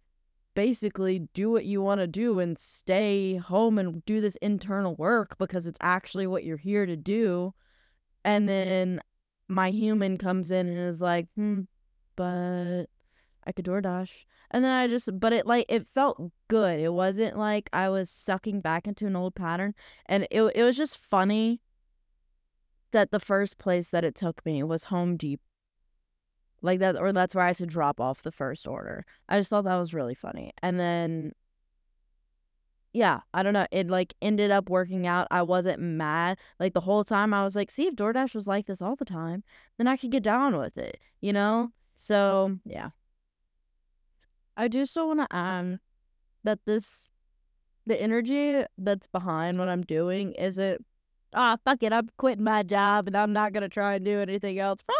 basically 0.54 1.28
do 1.34 1.50
what 1.50 1.64
you 1.64 1.80
want 1.80 2.00
to 2.00 2.06
do 2.08 2.40
and 2.40 2.58
stay 2.58 3.36
home 3.36 3.78
and 3.78 4.04
do 4.04 4.20
this 4.20 4.36
internal 4.36 4.96
work 4.96 5.38
because 5.38 5.66
it's 5.66 5.78
actually 5.80 6.26
what 6.26 6.44
you're 6.44 6.56
here 6.56 6.84
to 6.84 6.96
do. 6.96 7.54
And 8.24 8.48
then 8.48 9.00
my 9.46 9.70
human 9.70 10.18
comes 10.18 10.50
in 10.50 10.68
and 10.68 10.78
is 10.78 11.00
like, 11.00 11.28
hmm, 11.36 11.62
but 12.16 12.86
I 13.46 13.52
could 13.52 13.64
DoorDash. 13.64 14.10
And 14.50 14.64
then 14.64 14.72
I 14.72 14.88
just, 14.88 15.08
but 15.20 15.32
it 15.32 15.46
like, 15.46 15.66
it 15.68 15.86
felt 15.94 16.32
good. 16.48 16.80
It 16.80 16.92
wasn't 16.92 17.38
like 17.38 17.70
I 17.72 17.88
was 17.88 18.10
sucking 18.10 18.60
back 18.60 18.88
into 18.88 19.06
an 19.06 19.14
old 19.14 19.34
pattern. 19.34 19.74
And 20.06 20.26
it, 20.30 20.42
it 20.54 20.62
was 20.64 20.76
just 20.76 20.98
funny 20.98 21.60
that 22.92 23.10
the 23.10 23.20
first 23.20 23.58
place 23.58 23.90
that 23.90 24.04
it 24.04 24.14
took 24.14 24.44
me 24.44 24.62
was 24.62 24.84
Home 24.84 25.16
Depot. 25.16 25.42
Like 26.60 26.80
that, 26.80 26.96
or 26.96 27.12
that's 27.12 27.36
where 27.36 27.44
I 27.44 27.48
had 27.48 27.56
to 27.58 27.66
drop 27.66 28.00
off 28.00 28.22
the 28.22 28.32
first 28.32 28.66
order. 28.66 29.04
I 29.28 29.38
just 29.38 29.48
thought 29.48 29.62
that 29.64 29.76
was 29.76 29.94
really 29.94 30.16
funny. 30.16 30.52
And 30.60 30.80
then, 30.80 31.32
yeah, 32.92 33.20
I 33.32 33.44
don't 33.44 33.52
know. 33.52 33.68
It 33.70 33.88
like 33.88 34.14
ended 34.20 34.50
up 34.50 34.68
working 34.68 35.06
out. 35.06 35.28
I 35.30 35.42
wasn't 35.42 35.78
mad. 35.78 36.36
Like 36.58 36.74
the 36.74 36.80
whole 36.80 37.04
time, 37.04 37.32
I 37.32 37.44
was 37.44 37.54
like, 37.54 37.70
see, 37.70 37.86
if 37.86 37.94
DoorDash 37.94 38.34
was 38.34 38.48
like 38.48 38.66
this 38.66 38.82
all 38.82 38.96
the 38.96 39.04
time, 39.04 39.44
then 39.76 39.86
I 39.86 39.96
could 39.96 40.10
get 40.10 40.24
down 40.24 40.58
with 40.58 40.76
it, 40.76 40.98
you 41.20 41.32
know? 41.32 41.70
So, 41.94 42.58
yeah. 42.64 42.90
I 44.56 44.66
do 44.66 44.84
still 44.84 45.06
want 45.06 45.20
to 45.20 45.28
add 45.30 45.78
that 46.42 46.58
this, 46.64 47.08
the 47.86 48.00
energy 48.02 48.64
that's 48.76 49.06
behind 49.06 49.60
what 49.60 49.68
I'm 49.68 49.82
doing 49.82 50.32
isn't 50.32 50.84
ah, 51.34 51.56
fuck 51.64 51.82
it, 51.82 51.92
I'm 51.92 52.10
quitting 52.16 52.44
my 52.44 52.62
job 52.62 53.06
and 53.06 53.16
I'm 53.16 53.32
not 53.32 53.52
gonna 53.52 53.68
try 53.68 53.94
and 53.94 54.04
do 54.04 54.20
anything 54.20 54.58
else. 54.58 54.80
Blah, 54.86 54.96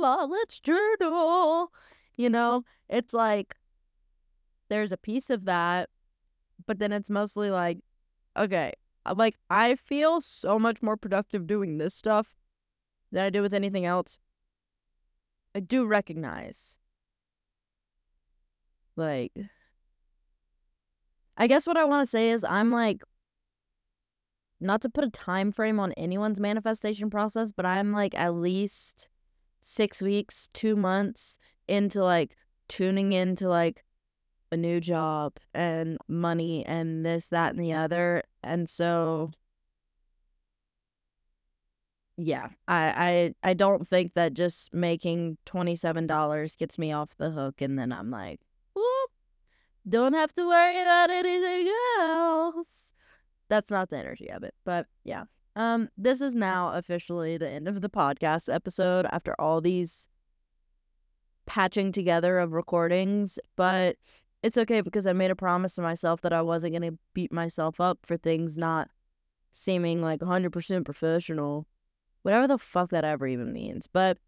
blah, 0.00 0.16
blah, 0.16 0.24
let's 0.24 0.60
journal. 0.60 1.72
You 2.16 2.30
know, 2.30 2.64
it's 2.88 3.12
like 3.12 3.56
there's 4.68 4.92
a 4.92 4.96
piece 4.96 5.30
of 5.30 5.44
that, 5.44 5.90
but 6.66 6.78
then 6.78 6.92
it's 6.92 7.10
mostly 7.10 7.50
like, 7.50 7.78
okay, 8.36 8.72
like 9.14 9.36
I 9.50 9.76
feel 9.76 10.20
so 10.20 10.58
much 10.58 10.82
more 10.82 10.96
productive 10.96 11.46
doing 11.46 11.78
this 11.78 11.94
stuff 11.94 12.34
than 13.12 13.24
I 13.24 13.30
do 13.30 13.42
with 13.42 13.54
anything 13.54 13.84
else. 13.86 14.18
I 15.54 15.60
do 15.60 15.86
recognize, 15.86 16.76
like, 18.94 19.32
I 21.36 21.46
guess 21.46 21.66
what 21.66 21.76
I 21.76 21.84
want 21.84 22.06
to 22.06 22.10
say 22.10 22.30
is 22.30 22.44
I'm 22.44 22.70
like 22.70 23.02
not 24.60 24.80
to 24.82 24.88
put 24.88 25.04
a 25.04 25.10
time 25.10 25.52
frame 25.52 25.78
on 25.78 25.92
anyone's 25.92 26.40
manifestation 26.40 27.10
process, 27.10 27.52
but 27.52 27.66
I'm 27.66 27.92
like 27.92 28.14
at 28.14 28.34
least 28.34 29.08
six 29.60 30.00
weeks, 30.00 30.48
two 30.52 30.76
months 30.76 31.38
into 31.68 32.02
like 32.02 32.36
tuning 32.68 33.12
into 33.12 33.48
like 33.48 33.84
a 34.52 34.56
new 34.56 34.80
job 34.80 35.34
and 35.52 35.98
money 36.08 36.64
and 36.64 37.04
this, 37.04 37.28
that, 37.28 37.54
and 37.54 37.62
the 37.62 37.72
other. 37.72 38.22
And 38.42 38.68
so 38.68 39.30
yeah, 42.16 42.48
I 42.66 43.34
I 43.42 43.50
I 43.50 43.54
don't 43.54 43.86
think 43.86 44.14
that 44.14 44.32
just 44.34 44.72
making 44.72 45.36
$27 45.46 46.56
gets 46.56 46.78
me 46.78 46.92
off 46.92 47.10
the 47.18 47.30
hook 47.30 47.60
and 47.60 47.78
then 47.78 47.92
I'm 47.92 48.10
like, 48.10 48.40
whoop, 48.74 49.10
don't 49.86 50.14
have 50.14 50.34
to 50.34 50.46
worry 50.46 50.80
about 50.80 51.10
anything 51.10 51.70
else. 52.00 52.94
That's 53.48 53.70
not 53.70 53.90
the 53.90 53.98
energy 53.98 54.30
of 54.30 54.42
it. 54.42 54.54
But 54.64 54.86
yeah. 55.04 55.24
Um, 55.54 55.88
this 55.96 56.20
is 56.20 56.34
now 56.34 56.72
officially 56.74 57.38
the 57.38 57.48
end 57.48 57.66
of 57.66 57.80
the 57.80 57.88
podcast 57.88 58.52
episode 58.52 59.06
after 59.10 59.34
all 59.38 59.60
these 59.60 60.08
patching 61.46 61.92
together 61.92 62.38
of 62.38 62.52
recordings, 62.52 63.38
but 63.56 63.96
it's 64.42 64.58
okay 64.58 64.82
because 64.82 65.06
I 65.06 65.14
made 65.14 65.30
a 65.30 65.36
promise 65.36 65.76
to 65.76 65.82
myself 65.82 66.20
that 66.22 66.32
I 66.32 66.42
wasn't 66.42 66.72
going 66.72 66.92
to 66.92 66.98
beat 67.14 67.32
myself 67.32 67.80
up 67.80 68.00
for 68.02 68.18
things 68.18 68.58
not 68.58 68.90
seeming 69.52 70.02
like 70.02 70.20
100% 70.20 70.84
professional 70.84 71.66
whatever 72.26 72.48
the 72.48 72.58
fuck 72.58 72.90
that 72.90 73.04
ever 73.04 73.24
even 73.28 73.52
means. 73.52 73.86
But 73.86 74.18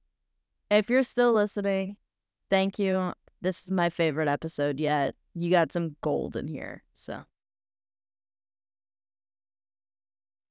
if 0.70 0.88
you're 0.88 1.02
still 1.02 1.32
listening, 1.32 1.96
thank 2.48 2.78
you. 2.78 3.12
This 3.40 3.64
is 3.64 3.72
my 3.72 3.90
favorite 3.90 4.28
episode 4.28 4.78
yet. 4.78 5.16
You 5.34 5.50
got 5.50 5.72
some 5.72 5.96
gold 6.00 6.36
in 6.36 6.46
here. 6.46 6.84
So. 6.94 7.24